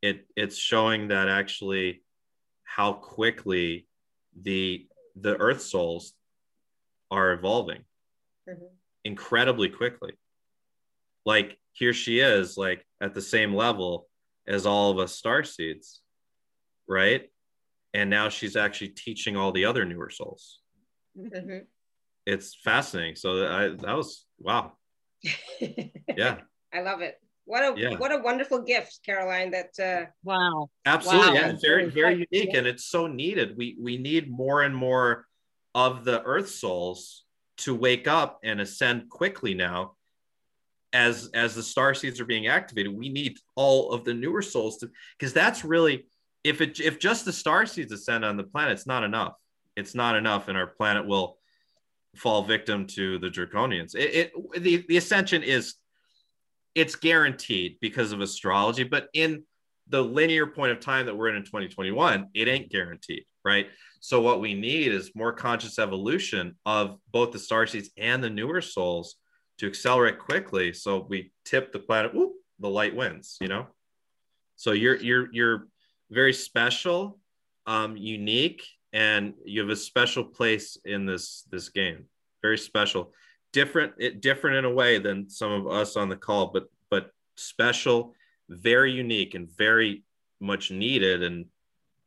[0.03, 2.03] It it's showing that actually
[2.63, 3.87] how quickly
[4.41, 4.87] the
[5.17, 6.13] the Earth souls
[7.11, 7.85] are evolving
[8.49, 8.71] Mhm.
[9.05, 10.19] incredibly quickly.
[11.25, 14.09] Like here she is, like at the same level
[14.47, 16.03] as all of us star seeds,
[16.87, 17.31] right?
[17.95, 20.61] And now she's actually teaching all the other newer souls.
[21.17, 21.67] Mhm.
[22.27, 23.17] It's fascinating.
[23.17, 24.77] So I that was wow.
[26.17, 26.41] Yeah,
[26.73, 27.21] I love it.
[27.45, 27.97] What a Yeah.
[27.99, 29.51] what a wonderful gift, Caroline.
[29.51, 30.71] That uh, Wow.
[30.87, 31.29] absolutely.
[31.29, 31.35] Wow.
[31.35, 32.25] Yeah, it's very very Yeah.
[32.31, 33.57] unique, and it's so needed.
[33.57, 35.27] We we need more and more
[35.75, 37.24] of the Earth souls
[37.59, 39.95] to wake up and ascend quickly now.
[40.93, 44.79] As as the star seeds are being activated, we need all of the newer souls
[44.79, 46.07] to because that's really
[46.45, 49.35] if it if just the star seeds ascend on the planet, it's not enough.
[49.77, 51.39] It's not enough, and our planet will
[52.15, 53.97] fall victim to the draconians.
[53.97, 55.75] It, it the the ascension is
[56.75, 59.45] it's guaranteed because of astrology, but in
[59.89, 63.69] the linear point of time that we're in in 2021, it ain't guaranteed, right?
[64.05, 68.29] So what we need is more conscious evolution of both the star seeds and the
[68.29, 69.17] newer souls
[69.57, 70.75] to accelerate quickly.
[70.75, 73.67] So we tip the planet, whoop, the light wins, you know?
[74.57, 75.69] So you're you're you're
[76.11, 77.19] very special,
[77.65, 82.05] um, unique, and you have a special place in this this game.
[82.43, 83.15] Very special,
[83.55, 87.11] different it different in a way than some of us on the call, but but
[87.37, 88.15] special,
[88.51, 90.05] very unique, and very
[90.41, 91.47] much needed, and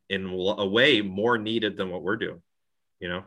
[0.08, 2.42] in a way more needed than what we're doing.
[3.00, 3.24] You know.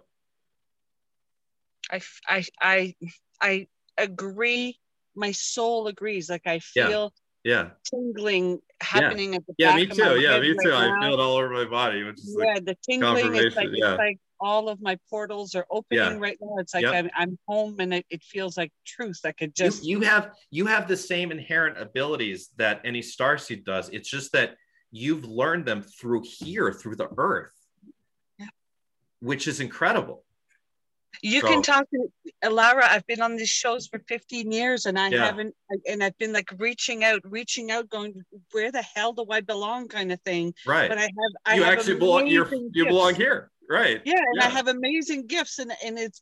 [1.90, 2.96] I, I, I,
[3.42, 3.68] I
[3.98, 4.78] agree.
[5.16, 6.30] My soul agrees.
[6.30, 7.14] Like I feel
[7.44, 7.72] Yeah.
[7.84, 10.20] tingling happening at the Yeah, back me too.
[10.20, 10.74] Yeah, me right too.
[10.74, 11.02] I now.
[11.02, 13.92] feel it all over my body, which is yeah, like the tingling is like yeah.
[13.92, 16.18] it's like all of my portals are opening Yeah.
[16.18, 16.58] right now.
[16.58, 16.94] It's like Yep.
[16.96, 19.20] I'm, I'm home and it, it feels like truth.
[19.26, 23.66] I could you, just you have you have the same inherent abilities that any starseed
[23.66, 23.90] does.
[23.90, 24.56] It's just that
[24.92, 27.54] you've learned them through here, through the earth,
[28.38, 28.48] Yeah.
[29.20, 30.24] which is incredible.
[31.22, 32.08] you so- can talk to
[32.44, 32.88] uh, Lara.
[32.90, 35.26] I've been on these shows for 15 years and I Yeah.
[35.26, 35.54] haven't
[35.86, 39.88] and I've been like reaching out, reaching out, going, where the hell do I belong
[39.90, 40.54] kind of thing.
[40.66, 40.88] Right.
[40.90, 41.12] But I have
[41.46, 43.52] I you have actually belong you're, you belong here.
[43.70, 44.02] Right.
[44.04, 46.22] Yeah, and I have amazing gifts, and and it's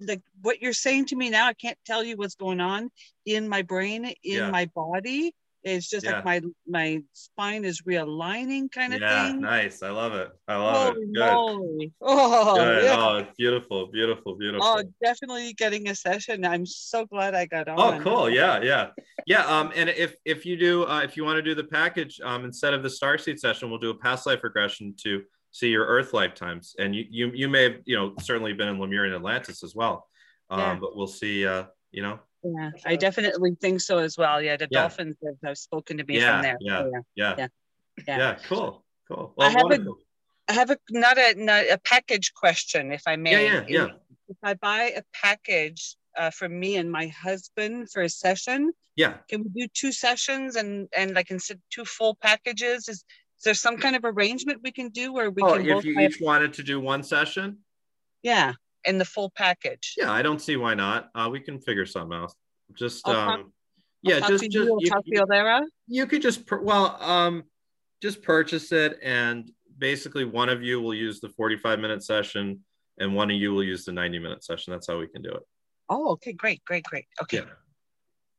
[0.00, 1.46] like what you're saying to me now.
[1.46, 2.90] I can't tell you what's going on
[3.26, 4.50] in my brain, in Yeah.
[4.50, 5.34] my body.
[5.64, 6.22] It's just Yeah.
[6.22, 9.40] like my my spine is realigning, kind of yeah, thing.
[9.40, 9.82] nice.
[9.82, 10.30] I love it.
[10.46, 11.12] I love Holy it.
[11.14, 11.34] Good.
[11.34, 11.92] moly!
[12.00, 12.84] Oh, Good.
[12.84, 12.96] yeah.
[12.96, 14.66] Oh, it's beautiful, beautiful, beautiful.
[14.66, 16.44] Oh, definitely getting a session.
[16.44, 17.80] I'm so glad I got on.
[17.80, 18.30] Oh, cool.
[18.30, 18.90] Yeah, yeah,
[19.26, 19.44] yeah.
[19.46, 22.44] Um, and if if you do, uh, if you want to do the package, um,
[22.44, 25.86] instead of the star Starseed session, we'll do a past life regression to see your
[25.86, 26.76] Earth lifetimes.
[26.78, 30.06] And you you you may have you know certainly been in Lemurian Atlantis as well.
[30.50, 30.78] Um, Yeah.
[30.80, 31.44] but we'll see.
[31.46, 34.40] Uh, you know, Yeah, I definitely think so as well.
[34.40, 34.80] Yeah, the Yeah.
[34.82, 36.56] dolphins have, have spoken to me Yeah, from there.
[36.60, 36.82] yeah.
[36.82, 37.48] So, yeah, Yeah.
[38.06, 38.38] yeah, Yeah.
[38.46, 39.34] Cool, cool.
[39.38, 39.98] I have a- wonderful.
[40.50, 43.32] I have a not a not a package question, if I may.
[43.32, 43.86] yeah, yeah, yeah.
[44.28, 49.18] If I buy a package uh, for me and my husband for a session, Yeah.
[49.28, 52.88] can we do two sessions and and like instead two full packages?
[52.88, 53.04] Is,
[53.38, 55.98] is there some kind of arrangement we can do where we Oh, can if you
[56.00, 57.58] each wanted to do one session,
[58.22, 58.54] yeah
[58.88, 59.94] in the full package?
[59.96, 61.10] yeah, I don't see why not.
[61.14, 62.34] Uh, we can figure something else.
[62.74, 63.52] Just I'll talk- um,
[64.02, 65.02] yeah, Talk just to just you, you- talk
[65.86, 67.44] you could just pur- well um
[68.00, 72.60] just purchase it and basically one of you will use the 45 minute session
[72.98, 75.30] and one of you will use the 90 minute session that's how we can do
[75.30, 75.42] it
[75.90, 77.06] Oh, okay, great, great, great.
[77.22, 77.38] Okay.
[77.38, 77.44] yeah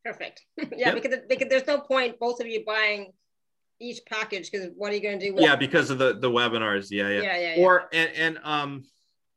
[0.06, 0.46] Perfect.
[0.58, 1.02] yeah, Yep.
[1.02, 3.12] because, because there's no point both of you buying
[3.82, 5.34] each package because what are you going to do?
[5.34, 7.66] With yeah because of the the webinars yeah yeah, yeah, yeah, yeah.
[7.66, 8.84] or and, and um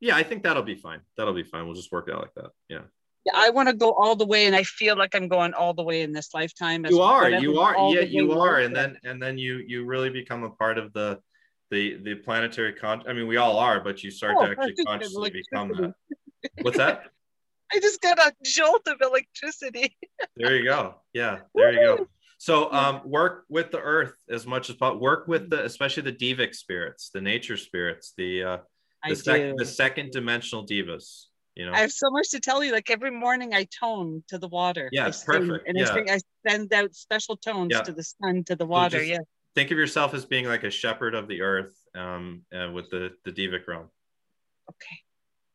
[0.02, 2.34] yeah i think that'll be fine that'll be fine we'll just work it out like
[2.34, 2.82] that yeah
[3.24, 5.74] Yeah, I want to go all the way, and I feel like I'm going all
[5.74, 6.84] the way in this lifetime.
[6.84, 10.10] as you are you are yeah you are and then and then you you really
[10.10, 11.08] become a part of the
[11.70, 14.74] the the planetary con i mean we all are but you start Oh, to actually
[14.84, 15.94] consciously become that
[16.64, 16.96] what's that
[17.74, 19.96] I just got a jolt of electricity.
[20.36, 20.80] There you go.
[21.14, 22.06] Yeah, there you go.
[22.36, 25.00] So um, work with the earth as much as possible.
[25.00, 28.58] Work with the, especially the devic spirits, the nature spirits, the uh,
[29.10, 29.54] the, sec- do.
[29.56, 31.28] the second dimensional devas.
[31.54, 32.72] You know, I have so much to tell you.
[32.72, 34.88] Like every morning, I tone to the water.
[34.92, 35.68] Yeah, I sing, perfect.
[35.68, 35.90] And Yeah.
[35.90, 37.82] I, sing, I send out special tones Yeah.
[37.82, 38.98] to the sun, to the water.
[38.98, 39.18] just- yeah.
[39.54, 43.10] think of yourself as being like a shepherd of the earth um, uh, with the
[43.26, 43.90] the devic realm.
[44.70, 44.98] Okay.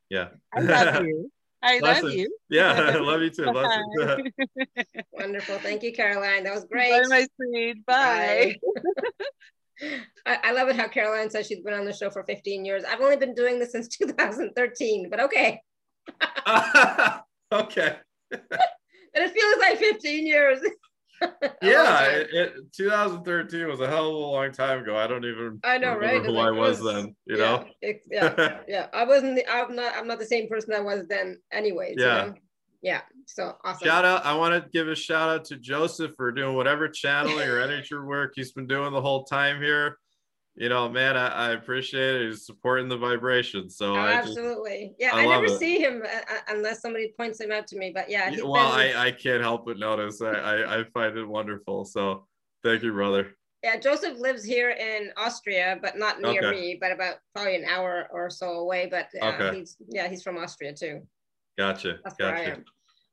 [0.10, 0.28] Yeah.
[0.54, 1.32] I love you.
[1.64, 2.12] I love Awesome.
[2.12, 2.38] you.
[2.52, 3.46] Yeah, I love you too.
[3.46, 4.32] Love you.
[5.14, 5.58] Wonderful.
[5.58, 6.44] Thank you, Caroline.
[6.44, 6.92] That was great.
[6.92, 7.84] Bye, my sweet.
[7.88, 8.58] Bye.
[10.26, 12.84] I, I love it how Caroline says she's been on the show for 15 years.
[12.84, 15.62] I've only been doing this since 2013, but okay.
[17.52, 17.98] okay.
[19.16, 20.60] And it feels like 15 years.
[21.64, 24.96] Yeah, it, it, 2013 was a hell of a long time ago.
[24.96, 26.26] I don't even I know, remember right?
[26.26, 27.16] who like, I was then.
[27.26, 27.66] You yeah, know.
[27.82, 28.88] it- yeah, yeah.
[28.94, 29.38] I wasn't.
[29.38, 29.96] The, I'm not.
[29.96, 31.40] I'm not the same person I was then.
[31.52, 31.96] Anyways.
[31.98, 32.26] you Yeah.
[32.28, 32.34] know?
[32.82, 33.02] Yeah.
[33.26, 33.88] So awesome.
[33.88, 34.26] Shout out!
[34.26, 37.96] I want to give a shout out to Joseph for doing whatever channeling or energy
[37.96, 39.98] work he's been doing the whole time here.
[40.56, 42.30] You know, man, I, I appreciate it.
[42.30, 43.70] He's supporting the vibration.
[43.70, 44.96] So Oh, I just, absolutely.
[44.98, 45.12] yeah.
[45.14, 45.60] I I, never it.
[45.60, 47.92] see him uh, uh, unless somebody points him out to me.
[47.94, 48.32] But yeah.
[48.44, 50.20] well, been- I, I can't help but notice.
[50.20, 51.86] I, I, I find it wonderful.
[51.86, 52.26] So
[52.64, 53.36] thank you, brother.
[53.64, 56.60] Yeah, Joseph lives here in Austria, but not near Okay.
[56.60, 58.88] me, but about probably an hour or so away.
[58.90, 59.60] But uh, Okay.
[59.60, 61.02] he's yeah, he's from Austria too.
[61.58, 61.98] Gotcha.
[62.04, 62.54] That's Gotcha.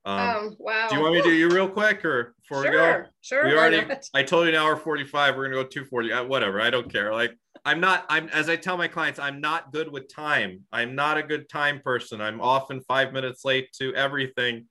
[0.07, 0.89] Um, Um, wow.
[0.91, 2.73] do you want me to do you real quick or before we go?
[2.77, 3.47] Sure, sure.
[3.47, 4.07] we already not?
[4.13, 7.11] i told you an hour 45 we're gonna go 240 uh, whatever i don't care
[7.11, 10.95] like i'm not i'm as i tell my clients i'm not good with time i'm
[10.95, 14.67] not a good time person i'm often five minutes late to everything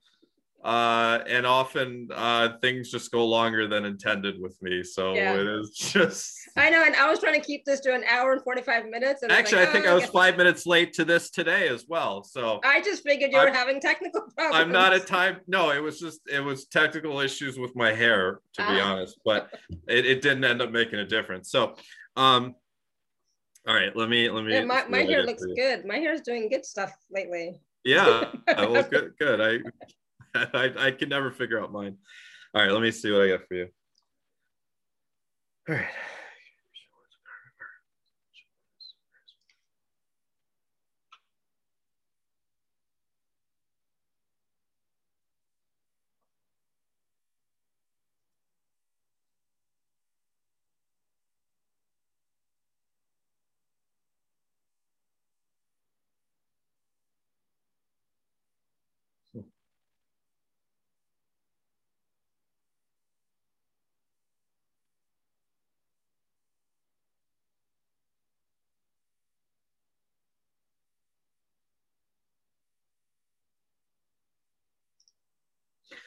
[0.64, 4.82] uh, and often uh, things just go longer than intended with me.
[4.82, 5.34] So Yeah.
[5.34, 6.34] it is just.
[6.56, 9.22] I know, and I was trying to keep this to an hour and 45 minutes.
[9.22, 11.84] And Actually, like, I think "Oh, I was five minutes late to this today as
[11.86, 12.22] well.
[12.24, 14.56] So I just figured you were I'm- having technical problems.
[14.64, 15.40] I'm not a time.
[15.46, 18.92] No, it was just it was technical issues with my hair, to be Ah.
[18.92, 19.20] honest.
[19.24, 19.50] But
[19.86, 21.50] it, it didn't end up making a difference.
[21.50, 21.74] So,
[22.16, 22.54] um,
[23.68, 24.52] all right, let me let me.
[24.54, 25.84] Yeah, my, my hair looks good.
[25.84, 27.56] My hair is doing good stuff lately.
[27.84, 29.40] Yeah, well, good, good.
[29.42, 29.58] I,
[30.54, 31.96] I I can never figure out mine.
[32.54, 33.68] All right, let me see what I got for you.
[35.68, 35.86] All right.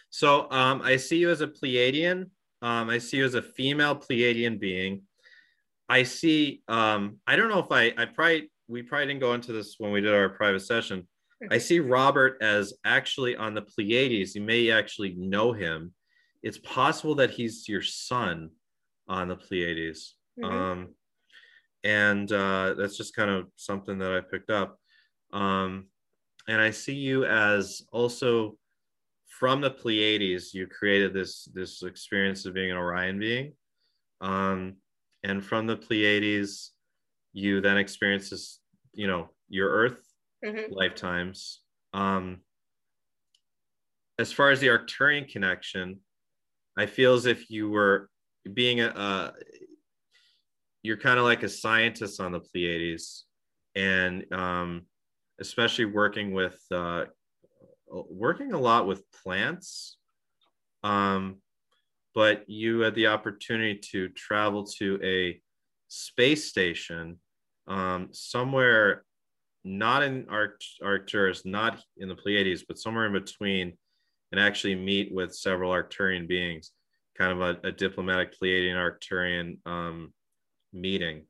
[0.09, 2.29] So um, I see you as a Pleiadian.
[2.61, 5.03] Um, I see you as a female Pleiadian being.
[5.89, 6.61] I see.
[6.67, 7.93] Um, I don't know if I.
[7.97, 11.07] I probably we probably didn't go into this when we did our private session.
[11.51, 14.35] I see Robert as actually on the Pleiades.
[14.35, 15.93] You may actually know him.
[16.41, 18.49] It's possible that he's your son
[19.07, 20.15] on the Pleiades.
[20.39, 20.51] Mhm.
[20.51, 20.95] Um,
[21.83, 24.79] and uh, that's just kind of something that I picked up.
[25.31, 25.87] Um,
[26.47, 28.57] and I see you as also
[29.39, 30.53] from the Pleiades.
[30.53, 33.53] You created this this experience of being an Orion being,
[34.21, 34.77] um,
[35.23, 36.73] and from the Pleiades,
[37.33, 38.59] you then experience this,
[38.93, 40.03] you know, your Earth
[40.43, 40.71] Mhm.
[40.71, 41.63] lifetimes.
[41.93, 42.41] Um,
[44.19, 45.99] as far as the Arcturian connection,
[46.75, 48.09] I feel as if you were
[48.53, 49.31] being a, uh,
[50.83, 53.25] you're kind of like a scientist on the Pleiades,
[53.75, 54.87] and um,
[55.39, 57.05] especially working with, uh,
[57.89, 59.97] working a lot with plants.
[60.83, 61.37] Um,
[62.13, 65.39] but you had the opportunity to travel to a
[65.87, 67.19] space station
[67.67, 69.03] um, somewhere
[69.63, 73.77] not in Arct- Arcturus, not in the Pleiades, but somewhere in between,
[74.31, 76.71] and actually meet with several Arcturian beings,
[77.17, 80.13] kind of a, a diplomatic Pleiadian Arcturian um,
[80.73, 81.25] meeting.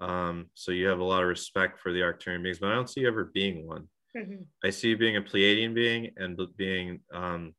[0.00, 2.90] Um, so you have a lot of respect for the Arcturian beings, but I don't
[2.90, 3.88] see you ever being one.
[4.16, 4.46] Mhm.
[4.64, 7.54] I see you being a Pleiadian being and being um,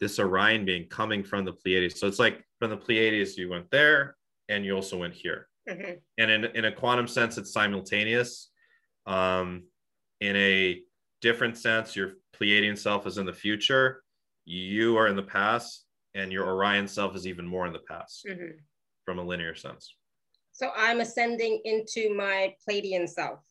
[0.00, 1.98] this Orion being coming from the Pleiades.
[2.00, 4.16] So it's like from the Pleiades, you went there
[4.48, 6.00] and you also went here Mhm.
[6.16, 8.50] and in, in a quantum sense it's simultaneous
[9.06, 9.68] um,
[10.20, 10.82] in a
[11.20, 14.02] different sense your pleiadian self is in the future
[14.46, 15.84] you are in the past
[16.14, 18.58] and your orion self is even more in the past Mhm.
[19.04, 19.94] from a linear sense
[20.52, 23.44] So I'm ascending into my Pleiadian self.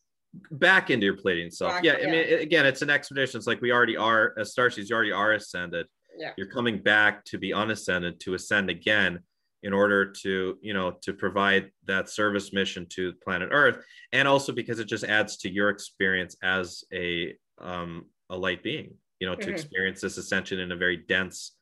[0.51, 2.05] Back into your pleiadian self Back, yeah i yeah.
[2.05, 5.11] mean it- again it's an expedition it's like we already are as starseeds you already
[5.11, 6.33] are ascended Yeah.
[6.37, 9.19] you're coming back to be unascended to ascend again
[9.63, 14.51] in order to you know to provide that service mission to planet earth and also
[14.53, 19.35] because it just adds to your experience as a um a light being you know
[19.35, 19.53] to Mhm.
[19.53, 21.55] experience this ascension in a very dense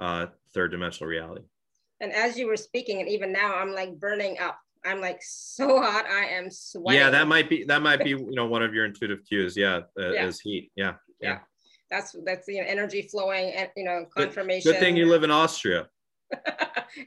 [0.00, 1.44] uh third dimensional reality
[2.00, 4.58] And as you were speaking, and even now, I'm like burning up.
[4.84, 6.06] I'm like so hot.
[6.06, 7.00] I am sweating.
[7.00, 9.80] yeah that might be that might be you know one of your intuitive cues yeah,
[10.00, 10.26] uh, Yeah.
[10.26, 11.38] is heat yeah Yeah.
[11.90, 14.72] That's that's you know energy flowing and you know confirmation.
[14.72, 15.88] good thing you live in austria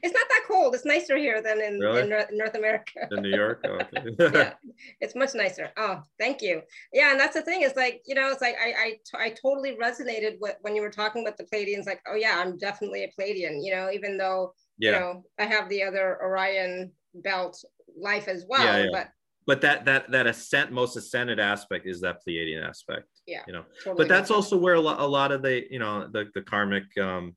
[0.02, 0.74] it's not that cold.
[0.74, 2.02] It's nicer here than in, Really?
[2.02, 3.08] in North, America.
[3.10, 4.04] in new york Oh, okay.
[4.38, 4.52] yeah,
[5.00, 5.70] it's much nicer.
[5.76, 6.62] Oh, thank you.
[6.92, 7.62] Yeah, and that's the thing.
[7.62, 10.90] It's like you know, it's like I I, I totally resonated with when you were
[10.90, 11.86] talking about the Pleiadians.
[11.86, 13.58] Like, oh yeah, I'm definitely a Pleiadian.
[13.64, 17.62] You know, even though you know I have the other Orion belt
[17.98, 18.88] life as well, Yeah, yeah.
[18.92, 19.08] but
[19.46, 23.42] but that that that ascent most ascended aspect is that pleiadian aspect Yeah.
[23.46, 24.44] you know totally but that's different.
[24.44, 27.36] also where a lot, a lot of the you know the, the karmic um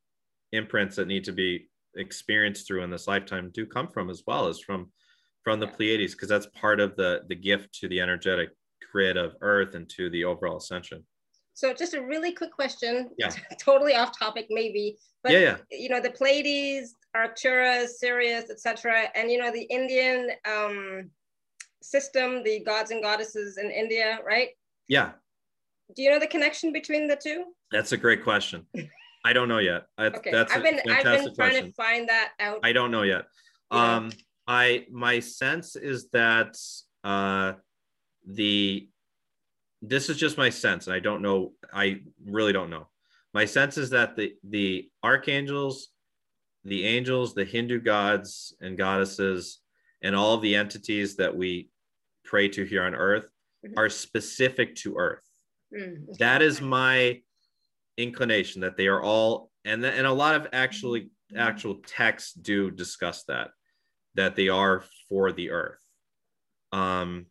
[0.51, 4.47] imprints that need to be experienced through in this lifetime do come from as well
[4.47, 4.91] as from
[5.43, 5.73] from the Yeah.
[5.73, 8.49] pleiades because that's part of the the gift to the energetic
[8.91, 11.05] grid of earth and to the overall ascension
[11.53, 13.09] So just a really quick question.
[13.17, 13.31] Yeah.
[13.59, 14.97] totally off topic, maybe.
[15.23, 20.31] But yeah yeah you know, the Pleiades, Arcturus, Sirius, etc., and you know, the Indian
[20.45, 21.09] um,
[21.81, 24.49] system, the gods and goddesses in India, right?
[24.87, 25.11] yeah
[25.95, 27.45] Do you know the connection between the two?
[27.71, 28.65] that's a great question
[29.25, 32.09] i don't know yet I, Okay, that's I've been I've been trying question to find
[32.09, 32.59] that out.
[32.63, 33.25] I don't know yet.
[33.71, 33.95] Yeah.
[33.95, 34.11] Um,
[34.47, 36.57] I my sense is that
[37.03, 37.53] uh,
[38.25, 38.89] the
[39.81, 41.53] this is just my sense, and I don't know.
[41.71, 42.87] I really don't know.
[43.33, 45.89] my sense is that the the archangels,
[46.63, 49.59] the angels, the Hindu gods and goddesses,
[50.01, 51.69] and all of the entities that we
[52.23, 53.29] pray to here on earth
[53.65, 53.73] Mhm.
[53.77, 55.25] are specific to earth.
[55.73, 57.21] Mm, That is my
[57.97, 63.25] inclination that they are all and and a lot of actually actual texts do discuss
[63.25, 63.51] that
[64.15, 65.79] that they are for the earth.
[66.71, 67.27] Um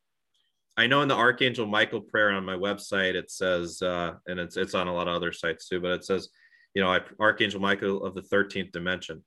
[0.76, 4.56] I know in the Archangel Michael prayer on my website it says uh and it's
[4.56, 6.28] it's on a lot of other sites too but it says
[6.74, 9.24] you know Archangel Michael of the 13th dimension.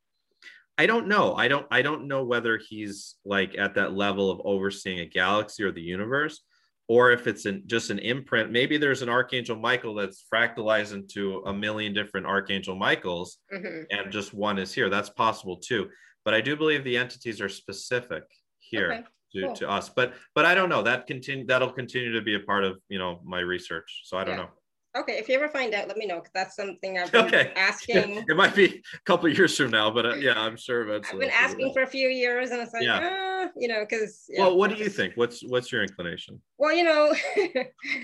[0.78, 1.36] I don't know.
[1.36, 5.64] I don't I don't know whether he's like at that level of overseeing a galaxy
[5.64, 6.42] or the universe
[6.88, 8.52] or if it's an, just an imprint.
[8.52, 13.86] Maybe there's an Archangel Michael that's fractalized into a million different Archangel Michaels mhm.
[13.92, 14.90] and just one is here.
[14.90, 15.90] That's possible too.
[16.26, 18.24] But I do believe the entities are specific
[18.60, 19.03] here Okay,
[19.36, 19.56] to, cool.
[19.56, 19.90] to us.
[19.90, 20.84] But but I don't know.
[20.84, 24.02] That continue that'll continue to be a part of you know my research.
[24.06, 24.44] So I don't Yeah.
[24.44, 24.50] know.
[24.98, 27.53] Okay, if you ever find out, let me know because that's something I've been Okay.
[27.56, 28.26] asking.
[28.28, 30.88] it might be a couple of years from now, but uh, yeah, I'm sure I've
[30.88, 33.86] been I'll figure it asking for a few years, and it's like, ah, you know,
[33.90, 34.30] because.
[34.38, 35.16] Well, what do you think?
[35.16, 36.42] What's what's your inclination?
[36.58, 37.16] Well, you know,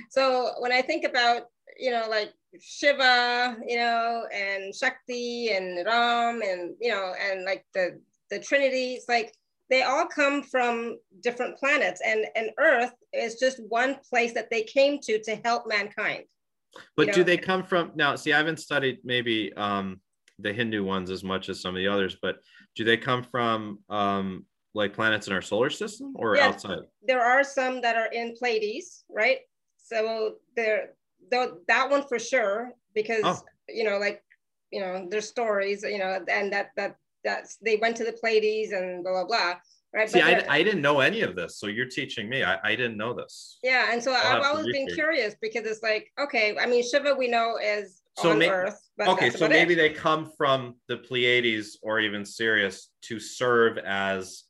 [0.09, 1.43] so when I think about,
[1.77, 7.65] you know, like Shiva, you know, and Shakti and Ram and, you know, and like
[7.73, 7.99] the,
[8.29, 9.33] the Trinity, it's like
[9.69, 14.63] they all come from different planets and, and Earth is just one place that they
[14.63, 16.23] came to to help mankind.
[16.95, 18.15] But you do they come from now?
[18.15, 20.01] See, I haven't studied maybe um,
[20.39, 22.37] the Hindu ones as much as some of the others, but
[22.75, 26.47] do they come from um, like planets in our solar system or Yeah.
[26.47, 26.79] outside?
[27.01, 29.39] There are some that are in Pleiades, right?
[29.77, 30.93] So there,
[31.31, 33.41] though that one for sure, because Oh.
[33.67, 34.23] you know, like
[34.71, 38.73] you know, there's stories, you know, and that that that's they went to the Pleiades
[38.73, 39.55] and blah blah blah,
[39.93, 40.09] right?
[40.09, 42.43] See, But I, I didn't know any of this, so you're teaching me.
[42.43, 43.59] I, I didn't know this.
[43.63, 47.15] yeah, and so I'll I've always been curious because it's like, okay, I mean, Shiva
[47.15, 49.77] we know is So on may- Earth, but Okay, so maybe it.
[49.77, 54.43] they come from the Pleiades or even Sirius to serve as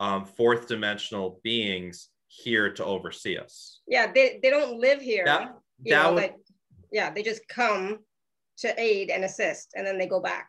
[0.00, 3.80] um, fourth dimensional beings here to oversee us.
[3.86, 5.24] yeah, they they don't live here.
[5.24, 5.54] That
[5.86, 6.36] that know, would like,
[6.92, 7.98] yeah, they just come
[8.58, 10.48] to aid and assist, and then they go back.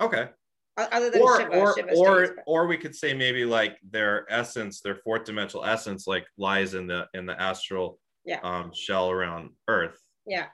[0.00, 0.28] okay.
[0.76, 2.38] Other than or Shiva, or Shiva or stays.
[2.46, 6.86] or we could say maybe like their essence, their fourth dimensional essence, like lies in
[6.88, 8.40] the in the astral Yeah.
[8.42, 9.98] um, shell around Earth.
[10.26, 10.46] Yeah.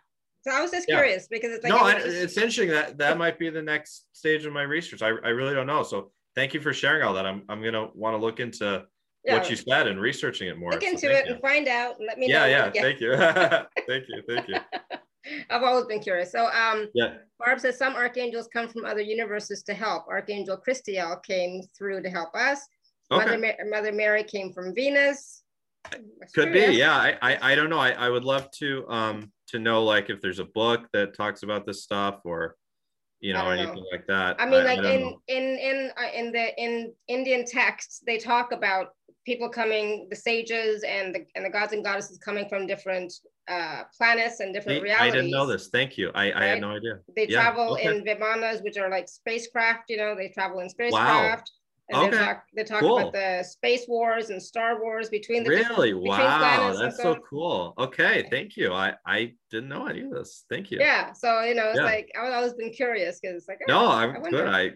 [0.43, 0.97] So I was just Yeah.
[0.97, 4.45] curious because it's like no, I it's- interesting that that might be the next stage
[4.45, 5.01] of my research.
[5.03, 5.83] I, I really don't know.
[5.83, 7.25] So thank you for sharing all that.
[7.27, 8.85] I'm I'm gonna want to look into
[9.25, 10.71] yeah, what you said and researching it more.
[10.73, 11.33] look into thank it you.
[11.35, 11.99] and find out.
[11.99, 12.47] And let me Yeah, know.
[12.47, 12.71] yeah.
[12.75, 12.83] yeah.
[12.83, 13.17] Thank you.
[13.87, 14.23] thank you.
[14.29, 14.57] Thank you.
[15.51, 16.33] I've always been curious.
[16.33, 17.15] So um, Yeah.
[17.39, 20.07] Barb says some archangels come from other universes to help.
[20.09, 22.61] Archangel Christiel came through to help us.
[23.11, 23.55] Mother, Okay.
[23.59, 25.43] Ma- Mother Mary came from Venus.
[25.91, 26.77] That's Could true, be.
[26.77, 26.95] Yeah.
[26.95, 27.79] I, I I don't know.
[27.79, 31.43] I, I would love to um to know like if there's a book that talks
[31.43, 32.55] about this stuff or
[33.21, 33.63] you know I don't know.
[33.73, 34.41] anything like that.
[34.41, 38.53] I mean, like don't in in in uh, in the in Indian texts, they talk
[38.53, 38.89] about
[39.25, 43.13] people coming, the sages and the and the gods and goddesses coming from different
[43.49, 45.13] uh, planets and different realities.
[45.13, 45.69] I didn't know this.
[45.69, 46.11] Thank you.
[46.15, 47.01] I, I had no idea.
[47.15, 47.89] They Yeah, travel okay.
[47.97, 49.85] in vimanas, which are like spacecraft.
[49.89, 51.51] You know, they travel in spacecraft.
[51.93, 52.99] And Okay, they talk, they talk cool.
[52.99, 55.93] about the space wars and Star Wars between the Really?
[55.93, 56.73] between Wow.
[56.79, 57.19] That's so stuff.
[57.29, 57.75] cool.
[57.79, 58.29] Okay.
[58.31, 58.73] Thank you.
[58.73, 60.45] I I didn't know any of this.
[60.49, 60.79] Thank you.
[60.79, 61.13] Yeah.
[61.13, 61.85] So you know, it's Yeah.
[61.87, 64.31] like I've always been curious because it's like No, oh, I'm wonder.
[64.31, 64.47] good.
[64.47, 64.71] I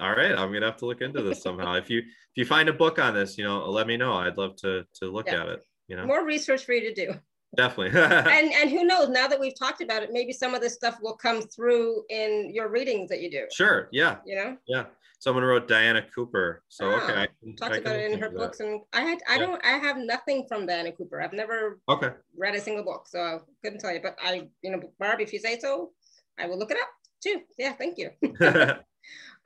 [0.00, 0.32] all right.
[0.32, 1.74] I'm gonna have to look into this somehow.
[1.74, 4.14] if you if you find a book on this, you know, let me know.
[4.14, 5.42] I'd love to to look Yeah.
[5.42, 5.60] at it.
[5.88, 7.14] You know, more research for you to do.
[7.56, 7.98] definitely.
[8.00, 9.08] and and who knows?
[9.08, 12.50] Now that we've talked about it, maybe some of this stuff will come through in
[12.52, 13.46] your readings that you do.
[13.52, 13.88] sure.
[13.92, 14.16] Yeah.
[14.26, 14.84] You know, Yeah.
[15.20, 16.62] Someone wrote Diana Cooper.
[16.68, 17.20] So Ah, okay.
[17.22, 19.46] I can, talks I about it in her books, and I had I Yeah.
[19.46, 21.20] don't I have nothing from Diana Cooper.
[21.22, 21.80] I've never.
[21.88, 22.10] Okay.
[22.36, 24.00] read a single book, so I couldn't tell you.
[24.02, 25.92] But I, you know, Barb, if you say so,
[26.38, 26.88] I will look it up
[27.22, 27.40] too.
[27.56, 28.10] Yeah, thank you.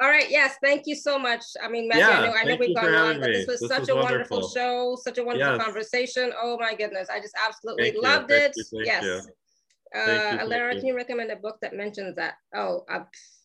[0.00, 0.30] All right.
[0.30, 1.42] Yes, thank you so much.
[1.62, 3.80] I mean, Matthew, I know, I know we've gone on, but this was This such
[3.80, 4.48] was a wonderful wonderful.
[4.48, 5.64] show, such a wonderful Yes.
[5.64, 6.32] conversation.
[6.40, 8.52] Oh my goodness, I just absolutely Thank you, loved thank it.
[8.56, 9.02] you, thank yes.
[9.04, 10.00] you.
[10.00, 10.92] Uh, you, Alara, can you.
[10.92, 12.34] you recommend a book that mentions that?
[12.54, 13.00] Oh, uh,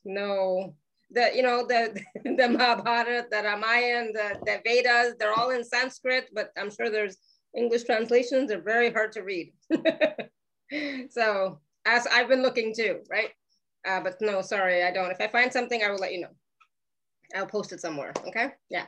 [0.05, 0.75] no.
[1.09, 6.29] The you know the the Mahabharata, the Ramayana, the, the Vedas, they're all in Sanskrit,
[6.33, 7.17] but I'm sure there's
[7.55, 8.49] English translations.
[8.49, 9.53] They're very hard to read.
[11.09, 13.29] so as I've been looking too, right?
[13.85, 15.11] Uh, but no, sorry, I don't.
[15.11, 16.35] If I find something, I will let you know.
[17.35, 18.13] I'll post it somewhere.
[18.27, 18.49] Okay.
[18.69, 18.85] Yeah.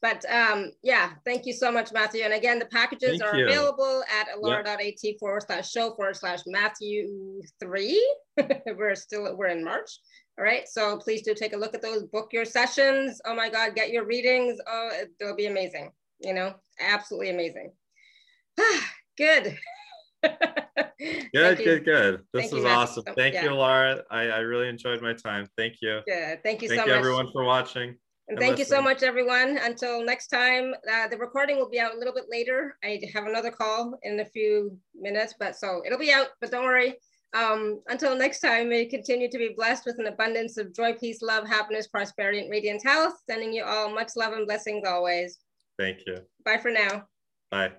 [0.00, 2.22] But um, yeah, thank you so much, Matthew.
[2.22, 3.46] And again, the packages Thank are you.
[3.46, 8.00] available at alara.at forward slash show forward slash Matthew three.
[8.76, 9.90] we're still, we're in March.
[10.38, 10.68] All right.
[10.68, 13.20] So please do take a look at those, book your sessions.
[13.26, 14.58] Oh my God, get your readings.
[14.68, 15.90] Oh, they'll be amazing.
[16.20, 17.72] You know, absolutely amazing.
[19.16, 19.58] Good.
[21.34, 22.22] good, good, good.
[22.32, 23.04] This Thank was you, awesome.
[23.16, 23.44] Thank Yeah.
[23.44, 24.02] you, Laura.
[24.10, 25.46] I, I really enjoyed my time.
[25.56, 26.00] Thank you.
[26.06, 26.42] Good.
[26.42, 26.98] Thank you Thank so you, much.
[26.98, 27.96] everyone, for watching.
[28.28, 29.58] And thank you so much, everyone.
[29.62, 32.76] Until next time, uh, the recording will be out a little bit later.
[32.84, 36.64] I have another call in a few minutes, but so it'll be out, but don't
[36.64, 36.96] worry.
[37.34, 40.94] Um, until next time, may you continue to be blessed with an abundance of joy,
[40.94, 43.14] peace, love, happiness, prosperity, and radiant health.
[43.28, 45.38] Sending you all much love and blessings always.
[45.78, 46.18] Thank you.
[46.44, 47.04] Bye for now.
[47.50, 47.72] Bye.